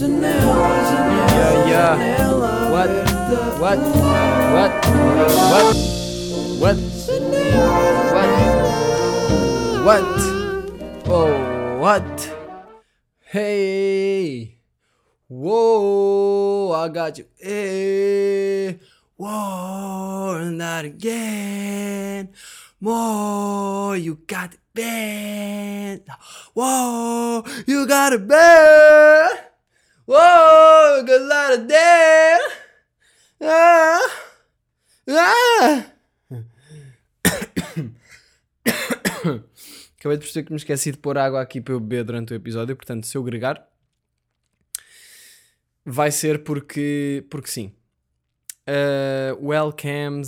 Yeah, 0.00 1.68
yeah. 1.68 2.70
What? 2.70 2.88
What? 3.60 3.78
What? 4.56 4.72
What? 5.52 5.76
What? 6.58 6.76
What? 8.14 8.30
What? 9.84 10.16
Oh, 11.06 11.78
what? 11.80 12.16
Hey! 13.20 14.56
Whoa! 15.28 16.72
I 16.72 16.88
got 16.88 17.18
you. 17.18 17.26
Hey! 17.36 18.78
Whoa! 19.16 20.48
Not 20.50 20.84
again. 20.86 22.30
More, 22.80 23.98
you 23.98 24.14
got 24.26 24.54
it. 24.54 24.60
Whoa! 26.54 27.44
You 27.66 27.86
got 27.86 28.14
it 28.14 28.26
bad. 28.26 29.49
Lot 30.10 31.06
of 31.06 31.68
damn. 31.68 32.40
Ah! 33.40 34.00
Ah! 35.08 35.86
Acabei 39.96 40.16
de 40.16 40.24
perceber 40.24 40.46
que 40.46 40.52
me 40.52 40.56
esqueci 40.56 40.90
de 40.90 40.98
pôr 40.98 41.16
água 41.16 41.40
aqui 41.40 41.60
para 41.60 41.74
eu 41.74 41.80
beber 41.80 42.02
durante 42.02 42.32
o 42.32 42.34
episódio, 42.34 42.74
portanto, 42.74 43.06
se 43.06 43.16
eu 43.16 43.22
gregar, 43.22 43.64
vai 45.84 46.10
ser 46.10 46.42
porque, 46.42 47.24
porque 47.30 47.48
sim. 47.48 47.72
Uh, 48.66 49.38
welcome, 49.40 50.22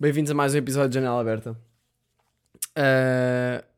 Bem-vindos 0.00 0.30
a 0.30 0.34
mais 0.34 0.54
um 0.54 0.56
episódio 0.56 0.88
de 0.88 0.94
Janela 0.94 1.20
Aberta. 1.20 1.60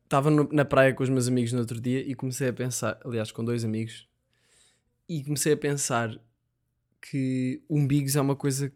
Estava 0.01 0.31
na 0.31 0.63
praia 0.63 0.93
com 0.93 1.03
os 1.03 1.09
meus 1.09 1.27
amigos 1.27 1.51
no 1.51 1.59
outro 1.59 1.81
dia 1.81 1.99
e 1.99 2.15
comecei 2.15 2.47
a 2.47 2.53
pensar, 2.53 2.97
aliás, 3.03 3.33
com 3.33 3.43
dois 3.43 3.65
amigos, 3.65 4.07
e 5.09 5.25
comecei 5.25 5.51
a 5.51 5.57
pensar 5.57 6.17
que 7.01 7.61
umbigos 7.69 8.15
é 8.15 8.21
uma 8.21 8.37
coisa 8.37 8.71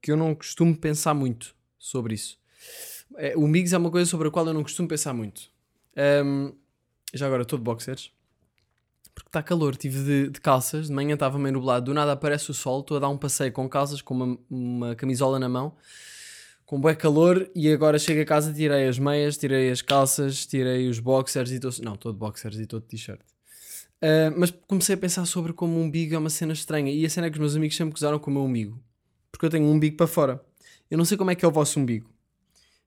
que 0.00 0.10
eu 0.10 0.16
não 0.16 0.34
costumo 0.34 0.74
pensar 0.74 1.12
muito 1.12 1.54
sobre 1.78 2.14
isso. 2.14 2.38
É, 3.16 3.36
umbigos 3.36 3.72
é 3.72 3.78
uma 3.78 3.90
coisa 3.90 4.08
sobre 4.08 4.28
a 4.28 4.30
qual 4.30 4.46
eu 4.46 4.54
não 4.54 4.62
costumo 4.62 4.88
pensar 4.88 5.12
muito. 5.12 5.50
Um, 6.24 6.52
já 7.12 7.26
agora 7.26 7.42
estou 7.42 7.58
de 7.58 7.64
boxers. 7.64 8.12
Porque 9.14 9.28
está 9.28 9.42
calor, 9.42 9.74
tive 9.74 10.04
de, 10.04 10.30
de, 10.30 10.40
calças, 10.40 10.86
de 10.86 10.92
manhã 10.92 11.14
estava 11.14 11.38
meio 11.38 11.54
nublado, 11.54 11.86
do 11.86 11.94
nada 11.94 12.12
aparece 12.12 12.52
o 12.52 12.54
sol, 12.54 12.80
estou 12.80 12.98
a 12.98 13.00
dar 13.00 13.08
um 13.08 13.18
passeio 13.18 13.50
com 13.50 13.68
calças, 13.68 14.00
com 14.00 14.14
uma, 14.14 14.38
uma 14.48 14.94
camisola 14.94 15.40
na 15.40 15.48
mão, 15.48 15.74
com 16.64 16.80
bué 16.80 16.94
calor, 16.94 17.50
e 17.52 17.72
agora 17.72 17.98
chego 17.98 18.20
a 18.20 18.24
casa, 18.24 18.54
tirei 18.54 18.86
as 18.86 18.96
meias, 18.96 19.36
tirei 19.36 19.72
as 19.72 19.82
calças, 19.82 20.46
tirei 20.46 20.88
os 20.88 21.00
boxers 21.00 21.50
e 21.50 21.56
estou... 21.56 21.72
Não, 21.82 21.94
estou 21.94 22.12
de 22.12 22.18
boxers 22.18 22.58
e 22.58 22.62
estou 22.62 22.78
de 22.78 22.86
t-shirt. 22.86 23.20
Uh, 24.00 24.30
mas 24.36 24.52
comecei 24.68 24.94
a 24.94 24.98
pensar 24.98 25.26
sobre 25.26 25.52
como 25.52 25.76
o 25.76 25.82
umbigo 25.82 26.14
é 26.14 26.18
uma 26.18 26.30
cena 26.30 26.52
estranha, 26.52 26.92
e 26.92 27.04
a 27.04 27.10
cena 27.10 27.26
é 27.26 27.30
que 27.30 27.36
os 27.36 27.40
meus 27.40 27.56
amigos 27.56 27.76
sempre 27.76 27.94
gozaram 27.94 28.20
com 28.20 28.30
o 28.30 28.34
meu 28.34 28.44
umbigo. 28.44 28.80
Porque 29.32 29.46
eu 29.46 29.50
tenho 29.50 29.64
um 29.64 29.72
umbigo 29.72 29.96
para 29.96 30.06
fora. 30.06 30.40
Eu 30.88 30.96
não 30.96 31.04
sei 31.04 31.18
como 31.18 31.32
é 31.32 31.34
que 31.34 31.44
é 31.44 31.48
o 31.48 31.50
vosso 31.50 31.80
umbigo 31.80 32.08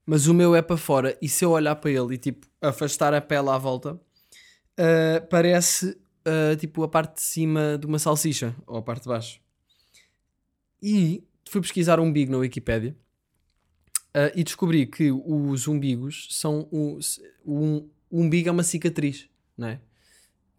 mas 0.05 0.27
o 0.27 0.33
meu 0.33 0.55
é 0.55 0.61
para 0.61 0.77
fora. 0.77 1.17
E 1.21 1.29
se 1.29 1.45
eu 1.45 1.51
olhar 1.51 1.75
para 1.75 1.91
ele 1.91 2.15
e 2.15 2.17
tipo 2.17 2.47
afastar 2.61 3.13
a 3.13 3.21
pele 3.21 3.49
à 3.49 3.57
volta, 3.57 3.93
uh, 3.93 5.27
parece 5.29 5.97
uh, 6.27 6.55
tipo 6.57 6.83
a 6.83 6.87
parte 6.87 7.15
de 7.15 7.21
cima 7.21 7.77
de 7.79 7.85
uma 7.85 7.99
salsicha 7.99 8.55
ou 8.65 8.77
a 8.77 8.81
parte 8.81 9.03
de 9.03 9.09
baixo. 9.09 9.39
E 10.81 11.23
fui 11.47 11.61
pesquisar 11.61 11.99
um 11.99 12.05
umbigo 12.05 12.31
na 12.31 12.39
Wikipédia 12.39 12.95
uh, 14.15 14.31
e 14.35 14.43
descobri 14.43 14.85
que 14.85 15.11
os 15.11 15.67
umbigos 15.67 16.27
são 16.31 16.67
um, 16.71 16.99
um, 17.45 17.89
um 18.11 18.21
umbigo 18.23 18.49
é 18.49 18.51
uma 18.51 18.63
cicatriz, 18.63 19.29
não 19.57 19.67
é? 19.67 19.79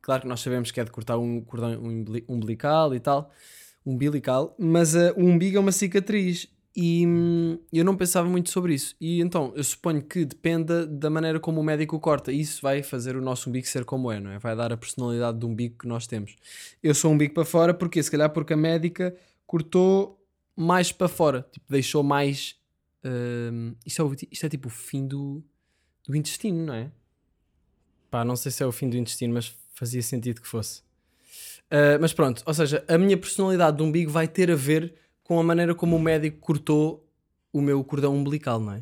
Claro 0.01 0.23
que 0.23 0.29
nós 0.29 0.41
sabemos 0.41 0.71
que 0.73 0.81
é 0.81 0.85
de 0.85 0.91
cortar 0.91 1.17
um 1.17 1.41
cordão 1.41 1.81
umbilical 2.29 2.93
e 2.93 2.99
tal, 2.99 3.31
umbilical, 3.87 4.55
mas 4.59 4.95
o 4.95 5.21
umbigo 5.21 5.57
é 5.57 5.61
uma 5.61 5.71
cicatriz 5.71 6.49
e 6.75 7.07
hum, 7.07 7.59
eu 7.71 7.85
não 7.85 7.97
pensava 7.97 8.29
muito 8.29 8.51
sobre 8.51 8.75
isso. 8.75 8.97
E 9.01 9.21
então 9.21 9.53
eu 9.55 9.63
suponho 9.63 10.03
que 10.03 10.25
dependa 10.25 10.87
da 10.87 11.11
maneira 11.11 11.39
como 11.39 11.61
o 11.61 11.65
médico 11.65 11.99
corta. 12.01 12.33
Isso 12.33 12.63
vai 12.63 12.83
fazer 12.83 13.15
o 13.15 13.21
nosso 13.21 13.51
umbigo 13.51 13.67
ser 13.67 13.85
como 13.85 14.11
é, 14.11 14.19
não 14.19 14.31
é? 14.31 14.39
Vai 14.39 14.57
dar 14.57 14.73
a 14.73 14.77
personalidade 14.77 15.39
do 15.39 15.47
umbigo 15.47 15.79
que 15.79 15.87
nós 15.87 16.07
temos. 16.07 16.35
Eu 16.83 16.95
sou 16.95 17.11
um 17.11 17.15
umbigo 17.15 17.35
para 17.35 17.45
fora 17.45 17.75
porque, 17.75 18.03
se 18.03 18.11
calhar, 18.11 18.31
porque 18.31 18.55
a 18.55 18.57
médica 18.57 19.15
cortou 19.47 20.19
mais 20.57 20.91
para 20.91 21.09
fora, 21.09 21.47
tipo, 21.53 21.67
deixou 21.69 22.03
mais. 22.03 22.57
Uh, 23.05 23.77
isto, 23.85 24.03
é, 24.03 24.27
isto 24.31 24.47
é 24.47 24.49
tipo 24.49 24.69
o 24.69 24.71
fim 24.71 25.07
do, 25.07 25.43
do 26.07 26.17
intestino, 26.17 26.65
não 26.65 26.75
é? 26.75 26.91
Pá, 28.11 28.25
não 28.25 28.37
sei 28.37 28.51
se 28.51 28.63
é 28.63 28.67
o 28.67 28.73
fim 28.73 28.89
do 28.89 28.97
intestino, 28.97 29.35
mas 29.35 29.55
fazia 29.75 30.03
sentido 30.03 30.41
que 30.41 30.49
fosse. 30.49 30.81
Uh, 31.71 31.99
mas 32.01 32.13
pronto, 32.13 32.43
ou 32.47 32.55
seja, 32.55 32.85
a 32.87 32.97
minha 32.97 33.17
personalidade 33.17 33.77
do 33.77 33.85
umbigo 33.85 34.11
vai 34.11 34.29
ter 34.29 34.51
a 34.51 34.55
ver 34.55 34.95
com 35.25 35.39
a 35.39 35.43
maneira 35.43 35.75
como 35.75 35.97
o 35.97 36.01
médico 36.01 36.39
cortou 36.39 37.07
o 37.53 37.61
meu 37.61 37.83
cordão 37.85 38.15
umbilical, 38.15 38.59
não 38.61 38.75
é? 38.75 38.79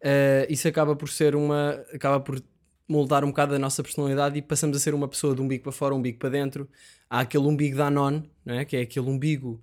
Uh, 0.00 0.46
isso 0.48 0.66
acaba 0.68 0.94
por 0.94 1.08
ser 1.08 1.34
uma. 1.34 1.84
acaba 1.92 2.20
por 2.20 2.42
moldar 2.88 3.22
um 3.24 3.28
bocado 3.28 3.54
a 3.54 3.58
nossa 3.58 3.82
personalidade 3.82 4.38
e 4.38 4.42
passamos 4.42 4.76
a 4.76 4.80
ser 4.80 4.94
uma 4.94 5.06
pessoa 5.06 5.34
de 5.34 5.42
umbigo 5.42 5.64
para 5.64 5.72
fora, 5.72 5.94
umbigo 5.94 6.18
para 6.18 6.30
dentro. 6.30 6.68
Há 7.10 7.20
aquele 7.20 7.44
umbigo 7.44 7.76
da 7.76 7.88
Anon, 7.88 8.22
não 8.44 8.54
é? 8.54 8.64
que 8.64 8.76
é 8.76 8.80
aquele 8.80 9.06
umbigo 9.06 9.60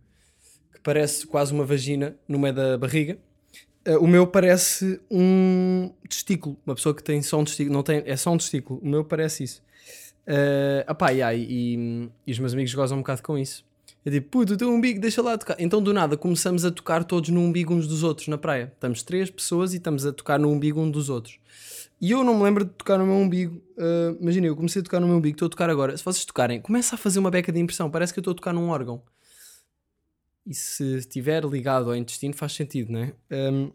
que 0.74 0.80
parece 0.82 1.26
quase 1.26 1.52
uma 1.54 1.66
vagina 1.66 2.16
no 2.28 2.38
meio 2.38 2.54
da 2.54 2.78
barriga. 2.78 3.18
Uh, 3.88 3.98
o 3.98 4.08
meu 4.08 4.28
parece 4.28 5.00
um 5.10 5.92
testículo, 6.08 6.58
uma 6.66 6.76
pessoa 6.76 6.94
que 6.94 7.04
tem 7.04 7.22
só 7.22 7.40
um 7.40 7.46
testículo, 7.46 7.74
não 7.74 7.84
tem, 7.84 8.04
é 8.06 8.16
só 8.16 8.32
um 8.32 8.38
testículo. 8.38 8.80
O 8.84 8.88
meu 8.88 9.04
parece 9.04 9.44
isso. 9.44 9.64
Uh, 10.28 10.84
apá, 10.86 11.10
yeah, 11.12 11.36
e, 11.36 11.46
e, 11.76 12.10
e 12.28 12.32
os 12.32 12.40
meus 12.40 12.54
amigos 12.54 12.74
gozam 12.74 12.98
um 12.98 13.02
bocado 13.02 13.24
com 13.24 13.38
isso. 13.38 13.64
É 14.06 14.12
tipo, 14.12 14.30
puto, 14.30 14.54
o 14.54 14.58
teu 14.58 14.70
umbigo, 14.70 15.00
deixa 15.00 15.20
lá 15.20 15.36
tocar. 15.36 15.56
Então 15.60 15.82
do 15.82 15.92
nada 15.92 16.16
começamos 16.16 16.64
a 16.64 16.70
tocar 16.70 17.04
todos 17.04 17.32
no 17.32 17.42
umbigo 17.42 17.74
uns 17.74 17.88
dos 17.88 18.04
outros 18.04 18.28
na 18.28 18.38
praia. 18.38 18.72
Estamos 18.72 19.02
três 19.02 19.32
pessoas 19.32 19.74
e 19.74 19.78
estamos 19.78 20.06
a 20.06 20.14
tocar 20.14 20.40
no 20.40 20.52
umbigo 20.52 20.80
um 20.80 20.92
dos 20.92 21.10
outros. 21.10 21.40
E 22.00 22.12
eu 22.12 22.24
não 22.24 22.38
me 22.38 22.44
lembro 22.44 22.66
de 22.66 22.72
tocar 22.72 23.00
no 23.00 23.06
meu 23.06 23.16
umbigo. 23.16 23.60
Uh, 23.76 24.16
Imagina, 24.22 24.46
eu 24.46 24.56
comecei 24.56 24.80
a 24.82 24.84
tocar 24.84 25.00
no 25.00 25.08
meu 25.08 25.18
umbigo, 25.18 25.36
estou 25.36 25.48
a 25.48 25.50
tocar 25.50 25.72
agora. 25.72 25.98
Se 25.98 26.06
vocês 26.06 26.24
tocarem, 26.24 26.62
começa 26.62 26.94
a 26.94 26.98
fazer 27.00 27.18
uma 27.18 27.32
beca 27.32 27.52
de 27.52 27.60
impressão. 27.60 27.90
Parece 27.90 28.14
que 28.14 28.20
eu 28.20 28.22
estou 28.22 28.34
a 28.34 28.36
tocar 28.36 28.54
num 28.54 28.70
órgão. 28.70 29.02
E 30.46 30.54
se 30.54 30.98
estiver 30.98 31.44
ligado 31.44 31.90
ao 31.90 31.96
intestino, 31.96 32.36
faz 32.36 32.54
sentido, 32.54 32.92
não 32.92 33.00
é? 33.00 33.14
Um, 33.32 33.72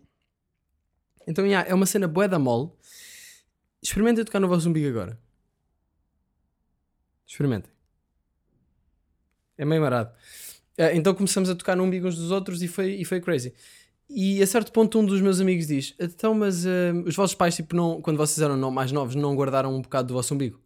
então, 1.27 1.45
yeah, 1.45 1.69
é 1.69 1.75
uma 1.75 1.87
cena 1.87 2.07
bué 2.07 2.29
da 2.29 2.39
mole. 2.39 2.71
Experimentem 3.83 4.25
tocar 4.25 4.39
no 4.39 4.47
vosso 4.47 4.69
umbigo 4.69 4.89
agora. 4.89 5.19
Experimentem. 7.27 7.80
É 9.61 9.65
meio 9.67 9.83
marado. 9.83 10.11
Uh, 10.79 10.95
então 10.95 11.13
começamos 11.13 11.51
a 11.51 11.55
tocar 11.55 11.77
no 11.77 11.85
umbigo 11.85 12.09
uns 12.09 12.17
dos 12.17 12.31
outros 12.31 12.63
e 12.63 12.67
foi, 12.67 12.93
e 12.93 13.05
foi 13.05 13.21
crazy. 13.21 13.53
E 14.09 14.43
a 14.43 14.47
certo 14.47 14.73
ponto 14.73 14.99
um 14.99 15.05
dos 15.05 15.21
meus 15.21 15.39
amigos 15.39 15.67
diz: 15.67 15.95
Então, 16.01 16.33
mas 16.33 16.65
uh, 16.65 16.69
os 17.05 17.15
vossos 17.15 17.35
pais, 17.35 17.57
tipo, 17.57 17.77
não, 17.77 18.01
quando 18.01 18.17
vocês 18.17 18.41
eram 18.41 18.71
mais 18.71 18.91
novos, 18.91 19.15
não 19.15 19.37
guardaram 19.37 19.77
um 19.77 19.83
bocado 19.83 20.09
do 20.09 20.15
vosso 20.15 20.33
umbigo? 20.33 20.59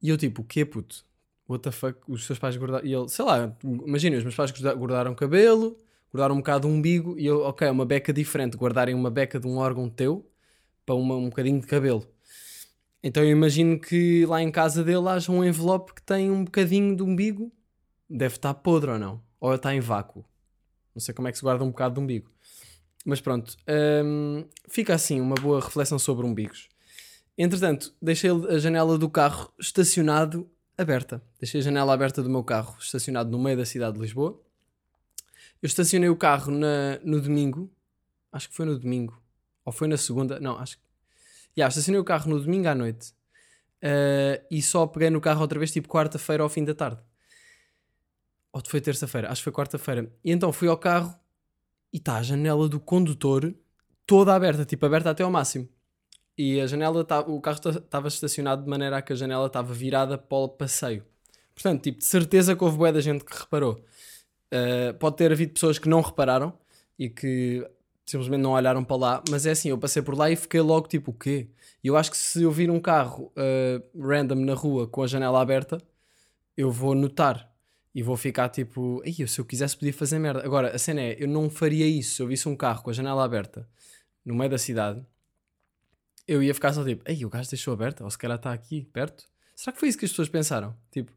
E 0.00 0.08
eu, 0.08 0.16
tipo, 0.16 0.40
o 0.40 0.44
quê, 0.44 0.64
puto? 0.64 1.04
What 1.46 1.62
the 1.62 1.70
fuck? 1.70 1.98
Os 2.08 2.24
seus 2.24 2.38
pais 2.38 2.56
guardaram. 2.56 2.86
E 2.86 2.94
ele, 2.94 3.08
sei 3.10 3.24
lá, 3.26 3.54
imagina, 3.62 4.16
os 4.16 4.22
meus 4.22 4.34
pais 4.34 4.50
guardaram 4.50 5.14
cabelo, 5.14 5.76
guardaram 6.10 6.34
um 6.34 6.38
bocado 6.38 6.66
o 6.66 6.70
umbigo, 6.70 7.14
e 7.18 7.26
eu, 7.26 7.42
ok, 7.42 7.68
uma 7.68 7.84
beca 7.84 8.10
diferente, 8.10 8.56
guardarem 8.56 8.94
uma 8.94 9.10
beca 9.10 9.38
de 9.38 9.46
um 9.46 9.58
órgão 9.58 9.86
teu 9.90 10.26
para 10.86 10.94
uma, 10.94 11.14
um 11.14 11.28
bocadinho 11.28 11.60
de 11.60 11.66
cabelo. 11.66 12.08
Então 13.02 13.22
eu 13.22 13.30
imagino 13.30 13.78
que 13.78 14.24
lá 14.24 14.42
em 14.42 14.50
casa 14.50 14.82
dele 14.82 15.06
haja 15.08 15.30
um 15.30 15.44
envelope 15.44 15.92
que 15.94 16.02
tem 16.02 16.30
um 16.30 16.44
bocadinho 16.44 16.96
de 16.96 17.02
umbigo 17.02 17.52
deve 18.08 18.36
estar 18.36 18.54
podre 18.54 18.90
ou 18.90 18.98
não? 18.98 19.22
Ou 19.40 19.54
está 19.54 19.74
em 19.74 19.80
vácuo? 19.80 20.24
Não 20.94 21.00
sei 21.00 21.14
como 21.14 21.28
é 21.28 21.32
que 21.32 21.38
se 21.38 21.44
guarda 21.44 21.64
um 21.64 21.70
bocado 21.70 21.94
de 21.94 22.00
umbigo. 22.00 22.30
Mas 23.04 23.20
pronto, 23.20 23.56
hum, 24.04 24.44
fica 24.68 24.94
assim 24.94 25.20
uma 25.20 25.36
boa 25.36 25.60
reflexão 25.60 25.98
sobre 25.98 26.26
umbigos. 26.26 26.68
Entretanto, 27.36 27.94
deixei 28.02 28.30
a 28.30 28.58
janela 28.58 28.98
do 28.98 29.08
carro 29.08 29.52
estacionado 29.58 30.50
aberta. 30.76 31.22
Deixei 31.40 31.60
a 31.60 31.64
janela 31.64 31.94
aberta 31.94 32.22
do 32.22 32.28
meu 32.28 32.42
carro 32.42 32.76
estacionado 32.80 33.30
no 33.30 33.38
meio 33.38 33.56
da 33.56 33.64
cidade 33.64 33.94
de 33.94 34.00
Lisboa. 34.00 34.40
Eu 35.62 35.66
estacionei 35.66 36.08
o 36.08 36.16
carro 36.16 36.50
na, 36.52 36.98
no 37.04 37.20
domingo. 37.20 37.70
Acho 38.32 38.48
que 38.48 38.54
foi 38.54 38.66
no 38.66 38.78
domingo. 38.78 39.20
Ou 39.64 39.72
foi 39.72 39.88
na 39.88 39.96
segunda. 39.96 40.40
Não, 40.40 40.58
acho 40.58 40.78
que. 40.78 40.82
Yeah, 41.56 41.68
estacionei 41.68 42.00
o 42.00 42.04
carro 42.04 42.28
no 42.30 42.40
domingo 42.40 42.68
à 42.68 42.74
noite. 42.74 43.12
Uh, 43.82 44.42
e 44.50 44.60
só 44.60 44.86
peguei 44.86 45.10
no 45.10 45.20
carro 45.20 45.40
outra 45.40 45.58
vez, 45.58 45.72
tipo 45.72 45.88
quarta-feira 45.88 46.42
ao 46.42 46.48
fim 46.48 46.64
da 46.64 46.74
tarde. 46.74 47.00
Ou 48.52 48.62
foi 48.66 48.80
terça-feira? 48.80 49.30
Acho 49.30 49.40
que 49.40 49.44
foi 49.44 49.52
quarta-feira. 49.52 50.10
E 50.24 50.30
então 50.32 50.52
fui 50.52 50.68
ao 50.68 50.76
carro 50.76 51.14
e 51.92 51.98
está 51.98 52.16
a 52.16 52.22
janela 52.22 52.68
do 52.68 52.80
condutor 52.80 53.54
toda 54.06 54.34
aberta, 54.34 54.64
tipo 54.64 54.84
aberta 54.86 55.10
até 55.10 55.22
ao 55.22 55.30
máximo. 55.30 55.68
E 56.36 56.60
a 56.60 56.66
janela, 56.66 57.04
tá, 57.04 57.20
o 57.20 57.40
carro 57.40 57.58
estava 57.68 58.08
estacionado 58.08 58.62
de 58.62 58.70
maneira 58.70 58.98
a 58.98 59.02
que 59.02 59.12
a 59.12 59.16
janela 59.16 59.46
estava 59.48 59.72
virada 59.72 60.16
para 60.16 60.38
o 60.38 60.48
passeio. 60.48 61.04
Portanto, 61.52 61.82
tipo, 61.82 61.98
de 61.98 62.04
certeza 62.04 62.54
que 62.54 62.62
houve 62.62 62.76
boa 62.76 62.92
da 62.92 63.00
gente 63.00 63.24
que 63.24 63.36
reparou. 63.36 63.84
Uh, 64.52 64.94
pode 64.98 65.16
ter 65.16 65.32
havido 65.32 65.52
pessoas 65.52 65.78
que 65.78 65.88
não 65.88 66.00
repararam 66.00 66.56
e 66.98 67.10
que 67.10 67.68
simplesmente 68.06 68.40
não 68.40 68.52
olharam 68.52 68.82
para 68.82 68.96
lá, 68.96 69.24
mas 69.28 69.44
é 69.44 69.50
assim, 69.50 69.68
eu 69.68 69.76
passei 69.76 70.00
por 70.00 70.16
lá 70.16 70.30
e 70.30 70.36
fiquei 70.36 70.60
logo 70.60 70.88
tipo, 70.88 71.10
o 71.10 71.14
quê? 71.14 71.48
E 71.84 71.88
eu 71.88 71.96
acho 71.96 72.10
que 72.10 72.16
se 72.16 72.42
eu 72.42 72.50
vir 72.50 72.70
um 72.70 72.80
carro 72.80 73.32
uh, 73.36 74.00
random 74.00 74.36
na 74.36 74.54
rua 74.54 74.86
com 74.86 75.02
a 75.02 75.06
janela 75.06 75.40
aberta, 75.42 75.78
eu 76.56 76.70
vou 76.70 76.94
notar 76.94 77.52
e 77.98 78.02
vou 78.02 78.16
ficar 78.16 78.48
tipo, 78.48 79.02
Ei, 79.04 79.26
se 79.26 79.40
eu 79.40 79.44
quisesse 79.44 79.76
podia 79.76 79.92
fazer 79.92 80.20
merda. 80.20 80.44
Agora, 80.44 80.68
a 80.72 80.78
cena 80.78 81.00
é, 81.00 81.16
eu 81.18 81.26
não 81.26 81.50
faria 81.50 81.84
isso 81.84 82.14
se 82.14 82.22
eu 82.22 82.28
visse 82.28 82.48
um 82.48 82.54
carro 82.54 82.80
com 82.80 82.90
a 82.90 82.92
janela 82.92 83.24
aberta 83.24 83.68
no 84.24 84.36
meio 84.36 84.48
da 84.48 84.56
cidade, 84.56 85.04
eu 86.24 86.40
ia 86.40 86.54
ficar 86.54 86.72
só 86.72 86.84
tipo, 86.84 87.02
ei, 87.10 87.24
o 87.24 87.28
gajo 87.28 87.50
deixou 87.50 87.74
aberta, 87.74 88.04
ou 88.04 88.10
se 88.10 88.16
calhar 88.16 88.36
está 88.36 88.52
aqui 88.52 88.84
perto. 88.92 89.24
Será 89.56 89.72
que 89.72 89.80
foi 89.80 89.88
isso 89.88 89.98
que 89.98 90.04
as 90.04 90.12
pessoas 90.12 90.28
pensaram? 90.28 90.76
Tipo, 90.92 91.10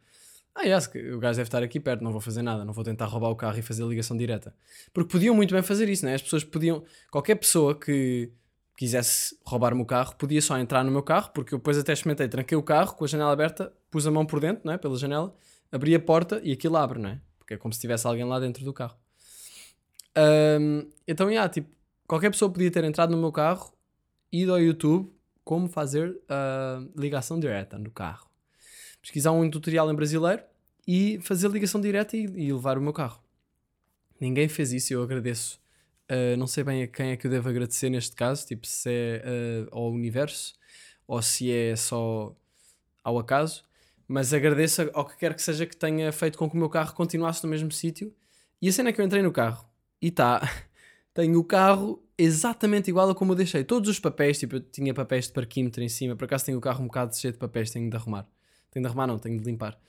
ah, 0.55 0.63
yes, 0.63 0.87
o 0.87 1.19
gajo 1.19 1.37
deve 1.37 1.49
estar 1.49 1.61
aqui 1.61 1.79
perto, 1.79 2.03
não 2.03 2.11
vou 2.11 2.19
fazer 2.19 2.41
nada, 2.41 2.65
não 2.65 2.73
vou 2.73 2.83
tentar 2.83 3.05
roubar 3.05 3.29
o 3.29 3.35
carro 3.35 3.59
e 3.59 3.61
fazer 3.61 3.83
a 3.83 3.85
ligação 3.85 4.17
direta. 4.17 4.51
Porque 4.91 5.11
podiam 5.11 5.35
muito 5.35 5.53
bem 5.53 5.61
fazer 5.61 5.87
isso, 5.87 6.03
né? 6.03 6.15
As 6.15 6.23
pessoas 6.23 6.43
podiam. 6.43 6.83
Qualquer 7.11 7.35
pessoa 7.35 7.79
que 7.79 8.31
quisesse 8.75 9.37
roubar-me 9.45 9.83
o 9.83 9.85
carro 9.85 10.15
podia 10.15 10.41
só 10.41 10.57
entrar 10.57 10.83
no 10.83 10.89
meu 10.89 11.03
carro, 11.03 11.29
porque 11.31 11.53
eu 11.53 11.59
depois 11.59 11.77
até 11.77 11.93
experimentei, 11.93 12.27
tranquei 12.27 12.57
o 12.57 12.63
carro 12.63 12.95
com 12.95 13.03
a 13.03 13.07
janela 13.07 13.31
aberta, 13.31 13.71
pus 13.91 14.07
a 14.07 14.11
mão 14.11 14.25
por 14.25 14.39
dentro, 14.39 14.67
né? 14.67 14.79
Pela 14.79 14.97
janela, 14.97 15.31
abri 15.71 15.95
a 15.95 15.99
porta 15.99 16.41
e 16.43 16.51
aquilo 16.51 16.77
abre, 16.77 16.99
né? 16.99 17.21
Porque 17.37 17.53
é 17.53 17.57
como 17.57 17.73
se 17.73 17.79
tivesse 17.79 18.05
alguém 18.07 18.25
lá 18.25 18.39
dentro 18.39 18.63
do 18.63 18.73
carro. 18.73 18.97
Um, 20.59 20.89
então, 21.07 21.29
yeah, 21.29 21.47
tipo, 21.49 21.69
qualquer 22.07 22.29
pessoa 22.31 22.51
podia 22.51 22.69
ter 22.69 22.83
entrado 22.83 23.11
no 23.11 23.17
meu 23.17 23.31
carro, 23.31 23.73
ido 24.31 24.51
ao 24.51 24.61
YouTube, 24.61 25.11
como 25.43 25.67
fazer 25.67 26.19
a 26.29 26.83
ligação 26.95 27.39
direta 27.39 27.77
no 27.77 27.89
carro 27.91 28.31
pesquisar 29.01 29.31
um 29.31 29.49
tutorial 29.49 29.91
em 29.91 29.95
brasileiro 29.95 30.43
e 30.87 31.19
fazer 31.21 31.49
ligação 31.49 31.81
direta 31.81 32.15
e, 32.15 32.23
e 32.23 32.53
levar 32.53 32.77
o 32.77 32.81
meu 32.81 32.93
carro. 32.93 33.21
Ninguém 34.19 34.47
fez 34.47 34.71
isso 34.71 34.93
e 34.93 34.95
eu 34.95 35.01
agradeço. 35.01 35.59
Uh, 36.09 36.37
não 36.37 36.45
sei 36.45 36.63
bem 36.63 36.83
a 36.83 36.87
quem 36.87 37.11
é 37.11 37.17
que 37.17 37.25
eu 37.25 37.31
devo 37.31 37.49
agradecer 37.49 37.89
neste 37.89 38.15
caso, 38.15 38.45
tipo 38.45 38.67
se 38.67 38.89
é 38.89 39.67
uh, 39.71 39.75
ao 39.75 39.91
universo 39.91 40.53
ou 41.07 41.21
se 41.21 41.51
é 41.51 41.75
só 41.75 42.35
ao 43.03 43.17
acaso, 43.17 43.63
mas 44.11 44.33
agradeço 44.33 44.89
ao 44.93 45.05
que 45.05 45.15
quer 45.15 45.33
que 45.33 45.41
seja 45.41 45.65
que 45.65 45.75
tenha 45.75 46.11
feito 46.11 46.37
com 46.37 46.49
que 46.49 46.55
o 46.55 46.59
meu 46.59 46.69
carro 46.69 46.93
continuasse 46.93 47.41
no 47.45 47.49
mesmo 47.49 47.71
sítio. 47.71 48.13
E 48.61 48.67
a 48.67 48.71
cena 48.71 48.89
é 48.89 48.93
que 48.93 48.99
eu 48.99 49.05
entrei 49.05 49.21
no 49.21 49.31
carro 49.31 49.65
e 50.01 50.09
está, 50.09 50.41
tenho 51.15 51.39
o 51.39 51.43
carro 51.45 52.03
exatamente 52.17 52.89
igual 52.89 53.09
a 53.09 53.15
como 53.15 53.31
eu 53.31 53.37
deixei. 53.37 53.63
Todos 53.63 53.89
os 53.89 53.99
papéis, 54.01 54.37
tipo, 54.37 54.57
eu 54.57 54.59
tinha 54.59 54.93
papéis 54.93 55.27
de 55.27 55.33
parquímetro 55.33 55.81
em 55.81 55.87
cima, 55.87 56.13
por 56.13 56.25
acaso 56.25 56.45
tenho 56.45 56.57
o 56.57 56.61
carro 56.61 56.83
um 56.83 56.87
bocado 56.87 57.15
cheio 57.15 57.31
de 57.31 57.39
papéis, 57.39 57.71
tenho 57.71 57.89
de 57.89 57.95
arrumar. 57.95 58.27
Tenho 58.69 58.83
de 58.83 58.87
arrumar, 58.87 59.07
não, 59.07 59.17
tenho 59.17 59.39
de 59.39 59.45
limpar. 59.45 59.79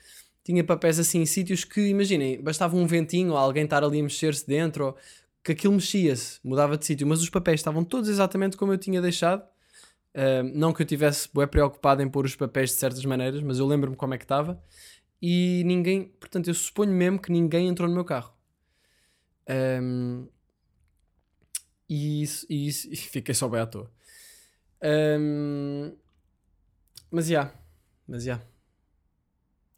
Tinha 0.45 0.63
papéis 0.63 1.01
assim 1.01 1.21
em 1.23 1.27
sítios 1.27 1.65
que, 1.65 1.89
imaginem, 1.89 2.41
bastava 2.41 2.77
um 2.77 2.87
ventinho 2.87 3.33
ou 3.33 3.37
alguém 3.37 3.65
estar 3.65 3.83
ali 3.83 3.99
a 3.99 4.03
mexer-se 4.05 4.47
dentro, 4.47 4.87
ou 4.87 4.97
que 5.43 5.51
aquilo 5.51 5.75
mexia-se, 5.75 6.39
mudava 6.45 6.79
de 6.79 6.87
sítio, 6.87 7.09
mas 7.09 7.21
os 7.21 7.29
papéis 7.29 7.59
estavam 7.59 7.83
todos 7.83 8.09
exatamente 8.09 8.57
como 8.57 8.73
eu 8.73 8.79
tinha 8.79 9.03
deixado. 9.03 9.43
Uh, 10.15 10.43
não 10.55 10.73
que 10.73 10.83
eu 10.83 10.87
tivesse 10.87 11.29
bem 11.35 11.47
preocupado 11.47 12.03
em 12.03 12.09
pôr 12.09 12.27
os 12.27 12.37
papéis 12.37 12.71
de 12.71 12.77
certas 12.77 13.05
maneiras, 13.05 13.43
mas 13.43 13.59
eu 13.59 13.67
lembro-me 13.67 13.97
como 13.97 14.15
é 14.15 14.19
que 14.19 14.25
estava. 14.25 14.63
E 15.21 15.63
ninguém, 15.65 16.05
portanto, 16.21 16.49
eu 16.49 16.55
suponho 16.55 16.93
mesmo 16.93 17.19
que 17.21 17.33
ninguém 17.33 17.69
entrou 17.69 17.89
no 17.89 17.95
meu 17.95 18.05
carro. 18.05 18.35
Um, 19.49 20.29
e, 21.89 22.23
isso, 22.23 22.47
e, 22.49 22.67
isso, 22.69 22.89
e 22.93 22.97
fiquei 22.97 23.35
só 23.35 23.49
bem 23.49 23.61
à 23.61 23.67
toa. 23.67 23.91
Um, 24.83 25.97
mas 27.11 27.27
já, 27.27 27.33
yeah, 27.33 27.61
mas 28.07 28.25
já. 28.25 28.33
Yeah. 28.33 28.53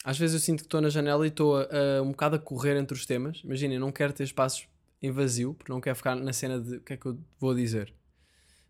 Às 0.05 0.19
vezes 0.19 0.35
eu 0.35 0.41
sinto 0.41 0.59
que 0.61 0.67
estou 0.67 0.81
na 0.83 0.91
janela 0.91 1.25
e 1.25 1.31
estou 1.31 1.57
um 2.05 2.11
bocado 2.11 2.37
a 2.37 2.39
correr 2.39 2.77
entre 2.77 2.95
os 2.95 3.07
temas. 3.07 3.41
Imaginem, 3.43 3.79
não 3.79 3.91
quero 3.91 4.13
ter 4.13 4.25
espaços 4.25 4.69
em 5.01 5.11
vazio, 5.11 5.55
porque 5.55 5.73
não 5.73 5.81
quero 5.81 5.97
ficar 5.97 6.15
na 6.15 6.33
cena 6.33 6.61
de 6.61 6.77
o 6.77 6.81
que 6.81 6.93
é 6.93 6.97
que 6.97 7.07
eu 7.07 7.19
vou 7.39 7.55
dizer. 7.55 7.93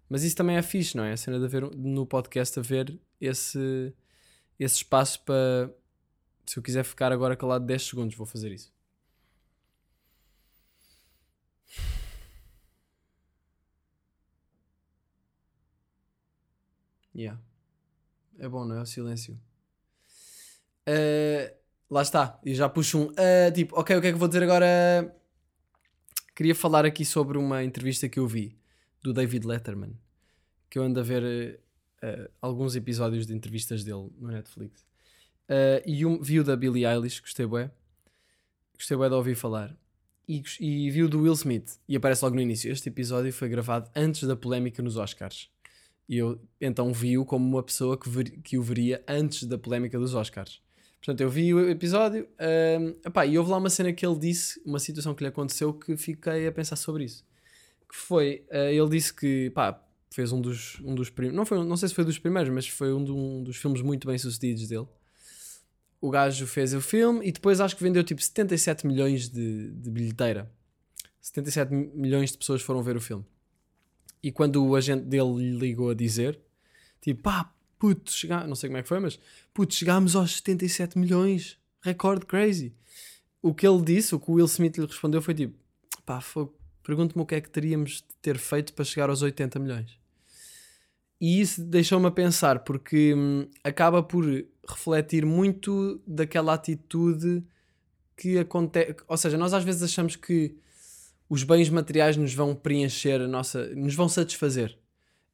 Mas 0.09 0.23
isso 0.23 0.37
também 0.37 0.56
é 0.56 0.62
fixe, 0.62 0.97
não 0.97 1.05
é? 1.05 1.12
A 1.12 1.17
cena 1.17 1.39
de 1.39 1.45
haver 1.45 1.62
no 1.77 2.06
podcast 2.06 2.59
haver 2.59 2.99
esse, 3.21 3.95
esse 4.59 4.77
espaço 4.77 5.23
para. 5.25 5.75
Se 6.47 6.59
eu 6.59 6.62
quiser 6.62 6.85
ficar 6.85 7.11
agora 7.12 7.37
calado 7.37 7.65
10 7.65 7.83
segundos, 7.83 8.17
vou 8.17 8.27
fazer 8.27 8.53
isso. 8.53 8.73
Yeah. 17.17 17.41
É 18.39 18.49
bom, 18.49 18.65
não 18.65 18.77
é? 18.77 18.83
O 18.83 18.87
silêncio. 18.87 19.41
Uh, 20.89 21.55
lá 21.89 22.03
está. 22.03 22.39
E 22.45 22.55
já 22.55 22.69
puxo 22.69 22.99
um. 22.99 23.06
Uh, 23.06 23.53
tipo, 23.55 23.79
ok, 23.79 23.97
o 23.97 24.01
que 24.03 24.09
é 24.09 24.12
que 24.12 24.19
vou 24.19 24.29
dizer 24.29 24.43
agora? 24.43 25.17
Queria 26.35 26.55
falar 26.55 26.85
aqui 26.85 27.05
sobre 27.05 27.39
uma 27.39 27.62
entrevista 27.62 28.09
que 28.09 28.19
eu 28.19 28.27
vi 28.27 28.59
do 29.05 29.12
David 29.12 29.47
Letterman. 29.47 29.93
Que 30.71 30.79
eu 30.79 30.83
ando 30.83 30.99
a 30.99 31.03
ver 31.03 31.61
uh, 32.03 32.31
alguns 32.41 32.75
episódios 32.75 33.27
de 33.27 33.35
entrevistas 33.35 33.85
dele 33.85 34.11
no 34.19 34.29
Netflix. 34.29 34.85
e 35.87 36.06
um, 36.06 36.21
vi 36.21 36.41
o 36.41 36.45
da 36.45 36.56
Billie 36.56 36.87
Eilish, 36.87 37.21
gostei 37.21 37.47
bué. 37.47 37.71
Gostei 38.77 38.97
bué 38.97 39.09
de 39.09 39.15
ouvir 39.15 39.37
falar. 39.37 39.77
E, 40.27 40.43
e 40.59 40.91
vi 40.91 41.03
o 41.03 41.09
do 41.09 41.21
Will 41.21 41.35
Smith. 41.35 41.79
E 41.87 41.95
aparece 41.95 42.25
logo 42.25 42.35
no 42.35 42.41
início. 42.41 42.73
Este 42.73 42.89
episódio 42.89 43.31
foi 43.31 43.49
gravado 43.51 43.91
antes 43.95 44.27
da 44.27 44.35
polémica 44.35 44.83
nos 44.83 44.97
Oscars. 44.97 45.51
E 46.09 46.17
eu 46.17 46.41
então 46.59 46.93
vi-o 46.93 47.27
como 47.27 47.47
uma 47.47 47.62
pessoa 47.62 47.99
que, 47.99 48.09
ver, 48.09 48.31
que 48.43 48.56
o 48.56 48.62
veria 48.62 49.05
antes 49.06 49.45
da 49.45 49.59
polémica 49.59 49.99
dos 49.99 50.15
Oscars. 50.15 50.62
Portanto, 50.97 51.21
eu 51.21 51.29
vi 51.29 51.53
o 51.53 51.69
episódio 51.69 52.27
um, 52.81 52.89
epá, 53.06 53.27
e 53.27 53.37
houve 53.37 53.51
lá 53.51 53.59
uma 53.59 53.69
cena 53.69 53.93
que 53.93 54.06
ele 54.06 54.19
disse, 54.19 54.59
uma 54.65 54.79
situação 54.79 55.15
que 55.15 55.23
lhe 55.23 55.29
aconteceu 55.29 55.75
que 55.75 55.95
fiquei 55.99 56.47
a 56.47 56.53
pensar 56.53 56.77
sobre 56.77 57.05
isso. 57.05 57.23
Foi, 57.96 58.44
uh, 58.50 58.56
ele 58.56 58.88
disse 58.88 59.14
que 59.14 59.50
pá, 59.50 59.81
fez 60.11 60.32
um 60.32 60.41
dos, 60.41 60.81
um 60.81 60.96
dos 60.96 61.08
primeiros, 61.08 61.37
não, 61.37 61.46
foi, 61.46 61.64
não 61.64 61.76
sei 61.76 61.88
se 61.88 61.94
foi 61.94 62.05
dos 62.05 62.19
primeiros, 62.19 62.52
mas 62.52 62.67
foi 62.67 62.93
um, 62.93 63.38
um 63.38 63.43
dos 63.43 63.56
filmes 63.56 63.81
muito 63.82 64.08
bem 64.08 64.19
sucedidos 64.19 64.67
dele. 64.67 64.87
O 66.00 66.11
gajo 66.11 66.44
fez 66.44 66.75
o 66.75 66.81
filme 66.81 67.25
e 67.25 67.31
depois 67.31 67.61
acho 67.61 67.76
que 67.76 67.82
vendeu 67.85 68.02
tipo 68.02 68.20
77 68.20 68.85
milhões 68.85 69.29
de, 69.29 69.70
de 69.70 69.91
bilheteira. 69.91 70.50
77 71.20 71.73
milhões 71.73 72.32
de 72.32 72.38
pessoas 72.38 72.62
foram 72.62 72.82
ver 72.82 72.96
o 72.96 73.00
filme. 73.00 73.25
E 74.20 74.32
quando 74.32 74.62
o 74.67 74.75
agente 74.75 75.05
dele 75.05 75.37
lhe 75.37 75.56
ligou 75.56 75.91
a 75.91 75.94
dizer, 75.94 76.39
tipo, 77.01 77.22
pá, 77.22 77.55
puto, 77.79 78.10
chega... 78.10 78.44
não 78.44 78.56
sei 78.56 78.69
como 78.69 78.79
é 78.79 78.82
que 78.82 78.89
foi, 78.89 78.98
mas 78.98 79.20
puto, 79.55 79.72
chegámos 79.72 80.17
aos 80.17 80.36
77 80.39 80.98
milhões, 80.98 81.58
recorde 81.81 82.27
crazy. 82.27 82.74
O 83.41 83.55
que 83.55 83.67
ele 83.67 83.82
disse, 83.82 84.17
o 84.17 84.20
que 84.20 84.31
o 84.31 84.34
Will 84.34 84.46
Smith 84.46 84.77
lhe 84.79 84.86
respondeu 84.86 85.22
foi 85.22 85.32
tipo, 85.32 85.55
pá, 86.05 86.20
pergunto-me 86.84 87.22
o 87.22 87.26
que 87.26 87.34
é 87.34 87.41
que 87.41 87.50
teríamos 87.50 87.96
de 87.96 88.14
ter 88.22 88.38
feito 88.38 88.72
para 88.74 88.84
chegar 88.84 89.10
aos 89.10 89.22
80 89.22 89.58
milhões. 89.58 89.98
E 91.20 91.41
isso 91.41 91.64
deixou-me 91.64 92.06
a 92.06 92.10
pensar, 92.10 92.60
porque 92.60 93.14
hum, 93.14 93.48
acaba 93.64 94.03
por 94.03 94.24
refletir 94.69 95.24
muito 95.24 96.00
daquela 96.06 96.55
atitude 96.55 97.43
que 98.17 98.38
acontece. 98.38 98.96
Ou 99.08 99.17
seja, 99.17 99.38
nós 99.38 99.55
às 99.55 99.64
vezes 99.64 99.82
achamos 99.82 100.17
que 100.17 100.56
os 101.29 101.43
bens 101.43 101.70
materiais 101.70 102.17
nos 102.17 102.34
vão 102.34 102.55
preencher 102.55 103.20
a 103.20 103.26
nossa. 103.26 103.67
nos 103.74 103.94
vão 103.94 104.08
satisfazer 104.08 104.79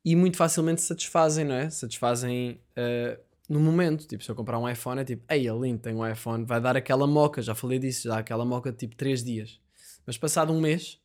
e 0.05 0.17
muito 0.17 0.37
facilmente 0.37 0.81
satisfazem, 0.81 1.45
não 1.45 1.55
é? 1.55 1.69
Satisfazem 1.69 2.61
uh, 2.77 3.21
no 3.49 3.61
momento. 3.61 4.07
Tipo, 4.07 4.23
se 4.23 4.31
eu 4.31 4.35
comprar 4.35 4.59
um 4.59 4.69
iPhone, 4.69 5.01
é 5.01 5.05
tipo, 5.05 5.25
ei, 5.29 5.47
é 5.47 5.53
lindo, 5.53 5.81
tem 5.81 5.95
um 5.95 6.07
iPhone, 6.07 6.45
vai 6.45 6.61
dar 6.61 6.77
aquela 6.77 7.07
moca, 7.07 7.43
já 7.43 7.55
falei 7.55 7.79
disso, 7.79 8.09
já 8.09 8.19
aquela 8.19 8.45
moca 8.45 8.71
de 8.71 8.79
tipo 8.79 8.97
3 8.97 9.23
dias. 9.23 9.61
Mas 10.07 10.17
passado 10.17 10.53
um 10.53 10.61
mês, 10.61 10.99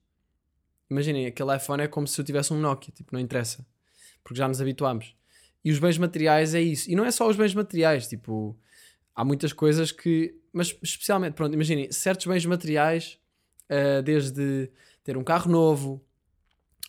imaginem, 0.89 1.25
aquele 1.25 1.55
iPhone 1.55 1.83
é 1.83 1.87
como 1.87 2.07
se 2.07 2.19
eu 2.19 2.25
tivesse 2.25 2.53
um 2.53 2.59
Nokia, 2.59 2.93
tipo, 2.93 3.13
não 3.13 3.19
interessa, 3.19 3.65
porque 4.23 4.37
já 4.37 4.47
nos 4.47 4.61
habituámos. 4.61 5.15
E 5.63 5.71
os 5.71 5.79
bens 5.79 5.97
materiais 5.97 6.53
é 6.53 6.61
isso. 6.61 6.89
E 6.89 6.95
não 6.95 7.05
é 7.05 7.11
só 7.11 7.27
os 7.27 7.35
bens 7.35 7.53
materiais, 7.53 8.07
tipo, 8.07 8.57
há 9.15 9.25
muitas 9.25 9.51
coisas 9.51 9.91
que, 9.91 10.35
mas 10.53 10.77
especialmente, 10.81 11.33
pronto, 11.33 11.53
imaginem, 11.53 11.91
certos 11.91 12.25
bens 12.27 12.45
materiais, 12.45 13.17
uh, 13.69 14.03
desde 14.03 14.69
ter 15.03 15.17
um 15.17 15.23
carro 15.23 15.51
novo, 15.51 16.03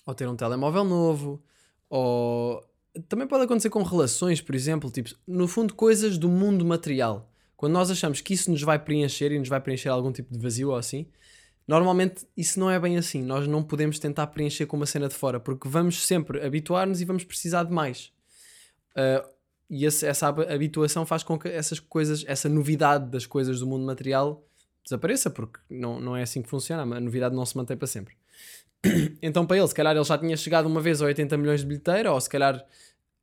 ou 0.04 0.14
ter 0.14 0.28
um 0.28 0.36
telemóvel 0.36 0.84
novo, 0.84 1.42
ou 1.88 2.62
também 3.08 3.26
pode 3.26 3.44
acontecer 3.44 3.70
com 3.70 3.82
relações, 3.82 4.40
por 4.40 4.54
exemplo, 4.54 4.90
tipo, 4.90 5.10
no 5.26 5.46
fundo, 5.46 5.74
coisas 5.74 6.16
do 6.18 6.28
mundo 6.28 6.64
material. 6.64 7.30
Quando 7.56 7.72
nós 7.72 7.90
achamos 7.90 8.20
que 8.20 8.34
isso 8.34 8.50
nos 8.50 8.62
vai 8.62 8.78
preencher 8.78 9.32
e 9.32 9.38
nos 9.38 9.48
vai 9.48 9.60
preencher 9.60 9.88
algum 9.88 10.12
tipo 10.12 10.32
de 10.32 10.38
vazio 10.38 10.70
ou 10.70 10.76
assim, 10.76 11.06
normalmente 11.66 12.26
isso 12.36 12.60
não 12.60 12.70
é 12.70 12.78
bem 12.78 12.96
assim. 12.96 13.22
Nós 13.22 13.46
não 13.46 13.62
podemos 13.62 13.98
tentar 13.98 14.26
preencher 14.28 14.66
com 14.66 14.76
uma 14.76 14.86
cena 14.86 15.08
de 15.08 15.14
fora, 15.14 15.40
porque 15.40 15.68
vamos 15.68 16.04
sempre 16.06 16.44
habituar-nos 16.44 17.00
e 17.00 17.04
vamos 17.04 17.24
precisar 17.24 17.64
de 17.64 17.72
mais. 17.72 18.12
Uh, 18.92 19.36
e 19.68 19.84
esse, 19.84 20.06
essa 20.06 20.28
habituação 20.28 21.04
faz 21.04 21.22
com 21.22 21.38
que 21.38 21.48
essas 21.48 21.80
coisas, 21.80 22.24
essa 22.26 22.48
novidade 22.48 23.10
das 23.10 23.26
coisas 23.26 23.60
do 23.60 23.66
mundo 23.66 23.84
material 23.84 24.44
desapareça, 24.84 25.28
porque 25.28 25.58
não, 25.68 26.00
não 26.00 26.16
é 26.16 26.22
assim 26.22 26.40
que 26.40 26.48
funciona. 26.48 26.82
A 26.82 27.00
novidade 27.00 27.34
não 27.34 27.44
se 27.44 27.56
mantém 27.56 27.76
para 27.76 27.88
sempre. 27.88 28.14
então 29.20 29.44
para 29.46 29.56
ele, 29.58 29.68
se 29.68 29.74
calhar 29.74 29.94
ele 29.94 30.04
já 30.04 30.16
tinha 30.16 30.36
chegado 30.36 30.66
uma 30.66 30.80
vez 30.80 31.02
a 31.02 31.06
80 31.06 31.36
milhões 31.36 31.60
de 31.60 31.66
bilheteira, 31.66 32.12
ou 32.12 32.20
se 32.20 32.28
calhar, 32.28 32.64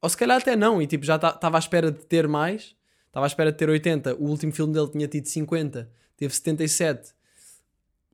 ou 0.01 0.09
se 0.09 0.17
calhar 0.17 0.37
até 0.37 0.55
não, 0.55 0.81
e 0.81 0.87
tipo 0.87 1.05
já 1.05 1.15
estava 1.15 1.57
à 1.57 1.59
espera 1.59 1.91
de 1.91 2.05
ter 2.05 2.27
mais, 2.27 2.75
estava 3.07 3.25
à 3.25 3.27
espera 3.27 3.51
de 3.51 3.57
ter 3.57 3.69
80, 3.69 4.15
o 4.15 4.25
último 4.25 4.51
filme 4.51 4.73
dele 4.73 4.89
tinha 4.89 5.07
tido 5.07 5.27
50, 5.27 5.89
teve 6.17 6.33
77, 6.33 7.13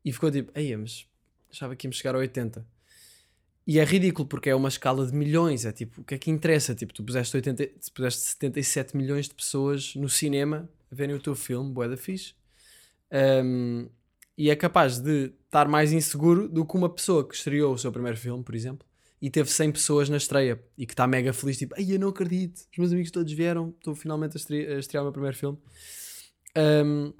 e 0.09 0.11
ficou 0.11 0.31
tipo, 0.31 0.51
aí 0.55 0.75
mas 0.75 1.05
achava 1.51 1.75
que 1.75 1.85
íamos 1.85 1.97
chegar 1.97 2.15
a 2.15 2.17
80. 2.17 2.65
E 3.67 3.77
é 3.77 3.83
ridículo 3.83 4.27
porque 4.27 4.49
é 4.49 4.55
uma 4.55 4.69
escala 4.69 5.05
de 5.05 5.13
milhões. 5.13 5.63
É 5.63 5.71
tipo, 5.71 6.01
o 6.01 6.03
que 6.03 6.15
é 6.15 6.17
que 6.17 6.31
interessa? 6.31 6.73
Tipo, 6.73 6.91
tu 6.91 7.03
puseste, 7.03 7.35
80, 7.37 7.67
tu 7.67 7.91
puseste 7.93 8.21
77 8.21 8.97
milhões 8.97 9.27
de 9.27 9.35
pessoas 9.35 9.93
no 9.95 10.09
cinema 10.09 10.67
a 10.91 10.95
verem 10.95 11.15
o 11.15 11.19
teu 11.19 11.35
filme, 11.35 11.71
boeda 11.71 11.95
fixe. 11.95 12.33
Um, 13.43 13.87
e 14.35 14.49
é 14.49 14.55
capaz 14.55 14.97
de 14.97 15.31
estar 15.45 15.67
mais 15.67 15.91
inseguro 15.91 16.49
do 16.49 16.65
que 16.65 16.75
uma 16.75 16.89
pessoa 16.89 17.27
que 17.27 17.35
estreou 17.35 17.73
o 17.73 17.77
seu 17.77 17.91
primeiro 17.91 18.17
filme, 18.17 18.43
por 18.43 18.55
exemplo, 18.55 18.87
e 19.21 19.29
teve 19.29 19.51
100 19.51 19.73
pessoas 19.73 20.09
na 20.09 20.17
estreia 20.17 20.59
e 20.75 20.87
que 20.87 20.93
está 20.93 21.05
mega 21.05 21.31
feliz, 21.33 21.57
tipo, 21.57 21.75
ai 21.77 21.93
eu 21.93 21.99
não 21.99 22.07
acredito, 22.07 22.61
os 22.71 22.77
meus 22.77 22.91
amigos 22.91 23.11
todos 23.11 23.31
vieram, 23.33 23.69
estou 23.77 23.93
finalmente 23.93 24.37
a 24.37 24.39
estrear, 24.39 24.77
a 24.77 24.79
estrear 24.79 25.03
o 25.03 25.05
meu 25.05 25.13
primeiro 25.13 25.37
filme. 25.37 25.59
Um, 26.57 27.13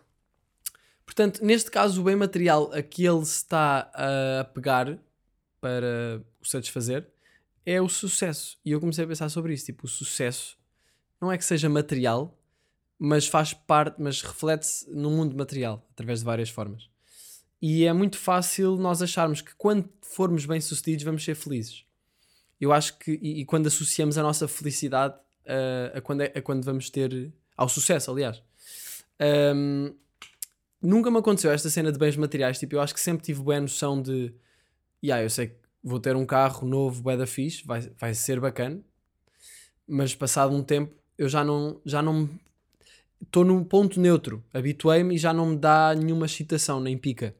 portanto, 1.10 1.44
neste 1.44 1.72
caso, 1.72 2.02
o 2.02 2.04
bem 2.04 2.16
material 2.16 2.72
a 2.72 2.84
que 2.84 3.04
ele 3.04 3.24
está 3.24 3.92
a 3.96 4.44
pegar 4.44 5.00
para 5.60 6.24
o 6.40 6.46
satisfazer 6.48 7.10
é 7.66 7.82
o 7.82 7.90
sucesso. 7.90 8.60
E 8.64 8.72
eu 8.72 8.80
comecei 8.80 9.04
a 9.06 9.08
pensar 9.08 9.28
sobre 9.30 9.56
isso. 9.56 9.66
Tipo, 9.66 9.86
o 9.86 9.90
sucesso 9.90 10.56
não 11.20 11.32
é 11.32 11.38
que 11.38 11.44
seja 11.44 11.68
material, 11.68 12.40
mas 13.00 13.26
faz 13.26 13.54
parte, 13.54 14.00
mas 14.00 14.22
reflete-se 14.22 14.88
no 14.92 15.10
mundo 15.10 15.36
material 15.36 15.84
através 15.94 16.20
de 16.20 16.26
várias 16.26 16.50
formas. 16.50 16.88
E 17.60 17.86
é 17.86 17.92
muito 17.92 18.18
fácil 18.20 18.78
nós 18.78 19.02
acharmos 19.02 19.42
que 19.42 19.56
quando 19.56 19.90
formos 20.04 20.46
bem-sucedidos 20.46 21.04
vamos 21.04 21.24
ser 21.24 21.34
felizes. 21.34 21.86
Eu 22.62 22.72
acho 22.72 23.00
que, 23.00 23.18
e, 23.20 23.42
e 23.42 23.46
quando 23.46 23.66
associamos 23.66 24.16
a 24.16 24.22
nossa 24.22 24.48
felicidade 24.48 25.16
uh, 25.16 25.98
a, 25.98 26.02
quando 26.02 26.22
é, 26.22 26.32
a 26.36 26.42
quando 26.42 26.64
vamos 26.64 26.92
ter. 26.92 27.34
ao 27.58 27.68
sucesso, 27.68 28.12
aliás. 28.12 28.44
Um, 29.56 29.96
nunca 30.82 31.12
me 31.12 31.18
aconteceu 31.18 31.52
esta 31.52 31.70
cena 31.70 31.92
de 31.92 32.00
bens 32.00 32.16
materiais. 32.16 32.60
Tipo, 32.60 32.76
eu 32.76 32.82
acho 32.82 32.94
que 32.94 33.00
sempre 33.00 33.24
tive 33.24 33.42
boa 33.42 33.60
noção 33.60 34.02
de 34.02 34.34
yeah, 35.04 35.24
eu 35.24 35.30
sei 35.30 35.48
que 35.48 35.56
vou 35.84 36.00
ter 36.00 36.16
um 36.16 36.26
carro 36.26 36.68
novo, 36.68 37.02
bué 37.02 37.16
da 37.16 37.26
fixe, 37.26 37.66
vai, 37.66 37.82
vai 37.98 38.14
ser 38.14 38.40
bacana, 38.40 38.80
mas 39.88 40.14
passado 40.14 40.54
um 40.54 40.62
tempo 40.62 40.94
eu 41.18 41.30
já 41.30 41.44
não 41.44 41.80
já 41.86 42.02
não 42.02 42.30
estou 43.22 43.44
num 43.44 43.64
ponto 43.64 44.00
neutro, 44.00 44.44
habituei-me 44.54 45.16
e 45.16 45.18
já 45.18 45.34
não 45.34 45.48
me 45.48 45.58
dá 45.58 45.94
nenhuma 45.96 46.26
excitação, 46.26 46.80
nem 46.80 46.98
pica. 46.98 47.36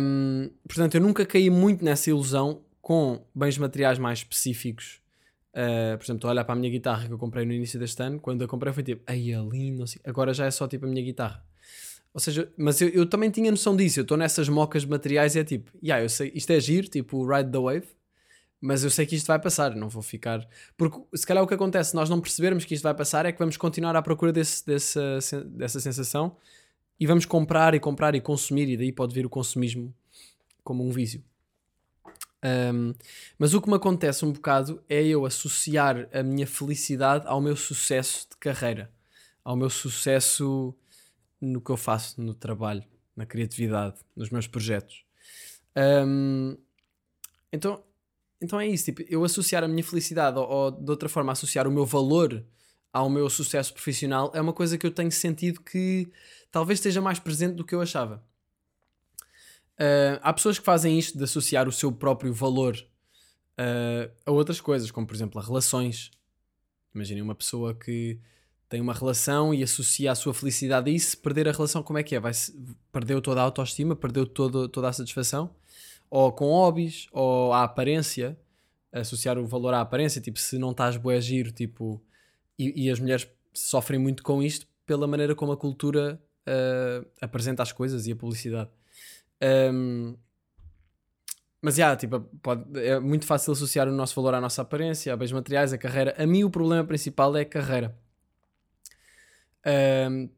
Um, 0.00 0.50
portanto, 0.66 0.94
eu 0.94 1.00
nunca 1.00 1.26
caí 1.26 1.50
muito 1.50 1.84
nessa 1.84 2.10
ilusão 2.10 2.62
com 2.80 3.20
bens 3.34 3.58
materiais 3.58 3.98
mais 3.98 4.20
específicos. 4.20 5.00
Uh, 5.52 5.98
por 5.98 6.04
exemplo, 6.04 6.28
a 6.28 6.32
olhar 6.32 6.44
para 6.44 6.52
a 6.54 6.56
minha 6.56 6.70
guitarra 6.70 7.08
que 7.08 7.12
eu 7.12 7.18
comprei 7.18 7.44
no 7.44 7.52
início 7.52 7.78
deste 7.78 8.00
ano. 8.00 8.20
Quando 8.20 8.42
eu 8.42 8.48
comprei 8.48 8.72
foi 8.72 8.84
tipo, 8.84 9.02
ai, 9.06 9.32
é 9.32 9.40
lindo. 9.40 9.84
Agora 10.04 10.32
já 10.32 10.46
é 10.46 10.50
só 10.50 10.68
tipo 10.68 10.86
a 10.86 10.88
minha 10.88 11.02
guitarra. 11.02 11.44
Ou 12.12 12.20
seja, 12.20 12.52
mas 12.56 12.80
eu, 12.80 12.88
eu 12.88 13.06
também 13.06 13.30
tinha 13.30 13.50
noção 13.50 13.76
disso. 13.76 14.00
Eu 14.00 14.02
estou 14.02 14.16
nessas 14.16 14.48
mocas 14.48 14.84
materiais 14.84 15.34
e 15.36 15.40
é 15.40 15.44
tipo, 15.44 15.70
yeah, 15.82 16.02
eu 16.04 16.08
sei, 16.08 16.32
isto 16.34 16.50
é 16.50 16.60
giro, 16.60 16.88
tipo 16.88 17.26
ride 17.26 17.50
the 17.50 17.58
wave, 17.58 17.86
mas 18.60 18.82
eu 18.82 18.90
sei 18.90 19.06
que 19.06 19.14
isto 19.14 19.26
vai 19.26 19.38
passar, 19.38 19.74
não 19.74 19.88
vou 19.88 20.02
ficar. 20.02 20.46
Porque 20.76 20.98
se 21.14 21.26
calhar 21.26 21.42
o 21.42 21.46
que 21.46 21.54
acontece, 21.54 21.90
se 21.90 21.96
nós 21.96 22.10
não 22.10 22.20
percebermos 22.20 22.64
que 22.64 22.74
isto 22.74 22.82
vai 22.82 22.94
passar, 22.94 23.24
é 23.26 23.32
que 23.32 23.38
vamos 23.38 23.56
continuar 23.56 23.94
à 23.94 24.02
procura 24.02 24.32
desse, 24.32 24.66
dessa, 24.66 25.20
dessa 25.44 25.80
sensação 25.80 26.36
e 26.98 27.06
vamos 27.06 27.24
comprar 27.24 27.74
e 27.74 27.80
comprar 27.80 28.14
e 28.14 28.20
consumir, 28.20 28.68
e 28.68 28.76
daí 28.76 28.92
pode 28.92 29.14
vir 29.14 29.24
o 29.24 29.30
consumismo 29.30 29.94
como 30.64 30.84
um 30.84 30.90
vício. 30.90 31.22
Um, 32.44 32.94
mas 33.38 33.54
o 33.54 33.60
que 33.60 33.68
me 33.68 33.74
acontece 33.74 34.24
um 34.24 34.32
bocado 34.32 34.82
é 34.88 35.04
eu 35.04 35.26
associar 35.26 36.08
a 36.12 36.22
minha 36.22 36.46
felicidade 36.46 37.26
ao 37.26 37.40
meu 37.40 37.56
sucesso 37.56 38.26
de 38.30 38.36
carreira, 38.36 38.90
ao 39.44 39.56
meu 39.56 39.70
sucesso 39.70 40.74
no 41.40 41.60
que 41.60 41.70
eu 41.70 41.76
faço 41.76 42.20
no 42.20 42.34
trabalho, 42.34 42.84
na 43.14 43.26
criatividade, 43.26 44.00
nos 44.14 44.30
meus 44.30 44.46
projetos. 44.46 45.04
Um, 45.76 46.56
então, 47.52 47.82
então 48.40 48.60
é 48.60 48.66
isso, 48.66 48.86
tipo, 48.86 49.02
eu 49.08 49.24
associar 49.24 49.64
a 49.64 49.68
minha 49.68 49.84
felicidade 49.84 50.38
ou, 50.38 50.48
ou, 50.48 50.70
de 50.70 50.90
outra 50.90 51.08
forma 51.08 51.32
associar 51.32 51.66
o 51.66 51.70
meu 51.70 51.86
valor 51.86 52.44
ao 52.92 53.08
meu 53.10 53.28
sucesso 53.28 53.72
profissional 53.72 54.30
é 54.34 54.40
uma 54.40 54.52
coisa 54.52 54.78
que 54.78 54.86
eu 54.86 54.90
tenho 54.90 55.12
sentido 55.12 55.60
que 55.60 56.10
talvez 56.50 56.78
esteja 56.78 57.00
mais 57.00 57.18
presente 57.18 57.54
do 57.54 57.64
que 57.64 57.74
eu 57.74 57.80
achava. 57.80 58.22
Uh, 59.74 60.18
há 60.22 60.32
pessoas 60.32 60.58
que 60.58 60.64
fazem 60.64 60.98
isto 60.98 61.16
de 61.16 61.24
associar 61.24 61.68
o 61.68 61.72
seu 61.72 61.92
próprio 61.92 62.32
valor 62.32 62.76
uh, 63.58 64.12
a 64.26 64.30
outras 64.32 64.60
coisas, 64.60 64.90
como 64.90 65.06
por 65.06 65.14
exemplo 65.14 65.40
a 65.40 65.44
relações. 65.44 66.10
Imaginem 66.94 67.22
uma 67.22 67.34
pessoa 67.34 67.74
que 67.74 68.18
tem 68.68 68.80
uma 68.80 68.92
relação 68.92 69.54
e 69.54 69.62
associa 69.62 70.12
a 70.12 70.14
sua 70.14 70.34
felicidade 70.34 70.90
a 70.90 70.92
isso, 70.92 71.16
perder 71.18 71.48
a 71.48 71.52
relação, 71.52 71.82
como 71.82 71.98
é 71.98 72.02
que 72.02 72.14
é? 72.14 72.20
Vai 72.20 72.32
perdeu 72.92 73.20
toda 73.22 73.40
a 73.40 73.44
autoestima, 73.44 73.96
perdeu 73.96 74.26
todo, 74.26 74.68
toda 74.68 74.88
a 74.88 74.92
satisfação? 74.92 75.50
Ou 76.10 76.30
com 76.32 76.46
hobbies, 76.46 77.06
ou 77.10 77.52
à 77.52 77.64
aparência, 77.64 78.38
associar 78.92 79.38
o 79.38 79.46
valor 79.46 79.72
à 79.72 79.80
aparência, 79.80 80.20
tipo, 80.20 80.38
se 80.38 80.58
não 80.58 80.72
estás 80.72 80.96
bué 80.96 81.20
giro, 81.20 81.50
tipo, 81.50 82.02
e, 82.58 82.84
e, 82.86 82.90
as 82.90 83.00
mulheres 83.00 83.28
sofrem 83.54 83.98
muito 83.98 84.22
com 84.22 84.42
isto 84.42 84.66
pela 84.84 85.06
maneira 85.06 85.34
como 85.34 85.52
a 85.52 85.56
cultura 85.56 86.20
uh, 86.46 87.06
apresenta 87.20 87.62
as 87.62 87.72
coisas 87.72 88.06
e 88.06 88.12
a 88.12 88.16
publicidade. 88.16 88.70
Um, 89.72 90.16
mas 91.62 91.76
yeah, 91.78 91.96
tipo, 91.96 92.20
pode, 92.42 92.64
é 92.80 93.00
muito 93.00 93.26
fácil 93.26 93.52
associar 93.52 93.88
o 93.88 93.92
nosso 93.92 94.14
valor 94.14 94.34
à 94.34 94.40
nossa 94.40 94.62
aparência, 94.62 95.12
a 95.12 95.16
bens 95.16 95.32
materiais, 95.32 95.72
a 95.72 95.78
carreira. 95.78 96.14
A 96.18 96.26
mim 96.26 96.44
o 96.44 96.50
problema 96.50 96.84
principal 96.84 97.36
é 97.36 97.42
a 97.42 97.44
carreira 97.44 97.96
um, 99.68 100.28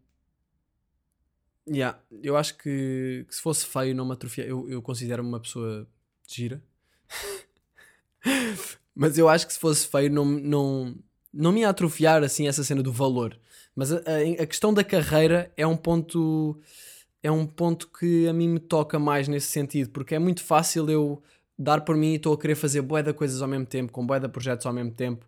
yeah, 1.68 1.98
eu 2.22 2.36
acho 2.36 2.56
que, 2.56 3.24
que, 3.28 3.34
se 3.34 3.40
fosse 3.40 3.64
feio 3.66 3.94
não 3.94 4.04
me 4.04 4.12
atrofia. 4.12 4.44
Eu, 4.44 4.68
eu 4.68 4.82
considero-me 4.82 5.28
uma 5.28 5.40
pessoa 5.40 5.86
gira. 6.26 6.62
Mas 8.94 9.16
eu 9.16 9.28
acho 9.28 9.46
que 9.46 9.52
se 9.52 9.58
fosse 9.58 9.86
feio 9.86 10.10
não, 10.10 10.24
não, 10.24 10.94
não 11.32 11.52
me 11.52 11.60
ia 11.60 11.68
atrofiar 11.68 12.22
assim 12.22 12.48
essa 12.48 12.64
cena 12.64 12.82
do 12.82 12.92
valor. 12.92 13.38
Mas 13.74 13.92
a, 13.92 13.96
a, 13.96 14.42
a, 14.42 14.46
questão 14.46 14.74
da 14.74 14.82
carreira 14.82 15.52
é 15.56 15.66
um 15.66 15.76
ponto 15.76 16.60
é 17.22 17.30
um 17.30 17.46
ponto 17.46 17.88
que 17.88 18.26
a 18.26 18.32
mim 18.32 18.48
me 18.48 18.58
toca 18.58 18.98
mais 18.98 19.28
nesse 19.28 19.48
sentido, 19.48 19.90
porque 19.90 20.14
é 20.14 20.18
muito 20.18 20.42
fácil 20.42 20.88
eu 20.90 21.22
dar 21.58 21.82
por 21.82 21.94
mim 21.94 22.12
e 22.12 22.16
estou 22.16 22.32
a 22.32 22.38
querer 22.38 22.54
fazer 22.54 22.80
de 23.02 23.12
coisas 23.12 23.42
ao 23.42 23.48
mesmo 23.48 23.66
tempo, 23.66 23.92
com 23.92 24.06
de 24.06 24.28
projetos 24.28 24.64
ao 24.64 24.72
mesmo 24.72 24.90
tempo 24.92 25.26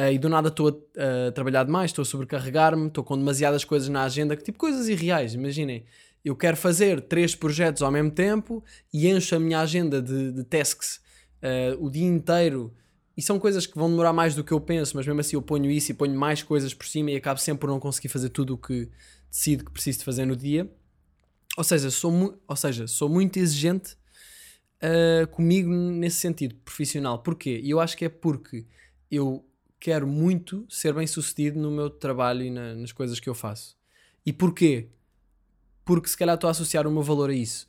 Uh, 0.00 0.12
e 0.12 0.18
do 0.18 0.28
nada 0.28 0.48
estou 0.48 0.68
a, 0.96 1.28
a, 1.28 1.32
trabalhar 1.32 1.64
demais, 1.64 1.90
estou 1.90 2.02
a 2.02 2.06
sobrecarregar-me, 2.06 2.86
estou 2.86 3.04
com 3.04 3.18
demasiadas 3.18 3.64
coisas 3.64 3.88
na 3.88 4.04
agenda, 4.04 4.34
tipo 4.36 4.56
coisas 4.56 4.88
irreais. 4.88 5.34
Imaginem, 5.34 5.84
eu 6.24 6.34
quero 6.34 6.56
fazer 6.56 7.02
três 7.02 7.34
projetos 7.34 7.82
ao 7.82 7.90
mesmo 7.90 8.10
tempo 8.10 8.64
e 8.92 9.08
encho 9.08 9.34
a 9.34 9.38
minha 9.38 9.60
agenda 9.60 10.00
de, 10.00 10.32
de 10.32 10.44
tasks 10.44 11.00
uh, 11.42 11.84
o 11.84 11.90
dia 11.90 12.06
inteiro. 12.06 12.72
E 13.16 13.20
são 13.20 13.38
coisas 13.38 13.66
que 13.66 13.76
vão 13.76 13.90
demorar 13.90 14.14
mais 14.14 14.34
do 14.34 14.42
que 14.42 14.52
eu 14.52 14.60
penso, 14.60 14.96
mas 14.96 15.06
mesmo 15.06 15.20
assim 15.20 15.36
eu 15.36 15.42
ponho 15.42 15.70
isso 15.70 15.90
e 15.90 15.94
ponho 15.94 16.18
mais 16.18 16.42
coisas 16.42 16.72
por 16.72 16.86
cima 16.86 17.10
e 17.10 17.16
acabo 17.16 17.38
sempre 17.38 17.62
por 17.62 17.68
não 17.68 17.80
conseguir 17.80 18.08
fazer 18.08 18.30
tudo 18.30 18.54
o 18.54 18.58
que 18.58 18.88
decido 19.30 19.64
que 19.64 19.70
preciso 19.70 19.98
de 19.98 20.04
fazer 20.04 20.24
no 20.24 20.36
dia. 20.36 20.70
Ou 21.58 21.64
seja, 21.64 21.90
sou, 21.90 22.40
ou 22.46 22.56
seja, 22.56 22.86
sou 22.86 23.08
muito 23.08 23.38
exigente 23.38 23.96
uh, 24.82 25.26
comigo 25.28 25.68
nesse 25.68 26.18
sentido 26.18 26.54
profissional. 26.64 27.18
Porquê? 27.18 27.60
E 27.62 27.68
eu 27.68 27.80
acho 27.80 27.96
que 27.96 28.06
é 28.06 28.08
porque 28.08 28.64
eu 29.10 29.44
quero 29.80 30.06
muito 30.06 30.66
ser 30.68 30.92
bem 30.92 31.06
sucedido 31.06 31.58
no 31.58 31.70
meu 31.70 31.88
trabalho 31.88 32.44
e 32.44 32.50
na, 32.50 32.74
nas 32.74 32.92
coisas 32.92 33.18
que 33.18 33.28
eu 33.28 33.34
faço. 33.34 33.76
E 34.24 34.32
porquê? 34.32 34.90
Porque 35.84 36.08
se 36.08 36.16
calhar 36.16 36.34
estou 36.34 36.48
a 36.48 36.50
associar 36.50 36.86
o 36.86 36.92
meu 36.92 37.02
valor 37.02 37.30
a 37.30 37.34
isso. 37.34 37.68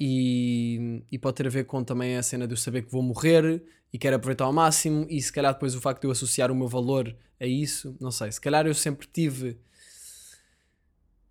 E, 0.00 1.04
e, 1.12 1.18
pode 1.18 1.36
ter 1.36 1.46
a 1.46 1.50
ver 1.50 1.64
com 1.64 1.84
também 1.84 2.16
a 2.16 2.22
cena 2.22 2.46
de 2.46 2.54
eu 2.54 2.56
saber 2.56 2.82
que 2.82 2.90
vou 2.90 3.02
morrer 3.02 3.62
e 3.92 3.98
quero 3.98 4.16
aproveitar 4.16 4.46
ao 4.46 4.52
máximo. 4.52 5.06
E 5.08 5.20
se 5.20 5.30
calhar 5.30 5.52
depois 5.52 5.74
o 5.74 5.80
facto 5.80 6.00
de 6.00 6.06
eu 6.06 6.10
associar 6.10 6.50
o 6.50 6.54
meu 6.56 6.66
valor 6.66 7.14
a 7.38 7.46
isso, 7.46 7.94
não 8.00 8.10
sei. 8.10 8.32
Se 8.32 8.40
calhar 8.40 8.66
eu 8.66 8.74
sempre 8.74 9.06
tive. 9.06 9.58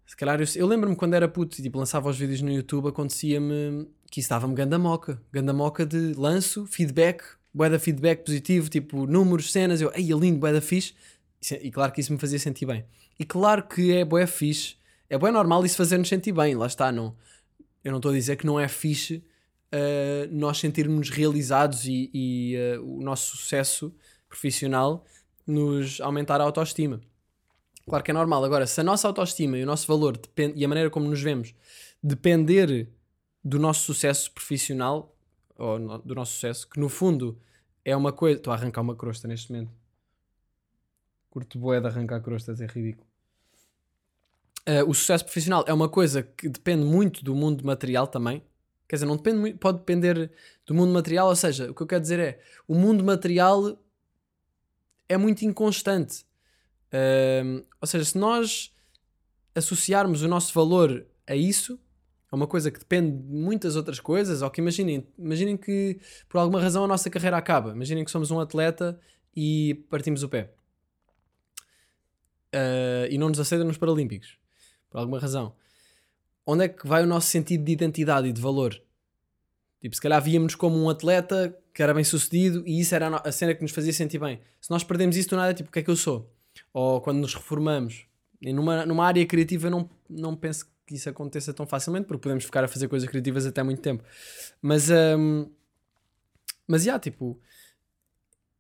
Se 0.06 0.16
calhar 0.16 0.40
eu, 0.40 0.48
eu 0.56 0.68
lembro-me 0.68 0.96
quando 0.96 1.16
era 1.16 1.28
puto 1.28 1.60
e 1.60 1.64
tipo, 1.64 1.80
lançava 1.80 2.10
os 2.10 2.18
vídeos 2.18 2.42
no 2.42 2.52
YouTube, 2.52 2.90
acontecia-me 2.90 3.90
que 4.12 4.20
isso 4.20 4.30
dava-me 4.30 4.54
ganda 4.54 4.78
moca. 4.78 5.22
Ganda 5.32 5.52
moca 5.52 5.86
de 5.86 6.14
lanço, 6.14 6.66
feedback, 6.68 7.24
bué 7.54 7.70
da 7.70 7.80
feedback 7.80 8.24
positivo, 8.24 8.70
tipo 8.70 9.06
números, 9.06 9.52
cenas, 9.52 9.82
eu, 9.82 9.92
ei, 9.94 10.12
é 10.12 10.16
lindo, 10.16 10.40
bué 10.40 10.54
da 10.54 10.62
fixe. 10.62 10.94
E 11.62 11.72
claro 11.72 11.92
que 11.92 12.02
isso 12.02 12.14
me 12.14 12.20
fazia 12.20 12.40
sentir 12.40 12.66
bem. 12.66 12.86
E 13.20 13.26
claro 13.26 13.64
que 13.64 13.94
é 13.94 14.06
bué 14.06 14.26
fixe, 14.28 14.76
é 15.10 15.18
bué 15.18 15.32
normal 15.32 15.66
isso 15.66 15.76
fazer-nos 15.76 16.08
sentir 16.08 16.32
bem, 16.32 16.56
lá 16.56 16.68
está, 16.68 16.92
não. 16.92 17.16
Eu 17.84 17.92
não 17.92 17.98
estou 17.98 18.12
a 18.12 18.16
dizer 18.16 18.36
que 18.36 18.46
não 18.46 18.60
é 18.60 18.68
fixe 18.68 19.24
uh, 19.74 20.28
nós 20.32 20.60
sentirmos 20.60 21.10
realizados 21.10 21.86
e, 21.86 22.10
e 22.14 22.56
uh, 22.78 22.98
o 22.98 23.02
nosso 23.02 23.38
sucesso 23.38 23.94
profissional 24.30 25.04
nos 25.46 26.00
aumentar 26.00 26.40
a 26.40 26.44
autoestima. 26.44 27.02
Claro 27.86 28.04
que 28.04 28.12
é 28.12 28.14
normal. 28.14 28.46
Agora, 28.46 28.68
se 28.68 28.80
a 28.80 28.84
nossa 28.84 29.08
autoestima 29.08 29.58
e 29.58 29.64
o 29.64 29.66
nosso 29.66 29.88
valor 29.88 30.20
e 30.56 30.64
a 30.64 30.68
maneira 30.68 30.90
como 30.90 31.10
nos 31.10 31.22
vemos 31.22 31.54
depender 32.02 32.88
do 33.44 33.60
nosso 33.60 33.84
sucesso 33.84 34.32
profissional, 34.32 35.16
ou 35.62 35.80
no- 35.80 36.00
do 36.00 36.16
nosso 36.16 36.34
sucesso, 36.34 36.68
que 36.68 36.80
no 36.80 36.90
fundo 36.90 37.40
é 37.86 37.96
uma 37.96 38.12
coisa. 38.12 38.38
Estou 38.38 38.52
a 38.52 38.56
arrancar 38.56 38.82
uma 38.82 38.96
crosta 38.96 39.28
neste 39.28 39.52
momento. 39.52 39.72
Curto 41.30 41.58
boé 41.60 41.80
de 41.80 41.88
arrancar 41.88 42.22
crostas, 42.22 42.60
é 42.60 42.66
ridículo. 42.66 43.08
Uh, 44.68 44.88
o 44.88 44.94
sucesso 44.94 45.24
profissional 45.24 45.64
é 45.68 45.74
uma 45.74 45.90
coisa 45.90 46.22
que 46.22 46.50
depende 46.50 46.84
muito 46.84 47.24
do 47.24 47.34
mundo 47.34 47.66
material 47.66 48.06
também. 48.08 48.44
Quer 48.88 48.98
dizer, 48.98 49.06
não 49.06 49.16
depende 49.16 49.38
muito, 49.38 49.58
pode 49.58 49.80
depender 49.80 50.32
do 50.66 50.74
mundo 50.74 50.92
material, 50.92 51.30
ou 51.30 51.36
seja, 51.36 51.72
o 51.72 51.74
que 51.74 51.82
eu 51.82 51.88
quero 51.88 52.02
dizer 52.02 52.20
é 52.20 52.42
o 52.68 52.76
mundo 52.76 53.04
material 53.04 53.82
é 55.08 55.18
muito 55.18 55.44
inconstante. 55.44 56.26
Um, 56.94 57.64
ou 57.80 57.88
seja, 57.88 58.04
se 58.04 58.18
nós 58.18 58.76
associarmos 59.56 60.22
o 60.22 60.28
nosso 60.28 60.54
valor 60.54 61.06
a 61.26 61.36
isso, 61.36 61.80
a 62.32 62.36
uma 62.36 62.48
coisa 62.48 62.72
que 62.72 62.80
depende 62.80 63.18
de 63.18 63.34
muitas 63.34 63.76
outras 63.76 64.00
coisas, 64.00 64.42
ou 64.42 64.50
que 64.50 64.62
imaginem, 64.62 65.06
imaginem 65.20 65.58
que 65.58 66.00
por 66.30 66.38
alguma 66.38 66.62
razão 66.62 66.86
a 66.86 66.88
nossa 66.88 67.10
carreira 67.10 67.36
acaba. 67.36 67.72
Imaginem 67.72 68.06
que 68.06 68.12
somos 68.12 68.32
um 68.32 68.40
atleta 68.40 68.98
e 69.36 69.86
partimos 69.90 70.24
o 70.24 70.30
pé. 70.30 70.54
Uh, 72.54 73.08
e 73.10 73.18
não 73.18 73.28
nos 73.30 73.40
aceitam 73.40 73.68
nos 73.68 73.78
Paralímpicos, 73.78 74.38
por 74.90 75.00
alguma 75.00 75.20
razão. 75.20 75.54
Onde 76.46 76.66
é 76.66 76.68
que 76.70 76.88
vai 76.88 77.04
o 77.04 77.08
nosso 77.08 77.28
sentido 77.28 77.66
de 77.66 77.72
identidade 77.74 78.30
e 78.30 78.34
de 78.34 78.42
valor? 78.42 78.82
Tipo, 79.82 79.96
se 79.96 80.02
calhar 80.02 80.22
víamos 80.22 80.56
como 80.56 80.78
um 80.82 80.90
atleta 80.90 81.58
que 81.74 81.84
era 81.84 81.94
bem 81.94 82.04
sucedido 82.04 82.64
e 82.66 82.80
isso 82.80 82.96
era 82.96 83.18
a 83.18 83.32
cena 83.32 83.54
que 83.54 83.62
nos 83.62 83.72
fazia 83.72 83.92
sentir 83.92 84.20
bem. 84.20 84.40
Se 84.60 84.70
nós 84.70 84.84
perdemos 84.84 85.18
isso 85.18 85.30
do 85.30 85.36
nada, 85.36 85.52
é 85.52 85.54
tipo, 85.54 85.70
o 85.70 85.72
que 85.72 85.80
é 85.80 85.84
que 85.84 85.90
eu 85.90 85.96
sou? 85.96 86.32
Ou 86.74 87.02
quando 87.02 87.20
nos 87.20 87.34
reformamos. 87.34 88.06
E 88.42 88.54
numa, 88.54 88.86
numa 88.86 89.06
área 89.06 89.26
criativa 89.26 89.68
eu 89.68 89.72
não, 89.72 89.90
não 90.10 90.36
penso 90.36 90.68
que 90.92 90.98
isso 90.98 91.10
aconteça 91.10 91.54
tão 91.54 91.66
facilmente, 91.66 92.06
porque 92.06 92.22
podemos 92.22 92.44
ficar 92.44 92.64
a 92.64 92.68
fazer 92.68 92.88
coisas 92.88 93.08
criativas 93.08 93.46
até 93.46 93.64
muito 93.64 93.82
tempo. 93.82 94.04
Mas, 94.62 94.90
hum, 94.90 95.50
mas, 96.68 96.84
já, 96.84 97.00
tipo, 97.00 97.40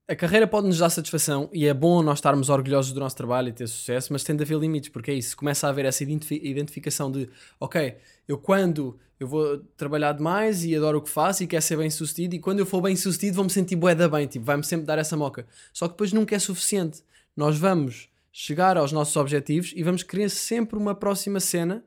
a 0.08 0.16
carreira 0.16 0.48
pode 0.48 0.68
nos 0.68 0.78
dar 0.80 0.90
satisfação 0.90 1.50
e 1.54 1.66
é 1.66 1.74
bom 1.74 2.02
nós 2.02 2.18
estarmos 2.20 2.50
orgulhosos 2.50 2.94
do 2.94 3.00
nosso 3.00 3.16
trabalho 3.16 3.50
e 3.50 3.54
ter 3.54 3.68
sucesso, 3.68 4.12
mas 4.12 4.24
tem 4.24 4.36
de 4.36 4.44
haver 4.44 4.58
limites, 4.58 4.90
porque 4.90 5.12
é 5.12 5.14
isso, 5.14 5.36
começa 5.36 5.68
a 5.68 5.70
haver 5.70 5.86
essa 5.86 6.04
identifi- 6.04 6.42
identificação 6.44 7.12
de, 7.12 7.30
ok, 7.60 7.98
eu 8.28 8.38
quando 8.38 8.98
eu 9.20 9.28
vou 9.28 9.60
trabalhar 9.78 10.14
demais 10.14 10.66
e 10.66 10.76
adoro 10.76 10.98
o 10.98 11.02
que 11.02 11.10
faço 11.10 11.44
e 11.44 11.48
quero 11.48 11.62
ser 11.62 11.78
bem 11.78 11.90
sucedido, 11.90 12.36
e 12.36 12.40
quando 12.40 12.60
eu 12.60 12.66
for 12.66 12.82
bem 12.82 12.96
sucedido 12.96 13.36
vou-me 13.36 13.52
sentir 13.52 13.76
bué 13.76 13.94
da 13.94 14.10
bem, 14.10 14.26
tipo, 14.26 14.44
vai-me 14.44 14.64
sempre 14.64 14.86
dar 14.86 14.98
essa 14.98 15.16
moca. 15.16 15.46
Só 15.72 15.88
que 15.88 15.94
depois 15.94 16.12
nunca 16.12 16.36
é 16.36 16.40
suficiente. 16.40 17.04
Nós 17.36 17.58
vamos 17.58 18.10
chegar 18.32 18.78
aos 18.78 18.92
nossos 18.92 19.16
objetivos 19.16 19.74
e 19.76 19.84
vamos 19.84 20.04
querer 20.04 20.30
sempre 20.30 20.78
uma 20.78 20.96
próxima 20.96 21.40
cena, 21.40 21.84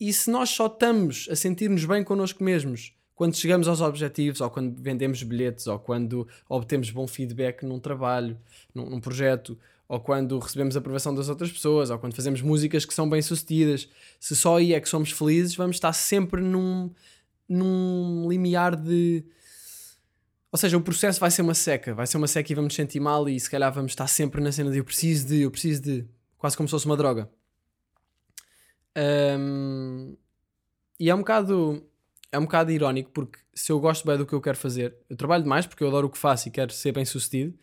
e 0.00 0.12
se 0.12 0.30
nós 0.30 0.50
só 0.50 0.66
estamos 0.66 1.28
a 1.30 1.36
sentir-nos 1.36 1.84
bem 1.84 2.04
connosco 2.04 2.42
mesmos 2.42 2.92
quando 3.18 3.34
chegamos 3.34 3.66
aos 3.66 3.80
objetivos, 3.80 4.40
ou 4.40 4.48
quando 4.48 4.80
vendemos 4.80 5.20
bilhetes, 5.24 5.66
ou 5.66 5.76
quando 5.76 6.26
obtemos 6.48 6.88
bom 6.92 7.04
feedback 7.04 7.64
num 7.64 7.80
trabalho, 7.80 8.38
num, 8.72 8.88
num 8.88 9.00
projeto, 9.00 9.58
ou 9.88 9.98
quando 9.98 10.38
recebemos 10.38 10.76
a 10.76 10.78
aprovação 10.78 11.12
das 11.12 11.28
outras 11.28 11.50
pessoas, 11.50 11.90
ou 11.90 11.98
quando 11.98 12.14
fazemos 12.14 12.40
músicas 12.40 12.84
que 12.84 12.94
são 12.94 13.10
bem 13.10 13.20
sucedidas, 13.20 13.88
se 14.20 14.36
só 14.36 14.58
aí 14.58 14.72
é 14.72 14.80
que 14.80 14.88
somos 14.88 15.10
felizes, 15.10 15.56
vamos 15.56 15.74
estar 15.74 15.92
sempre 15.92 16.40
num, 16.40 16.92
num 17.48 18.28
limiar 18.30 18.76
de. 18.76 19.24
Ou 20.52 20.56
seja, 20.56 20.76
o 20.76 20.80
processo 20.80 21.18
vai 21.18 21.32
ser 21.32 21.42
uma 21.42 21.54
seca, 21.54 21.94
vai 21.94 22.06
ser 22.06 22.18
uma 22.18 22.28
seca 22.28 22.52
e 22.52 22.54
vamos 22.54 22.72
sentir 22.72 23.00
mal, 23.00 23.28
e 23.28 23.40
se 23.40 23.50
calhar 23.50 23.72
vamos 23.72 23.90
estar 23.90 24.06
sempre 24.06 24.40
na 24.40 24.52
cena 24.52 24.70
de 24.70 24.78
eu 24.78 24.84
preciso 24.84 25.26
de, 25.26 25.40
eu 25.40 25.50
preciso 25.50 25.82
de, 25.82 26.06
quase 26.36 26.56
como 26.56 26.68
se 26.68 26.70
fosse 26.70 26.86
uma 26.86 26.96
droga. 26.96 27.28
Ahm, 28.98 30.16
e 30.98 31.08
é 31.10 31.14
um 31.14 31.18
bocado 31.18 31.86
é 32.32 32.38
um 32.38 32.42
bocado 32.42 32.72
irónico 32.72 33.10
porque 33.12 33.38
se 33.54 33.70
eu 33.72 33.80
gosto 33.80 34.06
bem 34.06 34.18
do 34.18 34.26
que 34.26 34.32
eu 34.34 34.40
quero 34.40 34.58
fazer, 34.58 34.96
eu 35.08 35.16
trabalho 35.16 35.44
demais 35.44 35.66
porque 35.66 35.82
eu 35.84 35.88
adoro 35.88 36.08
o 36.08 36.10
que 36.10 36.18
faço 36.18 36.48
e 36.48 36.50
quero 36.50 36.72
ser 36.72 36.92
bem 36.92 37.04
sucedido, 37.04 37.56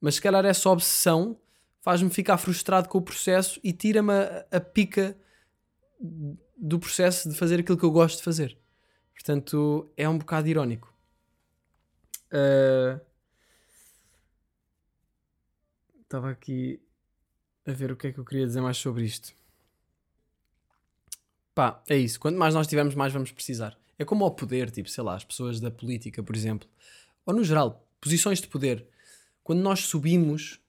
mas 0.00 0.16
se 0.16 0.22
calhar 0.22 0.44
essa 0.44 0.70
obsessão 0.70 1.38
faz-me 1.80 2.10
ficar 2.10 2.38
frustrado 2.38 2.88
com 2.88 2.98
o 2.98 3.02
processo 3.02 3.60
e 3.64 3.72
tira-me 3.72 4.12
a, 4.12 4.46
a 4.52 4.60
pica 4.60 5.16
do 6.56 6.78
processo 6.78 7.28
de 7.28 7.36
fazer 7.36 7.60
aquilo 7.60 7.78
que 7.78 7.84
eu 7.84 7.90
gosto 7.90 8.18
de 8.18 8.24
fazer. 8.24 8.56
Portanto, 9.14 9.90
é 9.96 10.08
um 10.08 10.18
bocado 10.18 10.48
irónico. 10.48 10.92
Ah, 12.30 13.00
Estava 16.02 16.30
aqui 16.30 16.80
a 17.66 17.72
ver 17.72 17.90
o 17.90 17.96
que 17.96 18.06
é 18.06 18.12
que 18.12 18.18
eu 18.18 18.24
queria 18.24 18.46
dizer 18.46 18.60
mais 18.60 18.76
sobre 18.76 19.04
isto. 19.04 19.34
Pá, 21.56 21.82
é 21.88 21.96
isso. 21.96 22.20
Quanto 22.20 22.36
mais 22.38 22.52
nós 22.52 22.66
tivermos, 22.66 22.94
mais 22.94 23.14
vamos 23.14 23.32
precisar. 23.32 23.78
É 23.98 24.04
como 24.04 24.26
ao 24.26 24.30
poder, 24.30 24.70
tipo, 24.70 24.90
sei 24.90 25.02
lá, 25.02 25.14
as 25.14 25.24
pessoas 25.24 25.58
da 25.58 25.70
política, 25.70 26.22
por 26.22 26.36
exemplo, 26.36 26.68
ou 27.24 27.32
no 27.34 27.42
geral, 27.42 27.82
posições 27.98 28.42
de 28.42 28.46
poder. 28.46 28.86
Quando 29.42 29.60
nós 29.62 29.80
subimos 29.86 30.60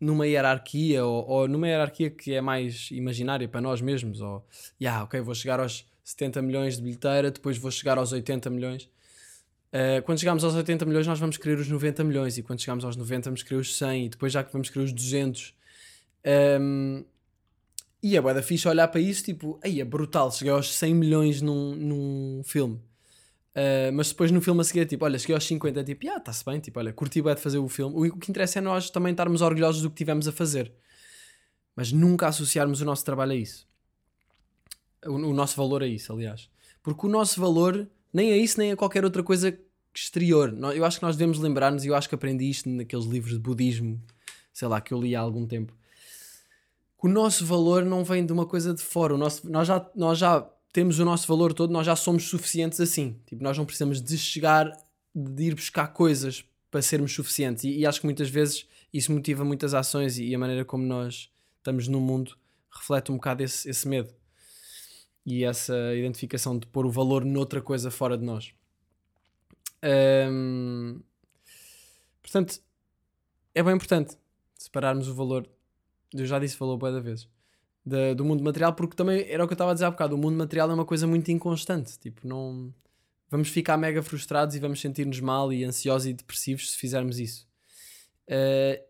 numa 0.00 0.24
hierarquia, 0.24 1.04
ou, 1.04 1.26
ou 1.28 1.48
numa 1.48 1.66
hierarquia 1.66 2.10
que 2.10 2.32
é 2.32 2.40
mais 2.40 2.92
imaginária 2.92 3.48
para 3.48 3.60
nós 3.60 3.80
mesmos, 3.80 4.20
ou, 4.20 4.46
yeah, 4.80 5.02
ok, 5.02 5.20
vou 5.20 5.34
chegar 5.34 5.58
aos 5.58 5.84
70 6.04 6.40
milhões 6.42 6.76
de 6.76 6.82
bilheteira, 6.82 7.32
depois 7.32 7.58
vou 7.58 7.72
chegar 7.72 7.98
aos 7.98 8.12
80 8.12 8.48
milhões. 8.48 8.84
Uh, 9.72 10.00
quando 10.04 10.20
chegamos 10.20 10.44
aos 10.44 10.54
80 10.54 10.84
milhões, 10.84 11.08
nós 11.08 11.18
vamos 11.18 11.38
querer 11.38 11.58
os 11.58 11.68
90 11.68 12.04
milhões, 12.04 12.38
e 12.38 12.42
quando 12.44 12.60
chegamos 12.60 12.84
aos 12.84 12.94
90, 12.94 13.30
vamos 13.30 13.42
querer 13.42 13.58
os 13.58 13.76
100, 13.76 14.06
e 14.06 14.08
depois 14.10 14.32
já 14.32 14.44
que 14.44 14.52
vamos 14.52 14.70
querer 14.70 14.84
os 14.84 14.92
200. 14.92 15.56
Um, 16.60 17.04
e 18.06 18.16
é 18.16 18.20
bué 18.20 18.32
da 18.32 18.42
fixe 18.42 18.68
olhar 18.68 18.86
para 18.86 19.00
isso, 19.00 19.24
tipo, 19.24 19.58
aí 19.64 19.80
é 19.80 19.84
brutal, 19.84 20.30
cheguei 20.30 20.52
aos 20.52 20.72
100 20.72 20.94
milhões 20.94 21.42
num, 21.42 21.74
num 21.74 22.42
filme. 22.44 22.76
Uh, 22.76 23.90
mas 23.92 24.10
depois 24.10 24.30
no 24.30 24.40
filme 24.40 24.60
a 24.60 24.64
seguir, 24.64 24.86
tipo, 24.86 25.04
olha, 25.04 25.18
cheguei 25.18 25.34
aos 25.34 25.44
50, 25.44 25.82
tipo, 25.82 26.08
ah, 26.10 26.18
está-se 26.18 26.44
bem, 26.44 26.60
tipo, 26.60 26.78
olha, 26.78 26.92
curti 26.92 27.20
bué 27.20 27.34
de 27.34 27.40
fazer 27.40 27.58
o 27.58 27.68
filme. 27.68 27.96
O, 27.96 28.14
o 28.14 28.18
que 28.18 28.30
interessa 28.30 28.60
é 28.60 28.62
nós 28.62 28.90
também 28.90 29.10
estarmos 29.10 29.42
orgulhosos 29.42 29.82
do 29.82 29.90
que 29.90 29.96
tivemos 29.96 30.28
a 30.28 30.32
fazer. 30.32 30.72
Mas 31.74 31.90
nunca 31.90 32.28
associarmos 32.28 32.80
o 32.80 32.84
nosso 32.84 33.04
trabalho 33.04 33.32
a 33.32 33.34
isso. 33.34 33.66
O, 35.04 35.14
o 35.14 35.34
nosso 35.34 35.56
valor 35.56 35.82
a 35.82 35.86
isso, 35.86 36.12
aliás. 36.12 36.48
Porque 36.82 37.06
o 37.06 37.08
nosso 37.08 37.40
valor 37.40 37.88
nem 38.12 38.32
a 38.32 38.36
isso, 38.36 38.60
nem 38.60 38.70
a 38.70 38.76
qualquer 38.76 39.04
outra 39.04 39.22
coisa 39.22 39.58
exterior. 39.92 40.56
Eu 40.74 40.84
acho 40.84 41.00
que 41.00 41.04
nós 41.04 41.16
devemos 41.16 41.40
lembrar-nos, 41.40 41.84
e 41.84 41.88
eu 41.88 41.96
acho 41.96 42.08
que 42.08 42.14
aprendi 42.14 42.48
isto 42.48 42.68
naqueles 42.68 43.06
livros 43.06 43.32
de 43.32 43.40
budismo, 43.40 44.00
sei 44.52 44.68
lá, 44.68 44.80
que 44.80 44.94
eu 44.94 45.00
li 45.00 45.16
há 45.16 45.20
algum 45.20 45.44
tempo 45.44 45.76
o 47.06 47.08
nosso 47.08 47.46
valor 47.46 47.84
não 47.84 48.02
vem 48.02 48.26
de 48.26 48.32
uma 48.32 48.44
coisa 48.44 48.74
de 48.74 48.82
fora. 48.82 49.14
O 49.14 49.18
nosso, 49.18 49.48
nós, 49.48 49.68
já, 49.68 49.88
nós 49.94 50.18
já 50.18 50.40
temos 50.72 50.98
o 50.98 51.04
nosso 51.04 51.26
valor 51.28 51.52
todo, 51.54 51.72
nós 51.72 51.86
já 51.86 51.94
somos 51.94 52.24
suficientes 52.24 52.80
assim. 52.80 53.16
Tipo, 53.26 53.44
nós 53.44 53.56
não 53.56 53.64
precisamos 53.64 54.02
de 54.02 54.18
chegar, 54.18 54.72
de 55.14 55.44
ir 55.44 55.54
buscar 55.54 55.86
coisas 55.88 56.44
para 56.68 56.82
sermos 56.82 57.14
suficientes. 57.14 57.62
E, 57.62 57.78
e 57.78 57.86
acho 57.86 58.00
que 58.00 58.06
muitas 58.06 58.28
vezes 58.28 58.66
isso 58.92 59.12
motiva 59.12 59.44
muitas 59.44 59.72
ações 59.72 60.18
e, 60.18 60.34
a 60.34 60.38
maneira 60.38 60.64
como 60.64 60.84
nós 60.84 61.30
estamos 61.58 61.86
no 61.86 62.00
mundo 62.00 62.36
reflete 62.70 63.12
um 63.12 63.14
bocado 63.14 63.44
esse, 63.44 63.70
esse 63.70 63.86
medo 63.86 64.12
e 65.24 65.44
essa 65.44 65.76
identificação 65.94 66.58
de 66.58 66.66
pôr 66.66 66.86
o 66.86 66.90
valor 66.90 67.24
noutra 67.24 67.62
coisa 67.62 67.88
fora 67.88 68.18
de 68.18 68.24
nós. 68.24 68.52
Hum, 70.28 71.00
portanto, 72.20 72.60
é 73.54 73.62
bem 73.62 73.76
importante 73.76 74.16
separarmos 74.58 75.08
o 75.08 75.14
valor 75.14 75.48
eu 76.12 76.26
já 76.26 76.38
disse, 76.38 76.56
falou 76.56 76.76
da 76.78 77.00
vezes, 77.00 77.28
da- 77.84 78.14
do 78.14 78.24
mundo 78.24 78.42
material, 78.42 78.72
porque 78.74 78.96
também 78.96 79.24
era 79.28 79.44
o 79.44 79.46
que 79.46 79.52
eu 79.52 79.56
estava 79.56 79.70
a 79.70 79.74
dizer 79.74 79.86
há 79.86 79.90
bocado, 79.90 80.14
o 80.14 80.18
mundo 80.18 80.36
material 80.36 80.70
é 80.70 80.74
uma 80.74 80.84
coisa 80.84 81.06
muito 81.06 81.30
inconstante, 81.30 81.98
tipo, 81.98 82.26
não... 82.26 82.72
Vamos 83.28 83.48
ficar 83.48 83.76
mega 83.76 84.02
frustrados 84.04 84.54
e 84.54 84.60
vamos 84.60 84.80
sentir-nos 84.80 85.18
mal 85.18 85.52
e 85.52 85.64
ansiosos 85.64 86.06
e 86.06 86.12
depressivos 86.12 86.70
se 86.70 86.76
fizermos 86.76 87.18
isso. 87.18 87.44
Eh, 88.28 88.80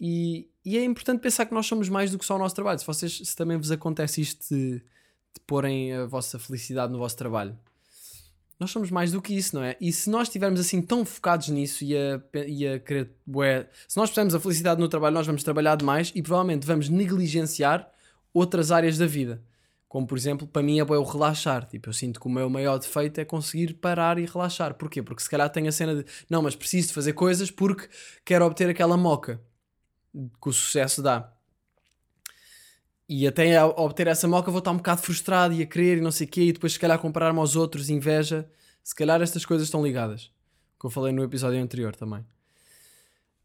e, 0.00 0.50
e 0.64 0.76
é 0.76 0.84
importante 0.84 1.20
pensar 1.20 1.46
que 1.46 1.54
nós 1.54 1.66
somos 1.66 1.88
mais 1.88 2.10
do 2.10 2.18
que 2.18 2.24
só 2.24 2.34
o 2.34 2.38
nosso 2.38 2.54
trabalho. 2.54 2.80
Se, 2.80 2.86
vocês, 2.86 3.16
se 3.24 3.36
também 3.36 3.56
vos 3.56 3.70
acontece 3.70 4.20
isto 4.20 4.52
de, 4.52 4.78
de 4.78 5.40
porem 5.46 5.92
a 5.92 6.04
vossa 6.04 6.36
felicidade 6.36 6.92
no 6.92 6.98
vosso 6.98 7.16
trabalho, 7.16 7.56
nós 8.58 8.70
somos 8.70 8.90
mais 8.90 9.12
do 9.12 9.20
que 9.20 9.36
isso, 9.36 9.54
não 9.54 9.62
é? 9.62 9.76
E 9.80 9.92
se 9.92 10.08
nós 10.08 10.28
estivermos 10.28 10.58
assim 10.58 10.80
tão 10.80 11.04
focados 11.04 11.48
nisso 11.48 11.84
e 11.84 11.94
a, 11.96 12.20
e 12.46 12.66
a 12.66 12.78
querer, 12.78 13.10
bué, 13.26 13.68
se 13.86 13.96
nós 13.96 14.08
pusermos 14.08 14.34
a 14.34 14.40
felicidade 14.40 14.80
no 14.80 14.88
trabalho, 14.88 15.14
nós 15.14 15.26
vamos 15.26 15.42
trabalhar 15.42 15.76
demais 15.76 16.10
e 16.14 16.22
provavelmente 16.22 16.66
vamos 16.66 16.88
negligenciar 16.88 17.90
outras 18.32 18.72
áreas 18.72 18.96
da 18.96 19.06
vida. 19.06 19.42
Como 19.88 20.06
por 20.06 20.16
exemplo, 20.16 20.46
para 20.46 20.62
mim 20.62 20.78
é 20.78 20.84
o 20.84 21.02
relaxar. 21.02 21.66
Tipo, 21.66 21.90
eu 21.90 21.92
sinto 21.92 22.18
que 22.18 22.26
o 22.26 22.30
meu 22.30 22.48
maior 22.50 22.78
defeito 22.78 23.20
é 23.20 23.24
conseguir 23.24 23.74
parar 23.74 24.18
e 24.18 24.24
relaxar. 24.26 24.74
Porquê? 24.74 25.02
Porque 25.02 25.22
se 25.22 25.30
calhar 25.30 25.48
tenho 25.50 25.68
a 25.68 25.72
cena 25.72 25.94
de 25.94 26.04
não, 26.28 26.42
mas 26.42 26.56
preciso 26.56 26.88
de 26.88 26.94
fazer 26.94 27.12
coisas 27.12 27.50
porque 27.50 27.88
quero 28.24 28.44
obter 28.44 28.68
aquela 28.68 28.96
moca 28.96 29.40
que 30.12 30.48
o 30.48 30.52
sucesso 30.52 31.02
dá. 31.02 31.35
E 33.08 33.26
até 33.26 33.56
a 33.56 33.66
obter 33.66 34.08
essa 34.08 34.26
moca 34.26 34.50
vou 34.50 34.58
estar 34.58 34.72
um 34.72 34.78
bocado 34.78 35.02
frustrado 35.02 35.54
e 35.54 35.62
a 35.62 35.66
querer 35.66 35.98
e 35.98 36.00
não 36.00 36.10
sei 36.10 36.26
o 36.26 36.30
quê, 36.30 36.42
e 36.42 36.52
depois 36.52 36.72
se 36.72 36.80
calhar 36.80 36.98
comparar-me 36.98 37.38
aos 37.38 37.54
outros, 37.54 37.88
inveja. 37.88 38.48
Se 38.82 38.94
calhar 38.94 39.20
estas 39.22 39.44
coisas 39.44 39.66
estão 39.68 39.84
ligadas. 39.84 40.32
Que 40.78 40.86
eu 40.86 40.90
falei 40.90 41.12
no 41.12 41.22
episódio 41.22 41.60
anterior 41.60 41.94
também. 41.94 42.24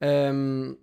Ahm, 0.02 0.76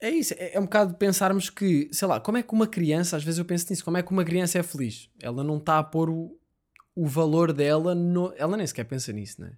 é 0.00 0.10
isso, 0.10 0.34
é, 0.34 0.54
é 0.54 0.60
um 0.60 0.64
bocado 0.64 0.94
pensarmos 0.94 1.50
que, 1.50 1.88
sei 1.92 2.06
lá, 2.06 2.20
como 2.20 2.38
é 2.38 2.42
que 2.42 2.52
uma 2.52 2.66
criança, 2.66 3.16
às 3.16 3.24
vezes 3.24 3.38
eu 3.38 3.44
penso 3.44 3.66
nisso, 3.68 3.84
como 3.84 3.96
é 3.96 4.02
que 4.02 4.12
uma 4.12 4.24
criança 4.24 4.58
é 4.58 4.62
feliz? 4.62 5.10
Ela 5.20 5.42
não 5.42 5.58
está 5.58 5.78
a 5.78 5.82
pôr 5.82 6.08
o, 6.08 6.38
o 6.94 7.06
valor 7.06 7.52
dela, 7.52 7.94
no... 7.94 8.32
ela 8.36 8.56
nem 8.56 8.66
sequer 8.66 8.84
pensa 8.84 9.12
nisso, 9.12 9.40
né? 9.40 9.52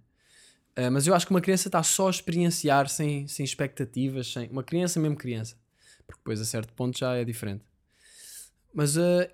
Uh, 0.78 0.90
mas 0.90 1.06
eu 1.06 1.14
acho 1.14 1.26
que 1.26 1.32
uma 1.32 1.40
criança 1.40 1.68
está 1.68 1.82
só 1.82 2.06
a 2.06 2.10
experienciar 2.10 2.88
sem, 2.88 3.28
sem 3.28 3.44
expectativas, 3.44 4.32
sem 4.32 4.48
uma 4.48 4.62
criança, 4.62 4.98
mesmo 4.98 5.16
criança, 5.16 5.56
porque 6.06 6.20
depois 6.20 6.40
a 6.40 6.44
certo 6.44 6.72
ponto 6.72 6.98
já 6.98 7.14
é 7.14 7.24
diferente. 7.24 7.64
Mas 8.72 8.96
uh, 8.96 9.28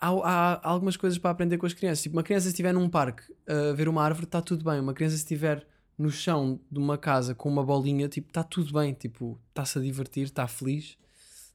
há, 0.00 0.08
há, 0.08 0.68
algumas 0.68 0.96
coisas 0.96 1.18
para 1.18 1.30
aprender 1.30 1.58
com 1.58 1.66
as 1.66 1.72
crianças. 1.72 2.02
Tipo, 2.02 2.16
uma 2.16 2.22
criança, 2.22 2.44
se 2.44 2.50
estiver 2.50 2.72
num 2.72 2.88
parque 2.88 3.22
a 3.46 3.72
ver 3.72 3.88
uma 3.88 4.02
árvore, 4.02 4.26
está 4.26 4.40
tudo 4.40 4.64
bem. 4.64 4.80
Uma 4.80 4.94
criança, 4.94 5.16
se 5.16 5.22
estiver 5.22 5.66
no 5.96 6.10
chão 6.10 6.60
de 6.70 6.78
uma 6.78 6.98
casa 6.98 7.34
com 7.34 7.48
uma 7.48 7.64
bolinha, 7.64 8.08
tipo, 8.08 8.28
está 8.28 8.42
tudo 8.42 8.72
bem. 8.72 8.92
Tipo, 8.92 9.40
está-se 9.48 9.78
a 9.78 9.82
divertir, 9.82 10.24
está 10.24 10.46
feliz. 10.46 10.98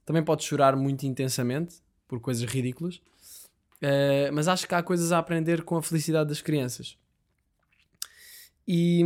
Também 0.04 0.24
pode 0.24 0.44
chorar 0.44 0.74
muito 0.76 1.04
intensamente 1.04 1.76
por 2.08 2.20
coisas 2.20 2.44
ridículas. 2.44 2.96
Uh, 3.76 4.32
mas 4.32 4.48
acho 4.48 4.66
que 4.66 4.74
há 4.74 4.82
coisas 4.82 5.12
a 5.12 5.18
aprender 5.18 5.62
com 5.62 5.76
a 5.76 5.82
felicidade 5.82 6.28
das 6.28 6.42
crianças. 6.42 6.98
E, 8.66 9.02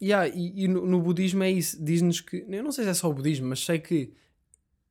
yeah, 0.00 0.26
e, 0.28 0.64
e 0.64 0.68
no, 0.68 0.86
no, 0.86 1.00
budismo 1.00 1.42
é 1.42 1.50
isso. 1.50 1.82
Diz-nos 1.82 2.20
que. 2.20 2.44
Eu 2.48 2.62
não 2.64 2.72
sei 2.72 2.84
se 2.84 2.90
é 2.90 2.94
só 2.94 3.10
o 3.10 3.14
budismo, 3.14 3.48
mas 3.48 3.64
sei 3.64 3.78
que 3.78 4.12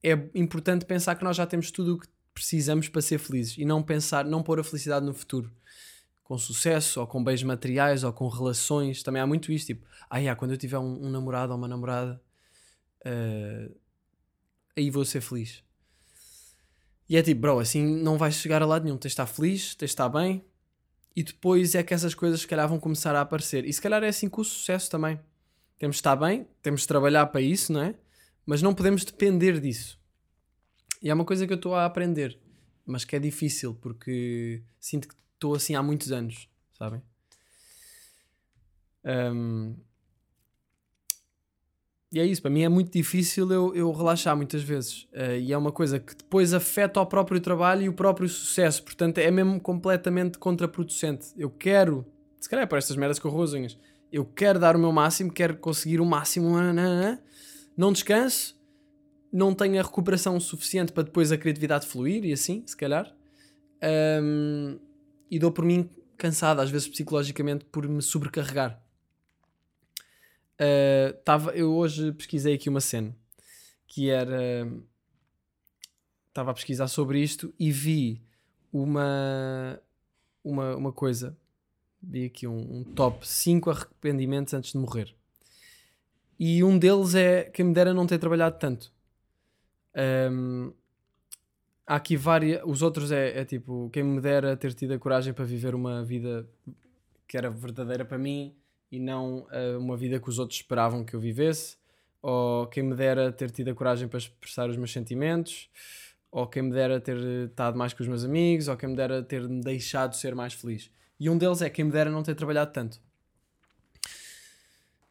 é 0.04 0.12
importante 0.36 0.86
pensar 0.86 1.16
que 1.16 1.24
nós 1.24 1.36
já 1.36 1.46
temos 1.46 1.72
tudo 1.72 1.96
o 1.96 2.00
que 2.00 2.08
precisamos 2.34 2.88
para 2.88 3.02
ser 3.02 3.18
felizes 3.18 3.58
e 3.58 3.66
não 3.66 3.82
pensar, 3.82 4.24
não 4.26 4.44
pôr 4.44 4.60
a 4.60 4.64
felicidade 4.64 5.06
no 5.06 5.14
futuro 5.14 5.52
com 6.24 6.38
sucesso 6.38 7.00
ou 7.00 7.08
com 7.08 7.24
bens 7.24 7.42
materiais 7.42 8.04
ou 8.04 8.12
com 8.12 8.28
relações. 8.28 9.02
Também 9.02 9.22
há 9.22 9.26
muito 9.26 9.50
isto, 9.50 9.68
tipo, 9.68 9.88
ah, 10.10 10.18
yeah, 10.18 10.38
quando 10.38 10.52
eu 10.52 10.58
tiver 10.58 10.78
um, 10.78 11.06
um 11.06 11.10
namorado 11.10 11.54
ou 11.54 11.58
uma 11.58 11.70
namorada, 11.70 12.22
uh, 13.06 13.76
aí 14.76 14.90
vou 14.90 15.06
ser 15.06 15.22
feliz. 15.22 15.64
E 17.10 17.16
é 17.16 17.24
tipo, 17.24 17.40
bro, 17.40 17.60
assim 17.60 17.82
não 17.82 18.18
vais 18.18 18.36
chegar 18.36 18.62
a 18.62 18.66
lado 18.66 18.84
nenhum. 18.84 18.98
Tens 18.98 19.12
de 19.12 19.14
estar 19.14 19.26
feliz, 19.26 19.74
tens 19.74 19.88
de 19.88 19.94
estar 19.94 20.10
bem, 20.10 20.44
e 21.16 21.24
depois 21.24 21.74
é 21.76 21.82
que 21.82 21.94
essas 21.94 22.14
coisas 22.14 22.42
se 22.42 22.48
calhar 22.48 22.68
vão 22.68 22.78
começar 22.78 23.16
a 23.16 23.22
aparecer. 23.22 23.66
E 23.66 23.72
se 23.72 23.82
calhar 23.82 24.04
é 24.04 24.10
assim 24.10 24.28
com 24.28 24.42
o 24.42 24.46
sucesso 24.46 24.92
também. 24.92 25.20
Temos 25.80 25.96
de 25.96 26.00
estar 26.02 26.16
bem, 26.18 26.46
temos 26.62 26.82
de 26.82 26.88
trabalhar 26.88 27.26
para 27.28 27.40
isso, 27.40 27.72
não 27.72 27.82
é? 27.82 27.96
Mas 28.48 28.62
não 28.62 28.74
podemos 28.74 29.04
depender 29.04 29.60
disso. 29.60 30.00
E 31.02 31.10
é 31.10 31.14
uma 31.14 31.26
coisa 31.26 31.46
que 31.46 31.52
eu 31.52 31.58
estou 31.58 31.76
a 31.76 31.86
aprender, 31.86 32.40
mas 32.86 33.04
que 33.04 33.14
é 33.16 33.20
difícil 33.20 33.76
porque 33.76 34.64
sinto 34.80 35.10
que 35.10 35.16
estou 35.34 35.54
assim 35.54 35.76
há 35.76 35.84
muitos 35.84 36.14
anos, 36.14 36.50
sabem? 36.72 37.02
Um, 39.04 39.76
e 42.10 42.22
é 42.22 42.26
isso, 42.26 42.42
para 42.42 42.50
mim 42.50 42.64
é 42.64 42.70
muito 42.70 42.92
difícil 42.92 43.52
eu, 43.52 43.76
eu 43.76 43.92
relaxar 43.92 44.36
muitas 44.36 44.64
vezes. 44.64 45.04
Uh, 45.14 45.38
e 45.42 45.52
é 45.52 45.58
uma 45.58 45.72
coisa 45.72 46.00
que 46.00 46.16
depois 46.16 46.54
afeta 46.54 47.02
o 47.02 47.06
próprio 47.06 47.42
trabalho 47.42 47.84
e 47.84 47.90
o 47.90 47.94
próprio 47.94 48.30
sucesso. 48.30 48.82
Portanto, 48.82 49.18
é 49.18 49.30
mesmo 49.30 49.60
completamente 49.60 50.38
contraproducente. 50.38 51.28
Eu 51.36 51.50
quero, 51.50 52.06
se 52.40 52.50
calhar 52.50 52.64
é 52.64 52.66
por 52.66 52.78
estas 52.78 52.96
merdas 52.96 53.20
com 53.20 53.30
eu 54.10 54.26
quero 54.26 54.58
dar 54.58 54.76
o 54.78 54.80
meu 54.80 54.94
máximo, 54.94 55.32
quero 55.32 55.58
conseguir 55.58 56.00
o 56.00 56.06
máximo, 56.06 56.56
não 57.78 57.94
descanso, 57.94 58.60
não 59.32 59.54
tenho 59.54 59.80
a 59.80 59.84
recuperação 59.84 60.40
suficiente 60.40 60.92
para 60.92 61.04
depois 61.04 61.32
a 61.32 61.38
criatividade 61.38 61.86
fluir 61.86 62.26
e 62.26 62.34
assim, 62.34 62.64
se 62.66 62.76
calhar. 62.76 63.16
Um, 64.22 64.80
e 65.30 65.38
dou 65.38 65.52
por 65.52 65.64
mim 65.64 65.88
cansado, 66.18 66.60
às 66.60 66.72
vezes 66.72 66.88
psicologicamente, 66.88 67.64
por 67.66 67.88
me 67.88 68.02
sobrecarregar. 68.02 68.82
Uh, 70.60 71.14
tava, 71.24 71.52
eu 71.52 71.72
hoje 71.72 72.12
pesquisei 72.14 72.56
aqui 72.56 72.68
uma 72.68 72.82
cena 72.82 73.16
que 73.86 74.10
era. 74.10 74.68
Estava 76.30 76.52
a 76.52 76.54
pesquisar 76.54 76.88
sobre 76.88 77.22
isto 77.22 77.54
e 77.60 77.72
vi 77.72 78.22
uma, 78.72 79.80
uma, 80.44 80.76
uma 80.76 80.92
coisa. 80.92 81.38
Vi 82.02 82.26
aqui 82.26 82.48
um, 82.48 82.80
um 82.80 82.84
top 82.84 83.28
5 83.28 83.70
arrependimentos 83.70 84.54
antes 84.54 84.72
de 84.72 84.78
morrer. 84.78 85.16
E 86.40 86.64
um 86.64 86.78
deles 86.78 87.16
é 87.16 87.44
quem 87.44 87.66
me 87.66 87.74
dera 87.74 87.94
não 87.94 88.06
ter 88.06 88.20
trabalhado 88.20 88.58
tanto. 88.60 88.92
Um, 90.32 90.72
há 91.86 91.96
aqui 91.96 92.16
várias. 92.16 92.62
Os 92.66 92.82
outros 92.82 93.12
é, 93.12 93.40
é, 93.40 93.46
tipo 93.46 93.90
quem 93.92 94.04
me 94.04 94.22
dera 94.22 94.56
ter 94.56 94.74
tido 94.74 94.94
a 94.94 95.00
coragem 95.00 95.34
para 95.34 95.46
viver 95.46 95.74
uma 95.74 96.04
vida 96.04 96.48
que 97.28 97.38
era 97.38 97.50
verdadeira 97.50 98.06
para 98.06 98.18
mim 98.18 98.56
e 98.92 99.00
não 99.00 99.48
uh, 99.52 99.80
uma 99.80 99.98
vida 99.98 100.20
que 100.20 100.30
os 100.30 100.40
outros 100.40 100.60
esperavam 100.60 101.04
que 101.04 101.14
eu 101.14 101.20
vivesse, 101.20 101.78
ou 102.22 102.68
quem 102.68 102.84
me 102.84 102.96
dera 102.96 103.32
ter 103.32 103.52
tido 103.52 103.70
a 103.70 103.76
coragem 103.76 104.08
para 104.08 104.18
expressar 104.18 104.70
os 104.70 104.78
meus 104.78 104.92
sentimentos, 104.94 105.70
ou 106.32 106.48
quem 106.48 106.64
me 106.64 106.72
dera 106.72 107.00
ter 107.00 107.18
estado 107.18 107.78
mais 107.78 107.94
com 107.94 108.02
os 108.04 108.08
meus 108.08 108.24
amigos, 108.24 108.68
ou 108.68 108.78
quem 108.78 108.90
me 108.90 108.96
dera 108.96 109.22
ter 109.22 109.48
me 109.48 109.62
deixado 109.62 110.16
ser 110.16 110.36
mais 110.36 110.54
feliz. 110.54 110.90
E 111.20 111.30
um 111.30 111.38
deles 111.38 111.62
é 111.62 111.70
quem 111.70 111.86
me 111.86 111.92
dera 111.92 112.10
não 112.10 112.24
ter 112.24 112.36
trabalhado 112.36 112.72
tanto. 112.72 113.02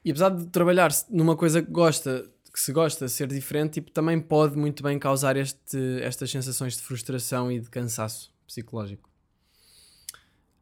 E 0.07 0.11
apesar 0.13 0.29
de 0.29 0.47
trabalhar 0.47 0.93
numa 1.11 1.35
coisa 1.35 1.61
que 1.61 1.69
gosta, 1.69 2.31
que 2.53 2.61
se 2.61 2.73
gosta 2.73 3.09
ser 3.09 3.27
diferente, 3.27 3.81
tipo, 3.81 3.91
também 3.91 4.21
pode 4.21 4.57
muito 4.57 4.81
bem 4.81 5.01
causar 5.01 5.37
este, 5.37 6.01
estas 6.01 6.31
sensações 6.31 6.77
de 6.77 6.83
frustração 6.83 7.51
e 7.51 7.59
de 7.59 7.69
cansaço 7.69 8.33
psicológico. 8.47 9.11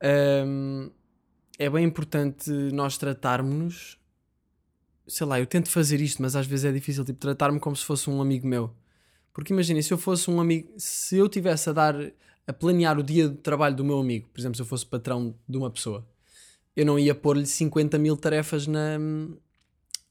Um, 0.03 0.91
é 1.59 1.69
bem 1.69 1.85
importante 1.85 2.51
nós 2.73 2.97
tratarmos-nos. 2.97 3.99
Sei 5.07 5.27
lá, 5.27 5.39
eu 5.39 5.45
tento 5.45 5.69
fazer 5.69 6.01
isto, 6.01 6.23
mas 6.23 6.35
às 6.35 6.47
vezes 6.47 6.65
é 6.65 6.73
difícil, 6.73 7.05
tipo, 7.05 7.19
tratar-me 7.19 7.61
como 7.61 7.77
se 7.77 7.85
fosse 7.85 8.09
um 8.09 8.23
amigo 8.23 8.47
meu. 8.47 8.75
Porque 9.35 9.53
imagina, 9.53 9.83
se 9.83 9.93
eu 9.93 9.99
fosse 9.99 10.31
um 10.31 10.41
amigo, 10.41 10.73
se 10.79 11.19
eu 11.19 11.29
tivesse 11.29 11.69
a 11.69 11.75
dar, 11.75 11.95
a 12.47 12.53
planear 12.55 12.99
o 12.99 13.03
dia 13.03 13.29
de 13.29 13.37
trabalho 13.37 13.77
do 13.77 13.85
meu 13.85 14.01
amigo, 14.01 14.27
por 14.33 14.41
exemplo, 14.41 14.57
se 14.57 14.63
eu 14.63 14.67
fosse 14.67 14.87
patrão 14.87 15.35
de 15.47 15.59
uma 15.59 15.71
pessoa, 15.71 16.09
eu 16.77 16.85
não 16.85 16.99
ia 16.99 17.15
pôr-lhe 17.15 17.47
50 17.47 17.99
mil 17.99 18.17
tarefas 18.17 18.67
na, 18.67 18.99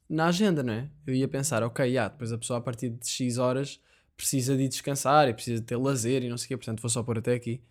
na 0.10 0.28
agenda, 0.28 0.64
não 0.64 0.74
é? 0.74 0.90
Eu 1.06 1.14
ia 1.14 1.28
pensar, 1.28 1.64
ok, 1.64 1.86
yeah, 1.86 2.12
depois 2.12 2.32
a 2.32 2.38
pessoa 2.38 2.60
a 2.60 2.62
partir 2.62 2.90
de 2.90 3.08
X 3.08 3.38
horas 3.38 3.80
precisa 4.16 4.56
de 4.56 4.68
descansar 4.68 5.28
e 5.28 5.34
precisa 5.34 5.60
de 5.60 5.66
ter 5.66 5.76
lazer 5.76 6.24
e 6.24 6.30
não 6.30 6.38
sei 6.38 6.46
o 6.46 6.48
quê, 6.50 6.58
portanto 6.58 6.82
vou 6.82 6.90
só 6.90 7.02
pôr 7.02 7.18
até 7.18 7.34
aqui 7.34 7.62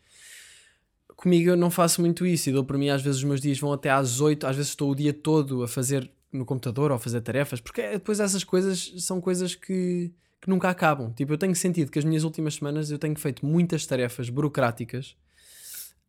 comigo 1.22 1.50
eu 1.50 1.56
não 1.56 1.70
faço 1.70 2.00
muito 2.00 2.26
isso 2.26 2.50
e 2.50 2.52
dou 2.52 2.64
para 2.64 2.76
mim 2.76 2.88
às 2.88 3.00
vezes 3.00 3.18
os 3.18 3.24
meus 3.24 3.40
dias 3.40 3.58
vão 3.58 3.72
até 3.72 3.90
às 3.90 4.20
8, 4.20 4.44
às 4.44 4.56
vezes 4.56 4.70
estou 4.70 4.90
o 4.90 4.94
dia 4.94 5.12
todo 5.12 5.62
a 5.62 5.68
fazer 5.68 6.10
no 6.32 6.44
computador 6.44 6.90
ou 6.90 6.96
a 6.96 6.98
fazer 6.98 7.20
tarefas, 7.20 7.60
porque 7.60 7.82
depois 7.90 8.18
essas 8.18 8.42
coisas 8.42 8.92
são 8.98 9.20
coisas 9.20 9.54
que, 9.54 10.10
que 10.40 10.48
nunca 10.48 10.68
acabam. 10.68 11.12
Tipo, 11.12 11.34
eu 11.34 11.38
tenho 11.38 11.54
sentido 11.54 11.92
que 11.92 11.98
as 11.98 12.04
minhas 12.04 12.24
últimas 12.24 12.54
semanas 12.54 12.90
eu 12.90 12.98
tenho 12.98 13.14
feito 13.16 13.44
muitas 13.46 13.86
tarefas 13.86 14.30
burocráticas 14.30 15.14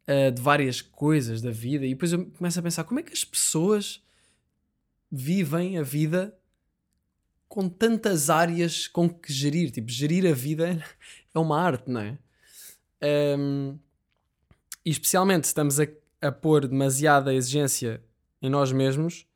uh, 0.07 0.31
de 0.31 0.41
várias 0.41 0.81
coisas 0.81 1.41
da 1.41 1.51
vida 1.51 1.85
e 1.85 1.89
depois 1.89 2.13
eu 2.13 2.25
começo 2.25 2.59
a 2.59 2.63
pensar 2.63 2.83
como 2.83 2.99
é 2.99 3.03
que 3.03 3.13
as 3.13 3.23
pessoas 3.23 4.03
vivem 5.11 5.77
a 5.77 5.83
vida 5.83 6.35
com 7.47 7.69
tantas 7.69 8.31
áreas 8.31 8.87
com 8.87 9.07
que 9.07 9.31
gerir. 9.31 9.69
Tipo, 9.69 9.91
gerir 9.91 10.25
a 10.25 10.33
vida 10.33 10.83
é 11.33 11.39
uma 11.39 11.61
arte, 11.61 11.89
não 11.89 12.01
é? 12.01 12.17
Um, 13.37 13.77
e 14.83 14.89
especialmente 14.89 15.45
se 15.45 15.51
estamos 15.51 15.79
a, 15.79 15.85
a 16.19 16.31
pôr 16.31 16.67
demasiada 16.67 17.33
exigência 17.33 18.01
em 18.41 18.49
nós 18.49 18.71
mesmos, 18.71 19.27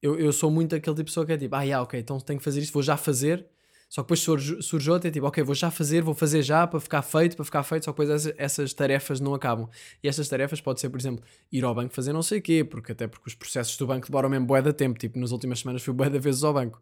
eu, 0.00 0.18
eu 0.18 0.32
sou 0.32 0.50
muito 0.50 0.74
aquele 0.74 0.96
tipo 0.96 1.04
de 1.04 1.10
pessoa 1.10 1.26
que 1.26 1.32
é 1.32 1.36
tipo, 1.36 1.54
ah, 1.54 1.62
yeah, 1.62 1.82
ok, 1.82 2.00
então 2.00 2.18
tenho 2.18 2.38
que 2.38 2.44
fazer 2.44 2.60
isto, 2.60 2.72
vou 2.72 2.82
já 2.82 2.96
fazer. 2.96 3.46
Só 3.88 4.02
que 4.02 4.06
depois 4.06 4.20
surge, 4.20 4.62
surge 4.62 4.90
outra, 4.90 5.08
é 5.08 5.12
tipo, 5.12 5.26
ok, 5.26 5.42
vou 5.44 5.54
já 5.54 5.70
fazer, 5.70 6.02
vou 6.02 6.14
fazer 6.14 6.42
já 6.42 6.66
para 6.66 6.80
ficar 6.80 7.02
feito, 7.02 7.36
para 7.36 7.44
ficar 7.44 7.62
feito, 7.62 7.84
só 7.84 7.92
que 7.92 8.02
depois 8.02 8.10
essas, 8.10 8.34
essas 8.36 8.74
tarefas 8.74 9.20
não 9.20 9.32
acabam. 9.32 9.68
E 10.02 10.08
essas 10.08 10.28
tarefas 10.28 10.60
pode 10.60 10.80
ser, 10.80 10.90
por 10.90 10.98
exemplo, 10.98 11.24
ir 11.52 11.64
ao 11.64 11.74
banco 11.74 11.94
fazer 11.94 12.12
não 12.12 12.22
sei 12.22 12.40
o 12.40 12.42
quê, 12.42 12.64
porque 12.64 12.92
até 12.92 13.06
porque 13.06 13.28
os 13.28 13.34
processos 13.34 13.76
do 13.76 13.86
banco 13.86 14.06
demoram 14.06 14.28
mesmo 14.28 14.46
bué 14.46 14.60
de 14.60 14.72
tempo, 14.72 14.98
tipo, 14.98 15.18
nas 15.18 15.30
últimas 15.30 15.60
semanas 15.60 15.82
fui 15.82 15.94
bué 15.94 16.10
de 16.10 16.18
vezes 16.18 16.42
ao 16.42 16.52
banco. 16.52 16.80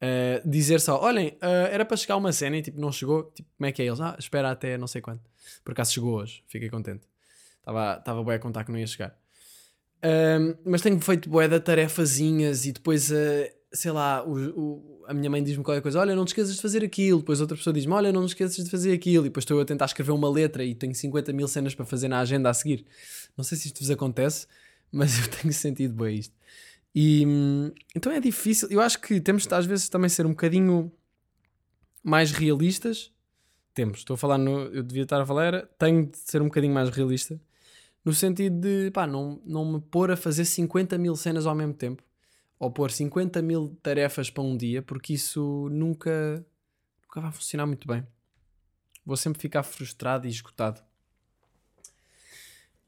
Uh, 0.00 0.48
dizer 0.48 0.80
só, 0.80 1.02
olhem, 1.02 1.36
uh, 1.42 1.68
era 1.70 1.84
para 1.84 1.96
chegar 1.96 2.16
uma 2.16 2.32
cena 2.32 2.56
e 2.56 2.62
tipo, 2.62 2.80
não 2.80 2.92
chegou, 2.92 3.24
tipo, 3.34 3.48
como 3.56 3.66
é 3.66 3.72
que 3.72 3.82
é 3.82 3.86
eles? 3.86 4.00
Ah, 4.00 4.16
espera 4.18 4.50
até 4.50 4.78
não 4.78 4.86
sei 4.86 5.02
quanto. 5.02 5.22
Por 5.64 5.72
acaso 5.72 5.92
chegou 5.92 6.14
hoje, 6.14 6.42
fiquei 6.46 6.70
contente. 6.70 7.06
Estava, 7.58 7.98
estava 7.98 8.24
bem 8.24 8.34
a 8.36 8.38
contar 8.38 8.64
que 8.64 8.72
não 8.72 8.78
ia 8.78 8.86
chegar. 8.86 9.14
Um, 10.02 10.54
mas 10.64 10.80
tenho 10.80 11.00
feito 11.00 11.28
bué 11.28 11.48
de 11.48 11.58
tarefazinhas 11.60 12.64
e 12.64 12.72
depois, 12.72 13.10
uh, 13.10 13.14
sei 13.72 13.90
lá, 13.92 14.24
o, 14.24 14.34
o, 14.58 15.04
a 15.06 15.14
minha 15.14 15.28
mãe 15.30 15.42
diz-me 15.42 15.62
qualquer 15.62 15.82
coisa, 15.82 16.00
olha, 16.00 16.14
não 16.16 16.24
te 16.24 16.28
esqueças 16.28 16.56
de 16.56 16.62
fazer 16.62 16.84
aquilo. 16.84 17.20
Depois 17.20 17.40
outra 17.40 17.56
pessoa 17.56 17.72
diz-me, 17.72 17.92
olha, 17.92 18.12
não 18.12 18.24
te 18.24 18.30
esqueças 18.30 18.64
de 18.64 18.70
fazer 18.70 18.92
aquilo. 18.92 19.24
E 19.26 19.28
depois 19.28 19.44
estou 19.44 19.56
eu 19.56 19.62
a 19.62 19.64
tentar 19.64 19.86
escrever 19.86 20.12
uma 20.12 20.30
letra 20.30 20.64
e 20.64 20.74
tenho 20.74 20.94
50 20.94 21.32
mil 21.32 21.48
cenas 21.48 21.74
para 21.74 21.84
fazer 21.84 22.08
na 22.08 22.20
agenda 22.20 22.50
a 22.50 22.54
seguir. 22.54 22.84
Não 23.36 23.44
sei 23.44 23.58
se 23.58 23.68
isto 23.68 23.80
vos 23.80 23.90
acontece, 23.90 24.46
mas 24.92 25.18
eu 25.18 25.28
tenho 25.28 25.52
sentido 25.52 25.94
bem 25.94 26.18
isto. 26.18 26.34
E 26.94 27.24
então 27.94 28.10
é 28.10 28.20
difícil. 28.20 28.68
Eu 28.70 28.80
acho 28.80 29.00
que 29.00 29.20
temos 29.20 29.46
de, 29.46 29.54
às 29.54 29.66
vezes 29.66 29.88
também 29.88 30.08
ser 30.08 30.26
um 30.26 30.30
bocadinho 30.30 30.90
mais 32.02 32.32
realistas. 32.32 33.12
Temos, 33.74 33.98
estou 33.98 34.14
a 34.14 34.16
falar 34.16 34.38
no. 34.38 34.62
Eu 34.74 34.82
devia 34.82 35.04
estar 35.04 35.20
a 35.20 35.26
falar, 35.26 35.66
tenho 35.78 36.06
de 36.06 36.18
ser 36.18 36.42
um 36.42 36.46
bocadinho 36.46 36.74
mais 36.74 36.88
realista 36.90 37.40
no 38.04 38.14
sentido 38.14 38.58
de, 38.60 38.90
pá, 38.90 39.06
não, 39.06 39.40
não 39.44 39.72
me 39.72 39.80
pôr 39.80 40.10
a 40.10 40.16
fazer 40.16 40.44
50 40.46 40.96
mil 40.96 41.14
cenas 41.14 41.46
ao 41.46 41.54
mesmo 41.54 41.74
tempo. 41.74 42.02
Ou 42.58 42.70
pôr 42.70 42.90
50 42.90 43.40
mil 43.40 43.78
tarefas 43.82 44.30
para 44.30 44.42
um 44.42 44.56
dia, 44.56 44.82
porque 44.82 45.12
isso 45.14 45.68
nunca, 45.70 46.44
nunca 47.02 47.20
vai 47.20 47.32
funcionar 47.32 47.66
muito 47.66 47.86
bem. 47.86 48.06
Vou 49.04 49.16
sempre 49.16 49.40
ficar 49.40 49.62
frustrado 49.62 50.26
e 50.26 50.30
esgotado. 50.30 50.82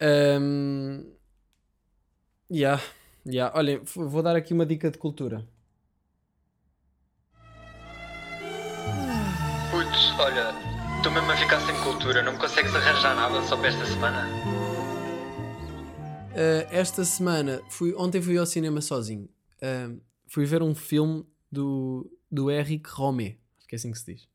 Um, 0.02 1.12
yeah, 2.50 2.82
yeah. 3.26 3.56
Olhem, 3.56 3.80
vou 3.84 4.22
dar 4.22 4.34
aqui 4.34 4.52
uma 4.52 4.66
dica 4.66 4.90
de 4.90 4.98
cultura. 4.98 5.46
Putz, 9.70 10.18
olha, 10.18 10.52
estou 10.96 11.12
mesmo 11.12 11.30
a 11.30 11.36
ficar 11.36 11.60
sem 11.60 11.74
cultura, 11.82 12.22
não 12.22 12.32
me 12.32 12.38
consegues 12.38 12.74
arranjar 12.74 13.14
nada 13.14 13.42
só 13.42 13.56
para 13.56 13.68
esta 13.68 13.86
semana? 13.86 14.26
Uh, 16.32 16.66
esta 16.70 17.04
semana, 17.04 17.60
fui, 17.68 17.94
ontem 17.94 18.20
fui 18.20 18.36
ao 18.38 18.46
cinema 18.46 18.80
sozinho. 18.80 19.28
Fui 20.26 20.44
ver 20.44 20.62
um 20.62 20.74
filme 20.74 21.24
do, 21.50 22.10
do 22.30 22.50
Eric 22.50 22.88
Romé, 22.88 23.38
acho 23.58 23.66
que 23.66 23.74
é 23.74 23.76
assim 23.76 23.90
que 23.90 23.98
se 23.98 24.14
diz. 24.14 24.28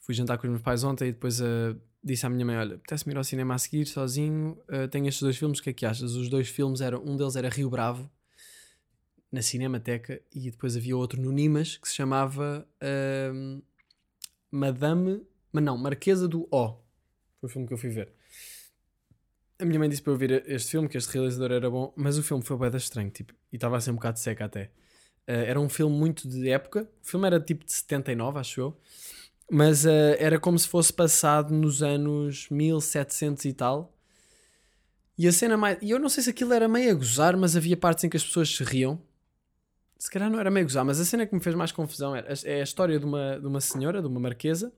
Fui 0.00 0.14
jantar 0.14 0.38
com 0.38 0.46
os 0.46 0.50
meus 0.50 0.62
pais 0.62 0.84
ontem 0.84 1.08
e 1.08 1.12
depois 1.12 1.40
uh, 1.40 1.80
disse 2.02 2.26
à 2.26 2.28
minha 2.28 2.44
mãe: 2.44 2.56
Olha, 2.56 2.74
apetece-me 2.76 3.12
ir 3.12 3.16
ao 3.16 3.24
cinema 3.24 3.54
a 3.54 3.58
seguir 3.58 3.86
sozinho. 3.86 4.58
Uh, 4.68 4.88
tenho 4.88 5.08
estes 5.08 5.22
dois 5.22 5.36
filmes, 5.36 5.58
o 5.58 5.62
que 5.62 5.70
é 5.70 5.72
que 5.72 5.86
achas? 5.86 6.14
Os 6.14 6.28
dois 6.28 6.48
filmes 6.48 6.80
eram, 6.80 7.02
um 7.04 7.16
deles 7.16 7.36
era 7.36 7.48
Rio 7.48 7.70
Bravo, 7.70 8.10
na 9.30 9.42
Cinemateca, 9.42 10.20
e 10.34 10.50
depois 10.50 10.76
havia 10.76 10.96
outro 10.96 11.20
no 11.20 11.32
Nimas 11.32 11.76
que 11.76 11.88
se 11.88 11.94
chamava 11.94 12.66
uh, 12.82 13.62
Madame, 14.50 15.22
mas 15.52 15.62
não, 15.62 15.76
Marquesa 15.76 16.26
do 16.26 16.48
O. 16.50 16.78
Foi 17.40 17.48
o 17.48 17.48
filme 17.48 17.66
que 17.66 17.74
eu 17.74 17.78
fui 17.78 17.90
ver. 17.90 18.12
A 19.58 19.64
minha 19.64 19.78
mãe 19.78 19.88
disse 19.88 20.02
para 20.02 20.12
eu 20.12 20.16
ver 20.16 20.44
este 20.46 20.72
filme, 20.72 20.88
que 20.88 20.98
este 20.98 21.12
realizador 21.12 21.50
era 21.50 21.70
bom, 21.70 21.92
mas 21.96 22.18
o 22.18 22.22
filme 22.22 22.42
foi 22.42 22.56
bem 22.58 22.76
estranho, 22.76 23.10
tipo, 23.10 23.32
e 23.50 23.56
estava 23.56 23.76
a 23.76 23.80
ser 23.80 23.90
um 23.90 23.94
bocado 23.94 24.18
seca 24.18 24.44
até. 24.44 24.64
Uh, 25.26 25.42
era 25.46 25.60
um 25.60 25.68
filme 25.68 25.96
muito 25.96 26.28
de 26.28 26.50
época, 26.50 26.88
o 27.02 27.06
filme 27.06 27.26
era 27.26 27.40
tipo 27.40 27.64
de 27.64 27.72
79, 27.72 28.38
acho 28.38 28.60
eu, 28.60 28.76
mas 29.50 29.86
uh, 29.86 30.16
era 30.18 30.38
como 30.38 30.58
se 30.58 30.68
fosse 30.68 30.92
passado 30.92 31.54
nos 31.54 31.82
anos 31.82 32.48
1700 32.50 33.44
e 33.46 33.52
tal. 33.52 33.96
E 35.18 35.26
a 35.26 35.32
cena 35.32 35.56
mais. 35.56 35.78
E 35.80 35.90
eu 35.90 35.98
não 35.98 36.10
sei 36.10 36.22
se 36.22 36.30
aquilo 36.30 36.52
era 36.52 36.68
meio 36.68 36.90
a 36.90 36.94
gozar, 36.94 37.36
mas 37.36 37.56
havia 37.56 37.76
partes 37.76 38.04
em 38.04 38.08
que 38.10 38.16
as 38.16 38.24
pessoas 38.24 38.54
se 38.54 38.62
riam. 38.62 39.00
Se 39.98 40.10
calhar 40.10 40.30
não 40.30 40.38
era 40.38 40.50
meio 40.50 40.64
a 40.64 40.68
gozar, 40.68 40.84
mas 40.84 41.00
a 41.00 41.04
cena 41.06 41.26
que 41.26 41.34
me 41.34 41.40
fez 41.40 41.56
mais 41.56 41.72
confusão 41.72 42.14
era, 42.14 42.28
é 42.44 42.60
a 42.60 42.64
história 42.64 42.98
de 42.98 43.06
uma, 43.06 43.40
de 43.40 43.46
uma 43.46 43.62
senhora, 43.62 44.02
de 44.02 44.06
uma 44.06 44.20
marquesa, 44.20 44.70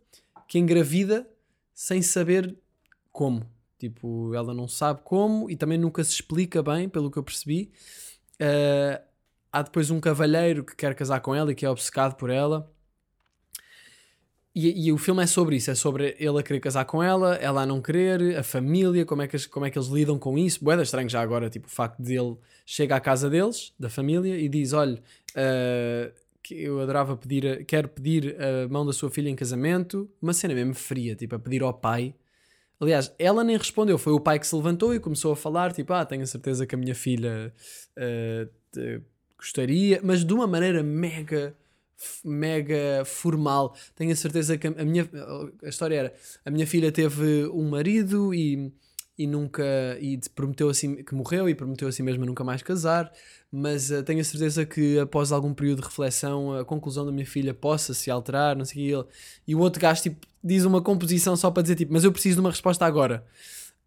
que 0.46 0.58
engravida 0.58 1.28
sem 1.74 2.00
saber 2.00 2.56
como. 3.10 3.44
Tipo, 3.78 4.34
ela 4.34 4.52
não 4.52 4.66
sabe 4.66 5.00
como 5.04 5.48
e 5.48 5.56
também 5.56 5.78
nunca 5.78 6.02
se 6.02 6.12
explica 6.12 6.62
bem, 6.62 6.88
pelo 6.88 7.10
que 7.10 7.18
eu 7.18 7.22
percebi. 7.22 7.70
Uh, 8.40 9.00
há 9.52 9.62
depois 9.62 9.90
um 9.90 10.00
cavalheiro 10.00 10.64
que 10.64 10.74
quer 10.74 10.94
casar 10.94 11.20
com 11.20 11.34
ela 11.34 11.52
e 11.52 11.54
que 11.54 11.64
é 11.64 11.70
obcecado 11.70 12.16
por 12.16 12.30
ela. 12.30 12.70
E, 14.54 14.88
e, 14.88 14.92
o 14.92 14.98
filme 14.98 15.22
é 15.22 15.26
sobre 15.26 15.54
isso, 15.54 15.70
é 15.70 15.74
sobre 15.76 16.16
ele 16.18 16.40
a 16.40 16.42
querer 16.42 16.58
casar 16.58 16.84
com 16.84 17.00
ela, 17.00 17.36
ela 17.36 17.62
a 17.62 17.66
não 17.66 17.80
querer, 17.80 18.36
a 18.36 18.42
família, 18.42 19.06
como 19.06 19.22
é 19.22 19.28
que, 19.28 19.48
como 19.48 19.64
é 19.64 19.70
que 19.70 19.78
eles 19.78 19.88
lidam 19.88 20.18
com 20.18 20.36
isso. 20.36 20.64
Boeda 20.64 20.82
estranho 20.82 21.08
já 21.08 21.20
agora, 21.20 21.48
tipo, 21.48 21.68
o 21.68 21.70
facto 21.70 22.02
de 22.02 22.16
ele 22.18 22.36
chega 22.66 22.96
à 22.96 23.00
casa 23.00 23.30
deles, 23.30 23.72
da 23.78 23.88
família, 23.88 24.36
e 24.36 24.48
diz, 24.48 24.72
olha, 24.72 25.00
uh, 25.36 26.12
eu 26.50 26.80
adorava 26.80 27.16
pedir, 27.16 27.64
quero 27.66 27.88
pedir 27.88 28.36
a 28.40 28.68
mão 28.68 28.84
da 28.84 28.92
sua 28.92 29.10
filha 29.10 29.28
em 29.28 29.36
casamento, 29.36 30.10
uma 30.20 30.32
cena 30.32 30.54
mesmo 30.54 30.74
fria, 30.74 31.14
tipo, 31.14 31.36
a 31.36 31.38
pedir 31.38 31.62
ao 31.62 31.72
pai. 31.72 32.14
Aliás, 32.80 33.12
ela 33.18 33.42
nem 33.42 33.56
respondeu, 33.56 33.98
foi 33.98 34.12
o 34.12 34.20
pai 34.20 34.38
que 34.38 34.46
se 34.46 34.54
levantou 34.54 34.94
e 34.94 35.00
começou 35.00 35.32
a 35.32 35.36
falar, 35.36 35.72
tipo, 35.72 35.92
ah, 35.92 36.04
tenho 36.04 36.22
a 36.22 36.26
certeza 36.26 36.64
que 36.64 36.74
a 36.74 36.78
minha 36.78 36.94
filha 36.94 37.52
uh, 37.96 39.02
gostaria, 39.36 40.00
mas 40.02 40.24
de 40.24 40.32
uma 40.32 40.46
maneira 40.46 40.82
mega 40.82 41.56
mega 42.24 43.04
formal. 43.04 43.74
Tenho 43.94 44.12
a 44.12 44.16
certeza 44.16 44.56
que 44.56 44.66
a 44.66 44.84
minha 44.84 45.08
a 45.64 45.68
história 45.68 45.96
era 45.96 46.14
a 46.44 46.50
minha 46.50 46.66
filha 46.66 46.92
teve 46.92 47.46
um 47.48 47.68
marido 47.68 48.32
e, 48.32 48.72
e 49.18 49.26
nunca 49.26 49.64
e 50.00 50.18
prometeu 50.34 50.68
assim 50.68 51.02
que 51.02 51.14
morreu 51.14 51.48
e 51.48 51.54
prometeu 51.54 51.88
assim 51.88 52.04
mesmo 52.04 52.24
nunca 52.24 52.44
mais 52.44 52.62
casar, 52.62 53.10
mas 53.50 53.90
uh, 53.90 54.02
tenho 54.04 54.20
a 54.20 54.24
certeza 54.24 54.64
que 54.64 54.98
após 55.00 55.32
algum 55.32 55.52
período 55.52 55.82
de 55.82 55.88
reflexão 55.88 56.56
a 56.56 56.64
conclusão 56.64 57.04
da 57.04 57.10
minha 57.10 57.26
filha 57.26 57.52
possa 57.52 57.92
se 57.92 58.10
alterar, 58.10 58.56
não 58.56 58.64
sei 58.64 58.94
o 58.94 59.06
e 59.46 59.54
o 59.56 59.58
outro 59.58 59.82
gajo 59.82 60.02
tipo 60.02 60.26
diz 60.42 60.64
uma 60.64 60.80
composição 60.80 61.36
só 61.36 61.50
para 61.50 61.62
dizer 61.62 61.74
tipo, 61.74 61.92
mas 61.92 62.04
eu 62.04 62.12
preciso 62.12 62.36
de 62.36 62.40
uma 62.40 62.50
resposta 62.50 62.86
agora. 62.86 63.26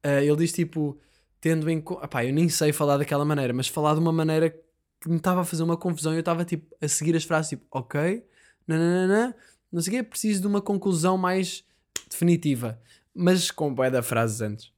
Uh, 0.05 0.19
ele 0.21 0.35
diz 0.35 0.51
tipo 0.51 0.99
tendo 1.39 1.69
em 1.69 1.81
conta, 1.81 2.23
eu 2.23 2.33
nem 2.33 2.49
sei 2.49 2.73
falar 2.73 2.97
daquela 2.97 3.25
maneira, 3.25 3.53
mas 3.53 3.67
falar 3.67 3.93
de 3.93 3.99
uma 3.99 4.11
maneira 4.11 4.49
que 4.49 5.09
me 5.09 5.17
estava 5.17 5.41
a 5.41 5.45
fazer 5.45 5.63
uma 5.63 5.77
confusão 5.77 6.13
e 6.13 6.17
eu 6.17 6.19
estava 6.19 6.45
tipo 6.45 6.75
a 6.79 6.87
seguir 6.87 7.15
as 7.15 7.23
frases 7.23 7.49
tipo, 7.49 7.65
ok, 7.71 8.23
nananana, 8.67 9.35
não 9.71 9.81
sei 9.81 9.93
o 9.93 9.97
quê, 9.97 10.03
preciso 10.03 10.41
de 10.41 10.47
uma 10.47 10.61
conclusão 10.61 11.17
mais 11.17 11.63
definitiva, 12.09 12.79
mas 13.13 13.49
com 13.49 13.73
bué 13.73 13.89
da 13.89 14.03
frases 14.03 14.41
antes. 14.41 14.71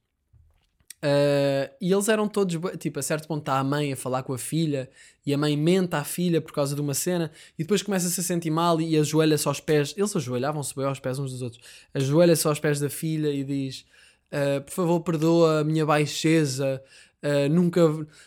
Uh, 1.04 1.68
e 1.82 1.92
eles 1.92 2.08
eram 2.08 2.26
todos, 2.26 2.58
tipo, 2.78 2.98
a 2.98 3.02
certo 3.02 3.28
ponto 3.28 3.40
está 3.40 3.58
a 3.58 3.64
mãe 3.64 3.92
a 3.92 3.96
falar 3.96 4.22
com 4.22 4.32
a 4.32 4.38
filha 4.38 4.88
e 5.26 5.34
a 5.34 5.36
mãe 5.36 5.54
mente 5.54 5.94
à 5.94 6.02
filha 6.02 6.40
por 6.40 6.50
causa 6.50 6.74
de 6.74 6.80
uma 6.80 6.94
cena 6.94 7.30
e 7.58 7.62
depois 7.62 7.82
começa-se 7.82 8.18
a 8.18 8.22
sentir 8.22 8.50
mal 8.50 8.80
e 8.80 8.96
ajoelha-se 8.96 9.46
aos 9.46 9.60
pés, 9.60 9.92
eles 9.98 10.16
ajoelhavam-se 10.16 10.74
bem 10.74 10.86
aos 10.86 10.98
pés 10.98 11.18
uns 11.18 11.30
dos 11.30 11.42
outros, 11.42 11.62
ajoelha-se 11.92 12.46
aos 12.46 12.58
pés 12.58 12.80
da 12.80 12.88
filha 12.88 13.28
e 13.28 13.44
diz, 13.44 13.84
uh, 14.32 14.62
por 14.62 14.72
favor 14.72 15.00
perdoa 15.00 15.60
a 15.60 15.64
minha 15.64 15.84
baixeza, 15.84 16.82
Uh, 17.24 17.48
nunca, 17.48 17.80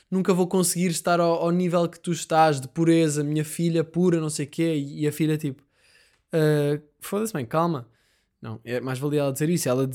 nunca 0.09 0.33
vou 0.33 0.47
conseguir 0.47 0.87
estar 0.87 1.19
ao, 1.19 1.33
ao, 1.43 1.51
nível 1.51 1.87
que 1.87 1.99
tu 1.99 2.11
estás 2.11 2.59
de 2.59 2.67
pureza, 2.67 3.23
minha 3.23 3.45
filha 3.45 3.83
pura, 3.83 4.19
não 4.19 4.27
sei 4.27 4.47
o 4.47 4.49
quê, 4.49 4.73
e, 4.73 5.03
e, 5.03 5.07
a 5.07 5.11
filha 5.11 5.37
tipo, 5.37 5.61
foda-se 6.99 7.31
bem, 7.31 7.45
calma. 7.45 7.87
Não, 8.41 8.59
é 8.65 8.79
mais 8.79 8.97
valia 8.97 9.19
ela 9.19 9.31
dizer 9.31 9.49
isso. 9.51 9.69
Ela 9.69 9.87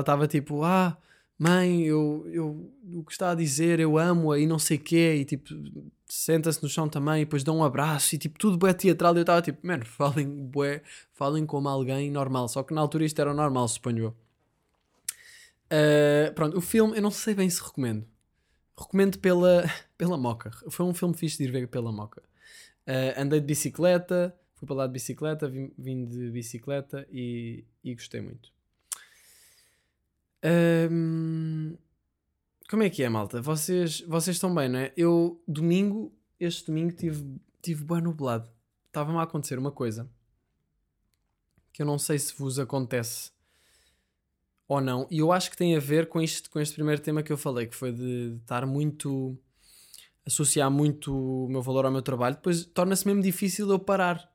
estava 0.00 0.28
tipo, 0.28 0.62
ah, 0.64 0.98
mãe, 1.38 1.82
eu, 1.82 2.26
eu, 2.30 2.72
o 2.94 3.04
que 3.04 3.12
está 3.12 3.30
a 3.30 3.34
dizer, 3.34 3.80
eu 3.80 3.98
amo-a 3.98 4.38
e 4.38 4.46
não 4.46 4.58
sei 4.58 4.78
quê, 4.78 5.16
e 5.16 5.24
tipo, 5.24 5.48
senta-se 6.08 6.62
no 6.62 6.68
chão 6.68 6.88
também, 6.88 7.22
e 7.22 7.24
depois 7.24 7.44
dá 7.44 7.52
um 7.52 7.64
abraço, 7.64 8.14
e 8.14 8.18
tipo, 8.18 8.38
tudo 8.38 8.56
bué 8.58 8.72
teatral. 8.72 9.14
E 9.14 9.18
eu 9.18 9.22
estava 9.22 9.42
tipo, 9.42 9.66
mano, 9.66 9.84
falem 9.86 10.28
bué, 10.28 10.82
falem 11.12 11.46
como 11.46 11.68
alguém 11.68 12.10
normal. 12.10 12.48
Só 12.48 12.62
que 12.62 12.74
na 12.74 12.80
altura 12.80 13.04
isto 13.04 13.20
era 13.20 13.34
normal, 13.34 13.68
suponho 13.68 14.04
eu. 14.04 14.16
Uh, 15.72 16.34
pronto, 16.34 16.58
o 16.58 16.60
filme, 16.60 16.96
eu 16.96 17.02
não 17.02 17.10
sei 17.10 17.34
bem 17.34 17.48
se 17.48 17.62
recomendo 17.62 18.06
recomendo 18.82 19.18
pela, 19.18 19.64
pela 19.96 20.16
Moca. 20.16 20.50
Foi 20.68 20.86
um 20.86 20.94
filme 20.94 21.14
fixe 21.14 21.38
de 21.38 21.44
ir 21.44 21.50
ver 21.50 21.68
pela 21.68 21.92
Moca. 21.92 22.22
Uh, 22.86 23.20
andei 23.20 23.40
de 23.40 23.46
bicicleta, 23.46 24.36
fui 24.54 24.66
para 24.66 24.76
lá 24.76 24.86
de 24.86 24.92
bicicleta, 24.92 25.48
vim, 25.48 25.72
vim 25.78 26.04
de 26.04 26.30
bicicleta 26.30 27.06
e, 27.10 27.64
e 27.82 27.94
gostei 27.94 28.20
muito. 28.20 28.51
Um, 30.44 31.76
como 32.68 32.82
é 32.82 32.90
que 32.90 33.02
é, 33.02 33.08
malta? 33.08 33.40
Vocês, 33.40 34.00
vocês 34.00 34.36
estão 34.36 34.54
bem, 34.54 34.68
não 34.68 34.78
é? 34.78 34.92
Eu, 34.96 35.42
domingo, 35.46 36.12
este 36.40 36.66
domingo, 36.66 36.92
tive, 36.92 37.24
tive 37.60 37.84
bem 37.84 38.00
nublado. 38.00 38.48
Estava-me 38.86 39.18
a 39.18 39.22
acontecer 39.22 39.58
uma 39.58 39.70
coisa 39.70 40.10
que 41.72 41.82
eu 41.82 41.86
não 41.86 41.98
sei 41.98 42.18
se 42.18 42.34
vos 42.36 42.58
acontece 42.58 43.30
ou 44.68 44.80
não. 44.80 45.06
E 45.10 45.18
eu 45.18 45.32
acho 45.32 45.50
que 45.50 45.56
tem 45.56 45.76
a 45.76 45.80
ver 45.80 46.08
com, 46.08 46.20
isto, 46.20 46.50
com 46.50 46.60
este 46.60 46.74
primeiro 46.74 47.00
tema 47.00 47.22
que 47.22 47.32
eu 47.32 47.36
falei, 47.36 47.66
que 47.66 47.74
foi 47.74 47.92
de 47.92 48.38
estar 48.40 48.66
muito. 48.66 49.36
associar 50.26 50.70
muito 50.70 51.14
o 51.14 51.48
meu 51.48 51.62
valor 51.62 51.84
ao 51.84 51.92
meu 51.92 52.02
trabalho, 52.02 52.36
depois 52.36 52.64
torna-se 52.64 53.06
mesmo 53.06 53.22
difícil 53.22 53.68
eu 53.70 53.78
parar. 53.78 54.31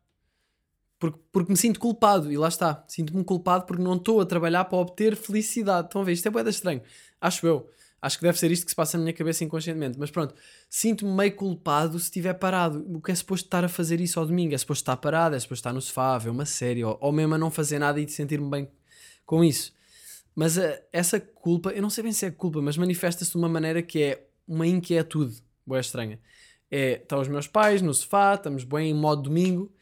Porque, 1.00 1.20
porque 1.32 1.52
me 1.52 1.58
sinto 1.58 1.80
culpado, 1.80 2.32
e 2.32 2.38
lá 2.38 2.48
está, 2.48 2.84
sinto-me 2.88 3.24
culpado 3.24 3.66
porque 3.66 3.84
não 3.84 3.96
estou 3.96 4.20
a 4.20 4.26
trabalhar 4.26 4.66
para 4.66 4.78
obter 4.80 5.16
felicidade. 5.16 5.88
Estão 5.88 6.02
a 6.02 6.04
ver? 6.04 6.14
Isto 6.14 6.28
é 6.28 6.32
boeda 6.32 6.50
estranho. 6.50 6.82
Acho 7.22 7.46
eu. 7.46 7.70
Acho 8.02 8.20
que 8.20 8.24
deve 8.24 8.38
ser 8.38 8.52
isto 8.52 8.64
que 8.64 8.72
se 8.72 8.76
passa 8.76 8.98
na 8.98 9.04
minha 9.04 9.14
cabeça 9.14 9.44
inconscientemente. 9.44 9.98
Mas 9.98 10.12
pronto, 10.12 10.34
sinto-me 10.70 11.12
meio 11.12 11.36
culpado 11.36 11.98
se 12.00 12.06
estiver 12.06 12.34
parado. 12.36 12.86
O 12.88 13.02
que 13.02 13.12
é 13.12 13.16
suposto 13.16 13.46
estar 13.46 13.64
a 13.66 13.70
fazer 13.70 14.00
isso 14.00 14.20
ao 14.20 14.26
domingo? 14.26 14.54
É 14.54 14.58
suposto 14.58 14.84
estar 14.84 14.98
parado, 14.98 15.36
é 15.36 15.40
suposto 15.40 15.62
estar 15.62 15.74
no 15.74 15.82
sofá, 15.82 16.18
ver 16.18 16.30
uma 16.30 16.46
série, 16.46 16.84
ou, 16.84 16.98
ou 17.02 17.12
mesmo 17.12 17.36
a 17.36 17.38
não 17.38 17.50
fazer 17.50 17.80
nada 17.80 18.00
e 18.00 18.08
sentir-me 18.08 18.50
bem 18.50 18.70
com 19.26 19.44
isso. 19.44 19.74
Mas 20.36 20.58
a, 20.58 20.64
eh, 20.64 20.84
essa 20.94 21.20
culpa, 21.20 21.72
eu 21.72 21.82
não 21.82 21.90
sei 21.90 22.04
bem 22.04 22.14
se 22.14 22.26
é 22.26 22.32
culpa, 22.32 22.62
mas 22.62 22.78
manifesta-se 22.78 23.32
de 23.32 23.38
uma 23.38 23.50
maneira 23.50 23.82
que 23.82 24.02
é 24.02 24.28
uma 24.48 24.68
inquietude, 24.68 25.44
boa 25.66 25.80
estranha. 25.80 26.20
É, 26.70 26.94
estão 27.02 27.20
os 27.20 27.28
meus 27.28 27.48
pais 27.48 27.82
no 27.82 27.94
sofá, 27.94 28.36
estamos 28.36 28.64
bem 28.64 28.92
em 28.92 28.94
modo 28.94 29.24
domingo, 29.24 29.74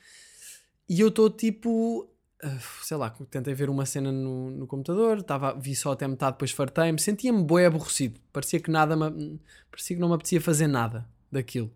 e 0.87 0.99
eu 0.99 1.07
estou 1.07 1.29
tipo, 1.29 2.07
uh, 2.43 2.83
sei 2.83 2.97
lá, 2.97 3.09
tentei 3.29 3.53
ver 3.53 3.69
uma 3.69 3.85
cena 3.85 4.11
no, 4.11 4.51
no 4.51 4.67
computador, 4.67 5.23
tava, 5.23 5.53
vi 5.53 5.75
só 5.75 5.93
até 5.93 6.07
metade, 6.07 6.33
depois 6.33 6.51
fartei-me, 6.51 6.99
sentia-me 6.99 7.43
boi 7.43 7.65
aborrecido, 7.65 8.19
parecia 8.31 8.59
que 8.59 8.69
nada 8.69 8.95
me, 8.95 9.39
parecia 9.71 9.95
que 9.95 10.01
não 10.01 10.09
me 10.09 10.15
apetecia 10.15 10.41
fazer 10.41 10.67
nada 10.67 11.07
daquilo. 11.31 11.71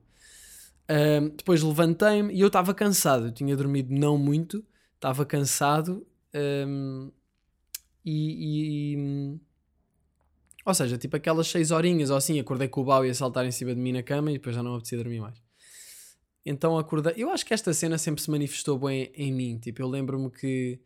Uh, 0.89 1.29
depois 1.29 1.61
levantei-me 1.61 2.33
e 2.33 2.41
eu 2.41 2.47
estava 2.47 2.73
cansado, 2.73 3.27
eu 3.27 3.31
tinha 3.31 3.55
dormido 3.55 3.93
não 3.93 4.17
muito, 4.17 4.65
estava 4.95 5.25
cansado. 5.25 6.05
Um, 6.33 7.11
e, 8.05 8.93
e, 8.95 9.39
ou 10.65 10.73
seja, 10.73 10.97
tipo 10.97 11.15
aquelas 11.15 11.47
6 11.47 11.71
horinhas 11.71 12.09
ou 12.09 12.17
assim, 12.17 12.39
acordei 12.39 12.67
com 12.67 12.81
o 12.81 12.83
Bau 12.83 13.05
e 13.05 13.09
a 13.09 13.13
saltar 13.13 13.45
em 13.45 13.51
cima 13.51 13.73
de 13.73 13.81
mim 13.81 13.91
na 13.91 14.03
cama 14.03 14.31
e 14.31 14.35
depois 14.35 14.55
já 14.55 14.63
não 14.63 14.75
apetecia 14.75 14.97
dormir 14.97 15.19
mais. 15.19 15.48
Então 16.49 16.79
acordei. 16.79 17.13
Eu 17.15 17.29
acho 17.29 17.45
que 17.45 17.53
esta 17.53 17.71
cena 17.73 17.95
sempre 17.99 18.23
se 18.23 18.31
manifestou 18.31 18.79
bem 18.79 19.11
em 19.13 19.31
mim. 19.31 19.59
Tipo, 19.59 19.83
eu 19.83 19.87
lembro-me 19.87 20.31
que 20.31 20.79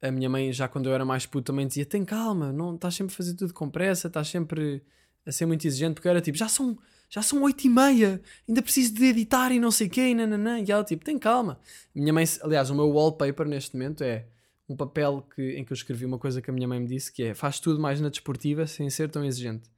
a 0.00 0.10
minha 0.10 0.28
mãe, 0.30 0.50
já 0.54 0.66
quando 0.68 0.88
eu 0.88 0.94
era 0.94 1.04
mais 1.04 1.26
puto, 1.26 1.52
também 1.52 1.66
dizia: 1.66 1.84
tem 1.84 2.02
calma, 2.02 2.50
não 2.50 2.74
estás 2.74 2.94
sempre 2.94 3.12
a 3.12 3.16
fazer 3.16 3.34
tudo 3.34 3.52
com 3.52 3.68
pressa, 3.68 4.08
estás 4.08 4.28
sempre 4.28 4.82
a 5.26 5.30
ser 5.30 5.44
muito 5.44 5.66
exigente, 5.66 5.94
porque 5.94 6.08
eu 6.08 6.10
era 6.10 6.20
tipo, 6.22 6.38
já 6.38 6.48
são, 6.48 6.78
já 7.10 7.20
são 7.20 7.42
8 7.42 7.66
e 7.66 7.68
meia, 7.68 8.22
ainda 8.48 8.62
preciso 8.62 8.94
de 8.94 9.04
editar 9.04 9.52
e 9.52 9.60
não 9.60 9.70
sei 9.70 9.86
o 9.86 9.90
quê, 9.90 10.08
e 10.08 10.14
nananã. 10.14 10.58
E 10.60 10.72
ela 10.72 10.82
tipo, 10.82 11.04
tem 11.04 11.18
calma. 11.18 11.60
Minha 11.94 12.14
mãe, 12.14 12.24
aliás, 12.40 12.70
o 12.70 12.74
meu 12.74 12.88
wallpaper 12.88 13.46
neste 13.46 13.76
momento 13.76 14.02
é 14.02 14.24
um 14.66 14.74
papel 14.74 15.26
que, 15.34 15.58
em 15.58 15.64
que 15.64 15.72
eu 15.72 15.74
escrevi 15.74 16.06
uma 16.06 16.18
coisa 16.18 16.40
que 16.40 16.48
a 16.48 16.54
minha 16.54 16.66
mãe 16.66 16.80
me 16.80 16.86
disse, 16.86 17.12
que 17.12 17.22
é, 17.22 17.34
faz 17.34 17.60
tudo 17.60 17.78
mais 17.78 18.00
na 18.00 18.08
desportiva 18.08 18.66
sem 18.66 18.88
ser 18.88 19.10
tão 19.10 19.22
exigente. 19.26 19.68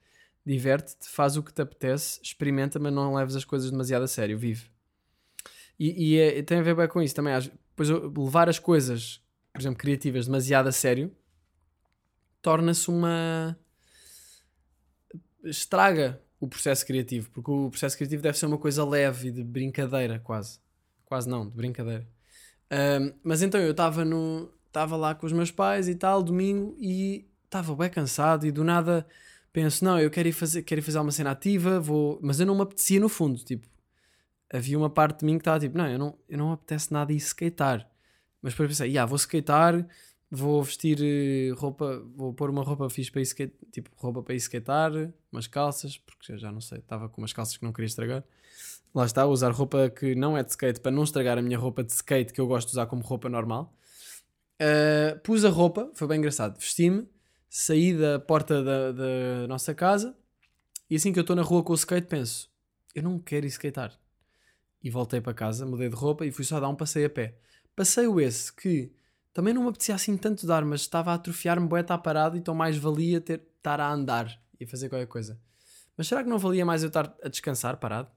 Diverte-te, 0.47 1.09
faz 1.09 1.37
o 1.37 1.43
que 1.43 1.53
te 1.53 1.61
apetece, 1.61 2.21
experimenta, 2.23 2.79
mas 2.79 2.93
não 2.93 3.15
leves 3.15 3.35
as 3.35 3.45
coisas 3.45 3.69
demasiado 3.69 4.05
a 4.05 4.09
sério, 4.09 4.39
vive. 4.39 4.72
E, 5.79 6.15
e 6.15 6.19
é, 6.19 6.43
tem 6.43 6.59
a 6.59 6.63
ver 6.63 6.77
bem 6.77 6.89
com 6.89 7.03
isso 7.03 7.15
também. 7.15 7.35
Depois 7.39 7.89
levar 7.89 8.49
as 8.49 8.59
coisas, 8.59 9.21
por 9.53 9.61
exemplo, 9.61 9.79
criativas 9.79 10.27
demasiado 10.27 10.69
a 10.69 10.73
sério, 10.73 11.15
torna-se 12.41 12.89
uma 12.89 13.59
estraga 15.45 16.21
o 16.43 16.49
processo 16.49 16.85
criativo, 16.85 17.31
porque 17.31 17.51
o 17.51 17.71
processo 17.71 17.97
criativo 17.97 18.21
deve 18.21 18.37
ser 18.37 18.47
uma 18.47 18.59
coisa 18.59 18.85
leve 18.85 19.29
e 19.29 19.31
de 19.31 19.45
brincadeira, 19.45 20.19
quase. 20.19 20.59
Quase 21.05 21.29
não, 21.29 21.49
de 21.49 21.55
brincadeira. 21.55 22.05
Um, 22.73 23.13
mas 23.23 23.43
então 23.43 23.61
eu 23.61 23.71
estava 23.71 24.05
no. 24.05 24.51
Estava 24.67 24.97
lá 24.97 25.15
com 25.15 25.25
os 25.25 25.33
meus 25.33 25.51
pais 25.53 25.87
e 25.89 25.95
tal, 25.95 26.23
domingo, 26.23 26.75
e 26.81 27.29
estava 27.45 27.77
bem 27.77 27.91
cansado, 27.91 28.47
e 28.47 28.51
do 28.51 28.65
nada 28.65 29.07
penso, 29.53 29.85
não, 29.85 30.01
eu 30.01 30.11
quero 30.11 30.29
ir 30.29 30.33
fazer, 30.33 30.63
quero 30.63 30.81
ir 30.81 30.83
fazer 30.83 30.99
uma 30.99 31.13
cena 31.13 31.31
ativa, 31.31 31.79
vou. 31.79 32.19
Mas 32.21 32.41
eu 32.41 32.47
não 32.47 32.57
me 32.57 32.63
apetecia 32.63 32.99
no 32.99 33.09
fundo, 33.09 33.39
tipo, 33.45 33.69
havia 34.53 34.79
uma 34.79 34.91
parte 34.91 35.21
de 35.21 35.25
mim 35.25 35.39
que 35.39 35.41
estava 35.41 35.59
tipo, 35.59 35.77
não, 35.77 35.89
eu 35.89 35.99
não, 35.99 36.19
eu 36.29 36.39
não 36.39 36.53
apetece 36.53 36.93
nada 36.93 37.13
ir 37.13 37.17
skatear. 37.17 37.89
Mas 38.43 38.53
depois 38.53 38.69
pensei, 38.69 38.91
yeah, 38.91 39.09
vou 39.09 39.17
skatear, 39.17 39.87
vou 40.31 40.63
vestir 40.63 40.99
eh, 41.01 41.53
roupa, 41.55 42.03
vou 42.15 42.35
pôr 42.35 42.51
uma 42.51 42.63
roupa 42.63 42.89
fixe 42.91 43.11
para 43.11 43.21
ir 43.21 43.25
skate, 43.25 43.55
tipo 43.71 43.91
roupa 43.97 44.23
para 44.23 44.35
ir 44.35 44.39
skatear, 44.39 45.13
umas 45.31 45.47
calças, 45.47 45.97
porque 45.97 46.37
já 46.37 46.53
não 46.53 46.61
sei, 46.61 46.79
estava 46.79 47.09
com 47.09 47.21
umas 47.21 47.33
calças 47.33 47.57
que 47.57 47.65
não 47.65 47.73
queria 47.73 47.87
estragar. 47.87 48.25
Lá 48.95 49.07
está, 49.07 49.27
usar 49.27 49.51
roupa 49.53 49.89
que 49.89 50.15
não 50.15 50.37
é 50.37 50.43
de 50.43 50.51
skate 50.51 50.81
para 50.81 50.91
não 50.91 51.05
estragar 51.05 51.39
a 51.39 51.43
minha 51.43 51.59
roupa 51.59 51.83
de 51.83 51.93
skate 51.93 52.33
que 52.33 52.41
eu 52.41 52.47
gosto 52.47 52.69
de 52.69 52.73
usar 52.73 52.87
como 52.87 53.03
roupa 53.03 53.29
normal. 53.29 53.73
Uh, 54.61 55.19
pus 55.21 55.45
a 55.45 55.49
roupa, 55.49 55.91
foi 55.95 56.07
bem 56.07 56.19
engraçado. 56.19 56.59
Vesti-me, 56.59 57.09
saí 57.49 57.97
da 57.97 58.21
porta 58.21 58.63
da, 58.63 58.93
da 58.93 59.47
nossa 59.49 59.75
casa 59.75 60.15
e 60.91 60.97
assim 60.97 61.13
que 61.13 61.19
eu 61.19 61.23
estou 61.23 61.35
na 61.35 61.43
rua 61.43 61.63
com 61.63 61.73
o 61.73 61.77
skate 61.77 62.07
penso, 62.07 62.51
eu 62.95 63.03
não 63.03 63.19
quero 63.19 63.47
ir 63.47 63.49
skatear. 63.49 64.02
E 64.83 64.91
voltei 64.91 65.21
para 65.21 65.35
casa, 65.35 65.65
mudei 65.65 65.89
de 65.89 65.95
roupa 65.95 66.27
e 66.27 66.33
fui 66.33 66.45
só 66.45 66.59
dar 66.59 66.69
um 66.69 66.75
passeio 66.75 67.07
a 67.07 67.11
pé. 67.11 67.37
Passeio 67.75 68.21
esse 68.21 68.53
que 68.53 68.93
também 69.33 69.55
não 69.55 69.63
me 69.63 69.69
apetecia 69.69 69.95
assim 69.95 70.17
tanto 70.17 70.47
dar, 70.47 70.65
mas 70.65 70.83
estava 70.83 71.13
a 71.13 71.15
atrofiar-me, 71.15 71.67
boé, 71.67 71.81
estar 71.81 71.99
parado, 71.99 72.37
então 72.37 72.55
mais 72.55 72.77
valia 72.77 73.21
ter, 73.21 73.41
estar 73.57 73.81
a 73.81 73.91
andar 73.91 74.41
e 74.61 74.67
fazer 74.67 74.89
qualquer 74.89 75.07
coisa. 75.07 75.41
Mas 75.97 76.07
será 76.07 76.23
que 76.23 76.29
não 76.29 76.39
valia 76.39 76.65
mais 76.67 76.83
eu 76.83 76.89
estar 76.89 77.17
a 77.23 77.29
descansar 77.29 77.77
parado? 77.79 78.11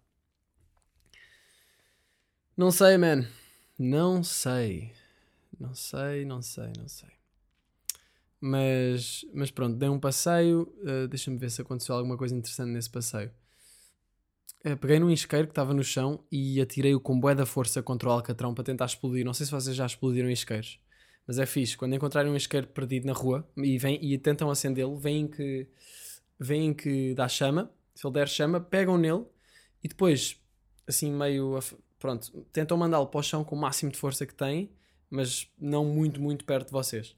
Não 2.57 2.71
sei, 2.71 2.97
man. 2.97 3.25
Não 3.77 4.23
sei. 4.23 4.91
Não 5.59 5.73
sei, 5.73 6.25
não 6.25 6.41
sei, 6.41 6.71
não 6.77 6.87
sei. 6.87 7.09
Mas, 8.39 9.25
mas 9.33 9.51
pronto, 9.51 9.77
dei 9.77 9.89
um 9.89 9.99
passeio. 9.99 10.73
Uh, 10.81 11.07
Deixa-me 11.07 11.37
ver 11.37 11.49
se 11.49 11.61
aconteceu 11.61 11.95
alguma 11.95 12.17
coisa 12.17 12.35
interessante 12.35 12.69
nesse 12.71 12.89
passeio. 12.89 13.31
Uh, 14.65 14.75
peguei 14.77 14.97
num 14.99 15.11
isqueiro 15.11 15.45
que 15.45 15.51
estava 15.51 15.75
no 15.75 15.83
chão 15.83 16.23
e 16.31 16.59
atirei-o 16.59 16.99
com 16.99 17.19
bué 17.19 17.35
da 17.35 17.45
força 17.45 17.83
contra 17.83 18.09
o 18.09 18.11
alcatrão 18.11 18.53
para 18.53 18.63
tentar 18.63 18.85
explodir. 18.85 19.23
Não 19.23 19.33
sei 19.33 19.45
se 19.45 19.51
vocês 19.51 19.75
já 19.75 19.85
explodiram 19.85 20.29
isqueiros. 20.29 20.79
Mas 21.27 21.37
é 21.37 21.45
fixe, 21.45 21.77
quando 21.77 21.93
encontrarem 21.93 22.31
um 22.31 22.35
isqueiro 22.35 22.67
perdido 22.67 23.05
na 23.05 23.13
rua 23.13 23.47
e, 23.57 23.77
vem, 23.77 23.99
e 24.03 24.17
tentam 24.17 24.49
acendê-lo, 24.49 24.97
veem 24.97 25.27
que, 25.27 25.67
veem 26.39 26.73
que 26.73 27.13
dá 27.13 27.27
chama. 27.27 27.71
Se 27.93 28.05
ele 28.05 28.13
der 28.13 28.27
chama, 28.27 28.59
pegam 28.59 28.97
nele 28.97 29.25
e 29.83 29.87
depois, 29.87 30.39
assim 30.87 31.11
meio. 31.11 31.59
Pronto, 31.99 32.45
tentam 32.51 32.77
mandá-lo 32.77 33.07
para 33.07 33.19
o 33.19 33.23
chão 33.23 33.43
com 33.43 33.55
o 33.55 33.59
máximo 33.59 33.91
de 33.91 33.97
força 33.97 34.25
que 34.25 34.33
têm, 34.33 34.71
mas 35.09 35.47
não 35.59 35.85
muito, 35.85 36.19
muito 36.19 36.43
perto 36.43 36.67
de 36.67 36.71
vocês. 36.71 37.15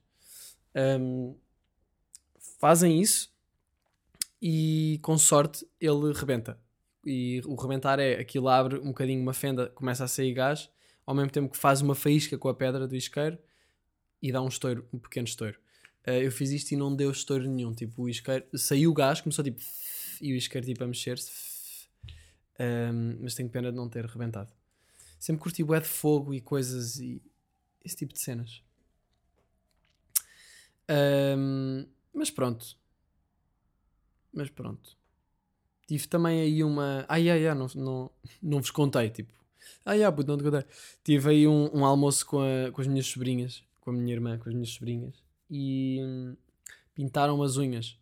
Um, 0.76 1.36
fazem 2.60 3.02
isso 3.02 3.34
e 4.42 5.00
com 5.02 5.18
sorte 5.18 5.66
ele 5.80 6.14
rebenta. 6.14 6.60
E 7.10 7.42
o 7.46 7.56
rebentar 7.56 8.00
é 8.00 8.20
aquilo 8.20 8.50
abre 8.50 8.80
um 8.80 8.88
bocadinho 8.88 9.22
uma 9.22 9.34
fenda, 9.34 9.70
começa 9.70 10.04
a 10.04 10.10
sair 10.10 10.34
gás, 10.34 10.70
ao 11.06 11.16
mesmo 11.16 11.32
tempo 11.32 11.50
que 11.50 11.58
faz 11.58 11.80
uma 11.80 11.96
faísca 11.96 12.38
com 12.38 12.50
a 12.50 12.54
pedra 12.54 12.86
do 12.86 12.98
isqueiro 12.98 13.38
e 14.22 14.30
dá 14.30 14.42
um 14.42 14.50
estouro, 14.50 14.86
um 14.92 15.00
pequeno 15.00 15.26
estouro. 15.26 15.58
Uh, 16.06 16.12
eu 16.12 16.32
fiz 16.34 16.52
isto 16.52 16.74
e 16.74 16.76
não 16.76 16.94
deu 16.94 17.10
estouro 17.10 17.48
nenhum. 17.48 17.74
Tipo, 17.74 18.04
o 18.04 18.10
isqueiro 18.10 18.46
saiu 18.58 18.92
o 18.92 18.94
gás, 18.94 19.22
começou 19.22 19.42
tipo 19.42 19.62
e 20.20 20.34
o 20.34 20.36
isqueiro 20.36 20.68
tipo 20.68 20.84
a 20.84 20.88
mexer-se. 20.88 21.32
Um, 22.60 23.20
mas 23.24 23.36
tenho 23.36 23.48
pena 23.48 23.72
de 23.72 23.78
não 23.78 23.88
ter 23.88 24.06
rebentado. 24.06 24.52
Sempre 25.18 25.42
curti 25.42 25.64
bué 25.64 25.80
de 25.80 25.88
fogo 25.88 26.34
e 26.34 26.42
coisas 26.42 27.00
e 27.00 27.22
esse 27.86 27.96
tipo 27.96 28.12
de 28.12 28.20
cenas. 28.20 28.62
Um, 30.90 31.88
mas 32.14 32.30
pronto. 32.30 32.78
Mas 34.34 34.50
pronto. 34.50 34.97
Tive 35.88 36.08
também 36.08 36.42
aí 36.42 36.64
uma. 36.64 37.06
Ai, 37.08 37.30
ai, 37.30 37.48
ai, 37.48 37.56
não, 37.56 37.68
não, 37.76 38.12
não 38.44 38.60
vos 38.60 38.72
contei. 38.72 39.10
Tipo, 39.10 39.34
ai, 39.86 40.04
ai, 40.04 40.12
puto, 40.12 40.30
não 40.30 40.38
te 40.38 40.44
contei. 40.44 40.64
Tive 41.04 41.30
aí 41.30 41.48
um, 41.48 41.70
um 41.74 41.86
almoço 41.86 42.26
com, 42.26 42.40
a, 42.40 42.72
com 42.72 42.82
as 42.82 42.88
minhas 42.88 43.08
sobrinhas 43.08 43.66
com 43.88 43.92
a 43.92 43.94
minha 43.94 44.14
irmã, 44.14 44.38
com 44.38 44.50
as 44.50 44.54
minhas 44.54 44.72
sobrinhas, 44.72 45.16
e 45.50 46.00
hum, 46.02 46.36
pintaram 46.94 47.42
as 47.42 47.56
unhas. 47.56 47.98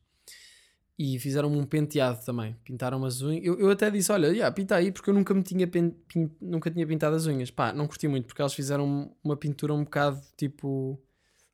E 0.97 1.19
fizeram-me 1.19 1.57
um 1.57 1.65
penteado 1.65 2.25
também. 2.25 2.55
Pintaram 2.63 3.03
as 3.05 3.21
unhas. 3.21 3.45
Eu, 3.45 3.59
eu 3.59 3.69
até 3.69 3.91
disse: 3.91 4.11
Olha, 4.11 4.27
yeah, 4.29 4.49
pinta 4.49 4.75
aí, 4.77 4.91
porque 4.91 5.09
eu 5.09 5.13
nunca, 5.13 5.31
me 5.33 5.43
tinha 5.43 5.67
pin, 5.67 5.93
nunca 6.41 6.71
tinha 6.71 6.87
pintado 6.87 7.15
as 7.15 7.27
unhas. 7.27 7.51
Pá, 7.51 7.71
não 7.71 7.85
curti 7.85 8.07
muito, 8.07 8.25
porque 8.25 8.41
elas 8.41 8.55
fizeram 8.55 9.13
uma 9.23 9.37
pintura 9.37 9.73
um 9.75 9.83
bocado 9.83 10.19
tipo 10.35 10.99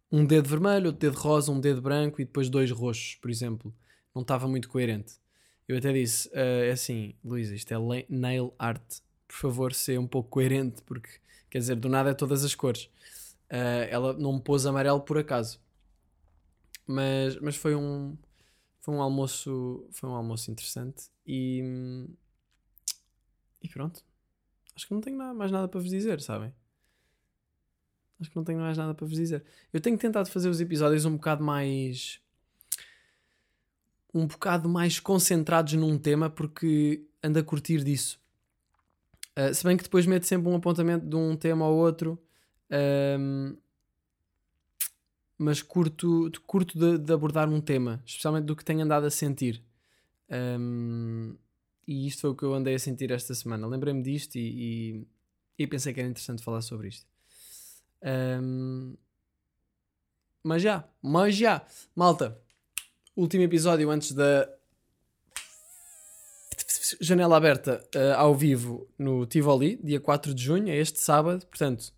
um 0.10 0.24
dedo 0.24 0.48
vermelho, 0.48 0.88
outro 0.88 1.02
dedo 1.02 1.18
rosa, 1.18 1.52
um 1.52 1.60
dedo 1.60 1.82
branco 1.82 2.22
e 2.22 2.26
depois 2.26 2.50
dois 2.50 2.72
roxos, 2.72 3.16
por 3.16 3.30
exemplo. 3.30 3.74
Não 4.16 4.22
estava 4.22 4.48
muito 4.48 4.70
coerente. 4.70 5.16
Eu 5.72 5.78
até 5.78 5.94
disse: 5.94 6.28
uh, 6.30 6.64
É 6.66 6.72
assim, 6.72 7.16
Luísa, 7.24 7.56
isto 7.56 7.74
é 7.74 8.06
nail 8.10 8.54
art. 8.60 8.82
Por 9.26 9.36
favor, 9.38 9.74
seja 9.74 10.00
um 10.02 10.08
pouco 10.08 10.30
coerente, 10.30 10.82
porque 10.84 11.10
quer 11.50 11.60
dizer, 11.60 11.76
do 11.78 11.88
nada 11.88 12.10
é 12.10 12.14
todas 12.14 12.44
as 12.44 12.54
cores. 12.54 12.86
Uh, 13.50 13.88
ela 13.90 14.14
não 14.14 14.34
me 14.34 14.42
pôs 14.42 14.66
amarelo 14.66 15.00
por 15.00 15.18
acaso. 15.18 15.62
Mas, 16.86 17.40
mas 17.40 17.56
foi 17.56 17.74
um 17.74 18.18
foi 18.82 18.96
um 18.96 19.02
almoço 19.02 19.88
foi 19.92 20.10
um 20.10 20.14
almoço 20.14 20.52
interessante 20.52 21.06
e 21.26 21.64
e 23.62 23.70
pronto 23.70 24.04
acho 24.76 24.88
que 24.88 24.94
não 24.94 25.00
tenho 25.00 25.16
nada, 25.16 25.34
mais 25.36 25.52
nada 25.52 25.68
para 25.68 25.80
vos 25.80 25.90
dizer 25.90 26.20
sabem 26.20 26.52
acho 28.20 28.30
que 28.32 28.36
não 28.36 28.44
tenho 28.44 28.60
mais 28.60 28.76
nada 28.76 28.96
para 28.96 29.06
vos 29.06 29.16
dizer 29.16 29.46
eu 29.72 29.80
tenho 29.80 29.98
tentado 30.00 30.30
fazer 30.32 30.50
os 30.50 30.60
episódios 30.60 31.06
um 31.06 31.16
bocado 31.16 31.44
mais 31.44 32.20
um 34.14 34.28
bocado 34.28 34.68
mais 34.68 35.00
concentrados 35.00 35.74
num 35.74 35.98
tema 35.98 36.30
porque 36.30 37.06
ando 37.24 37.40
a 37.40 37.44
curtir 37.44 37.84
disso 37.84 38.20
uh, 39.38 39.54
se 39.54 39.64
bem 39.64 39.78
que 39.78 39.84
depois 39.84 40.06
meto 40.06 40.26
sempre 40.26 40.50
um 40.50 40.56
apontamento 40.56 41.06
de 41.06 41.16
um 41.16 41.36
tema 41.36 41.66
ao 41.66 41.74
outro 41.74 42.22
um, 43.20 43.56
mas 45.42 45.62
curto, 45.62 46.32
curto 46.46 46.78
de, 46.78 47.00
de, 47.00 47.12
abordar 47.12 47.50
um 47.50 47.60
tema, 47.60 48.02
especialmente 48.06 48.46
do 48.46 48.56
que 48.56 48.64
tenho 48.64 48.84
andado 48.84 49.08
a 49.08 49.10
sentir. 49.10 49.62
Um, 50.30 51.36
e 51.88 52.08
isto 52.08 52.22
foi 52.22 52.30
o 52.30 52.36
que 52.36 52.44
eu 52.44 52.54
andei 52.54 52.76
a 52.76 52.80
sentir 52.80 53.10
esta 53.12 53.34
semana. 53.34 53.66
Lembrei-me 53.66 54.04
disto 54.04 54.36
e, 54.36 55.02
e, 55.58 55.64
e, 55.64 55.68
pensei 55.68 55.94
que 55.94 56.00
era 56.00 56.08
interessante 56.08 56.44
falar 56.44 56.62
sobre 56.62 56.90
isto. 56.90 57.08
Um, 58.04 58.96
mas 60.44 60.62
já, 60.62 60.88
mas 61.02 61.36
já, 61.36 61.66
malta, 61.96 62.40
último 63.22 63.44
episódio 63.44 63.90
antes 63.92 64.14
da 64.14 64.50
janela 67.00 67.38
aberta 67.38 67.84
uh, 67.96 68.18
ao 68.18 68.36
vivo 68.36 68.90
no 68.98 69.26
Tivoli, 69.28 69.80
dia 69.84 70.00
4 70.00 70.34
de 70.34 70.44
junho, 70.44 70.70
é 70.70 70.78
este 70.78 71.00
sábado, 71.00 71.46
portanto 71.46 71.94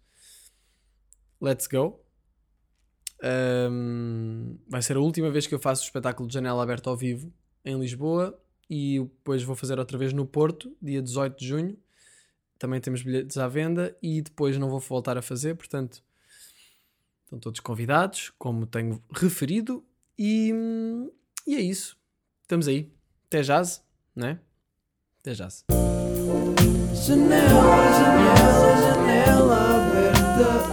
let's 1.42 1.68
go. 1.68 2.00
Um, 3.24 4.58
vai 4.68 4.82
ser 4.82 4.98
a 4.98 5.00
última 5.00 5.32
vez 5.32 5.48
que 5.48 5.56
eu 5.56 5.60
faço 5.60 5.84
o 5.84 5.86
espetáculo 5.86 6.28
de 6.28 6.34
janela 6.34 6.62
aberta 6.62 6.90
ao 6.90 6.98
vivo 6.98 7.32
em 7.64 7.80
Lisboa 7.80 8.38
e 8.70 9.00
depois 9.00 9.42
vou 9.44 9.56
fazer 9.56 9.80
outra 9.80 9.98
vez 9.98 10.12
no 10.12 10.26
Porto, 10.26 10.76
dia 10.82 11.02
18 11.02 11.40
de 11.40 11.48
junho. 11.48 11.78
Também 12.60 12.82
temos 12.82 13.02
bilhetes 13.02 13.38
à 13.38 13.48
venda 13.48 13.96
e 14.02 14.22
depois 14.22 14.58
não 14.58 14.70
vou 14.70 14.80
voltar 14.80 15.18
a 15.18 15.22
fazer, 15.22 15.56
portanto, 15.56 16.04
estão 17.24 17.40
todos 17.40 17.62
convidados, 17.62 18.32
como 18.38 18.66
tenho 18.66 19.02
referido. 19.12 19.84
E, 20.18 20.54
e 21.48 21.56
é 21.56 21.62
isso. 21.62 21.98
Estamos 22.42 22.68
aí. 22.68 22.92
Até 23.28 23.42
jazz, 23.42 23.84
né? 24.16 24.40
Até 25.20 25.34
jazz. 25.34 25.64
Janela, 27.06 27.92
janela, 27.98 28.82
janela 28.82 29.88
aberta. 29.88 30.73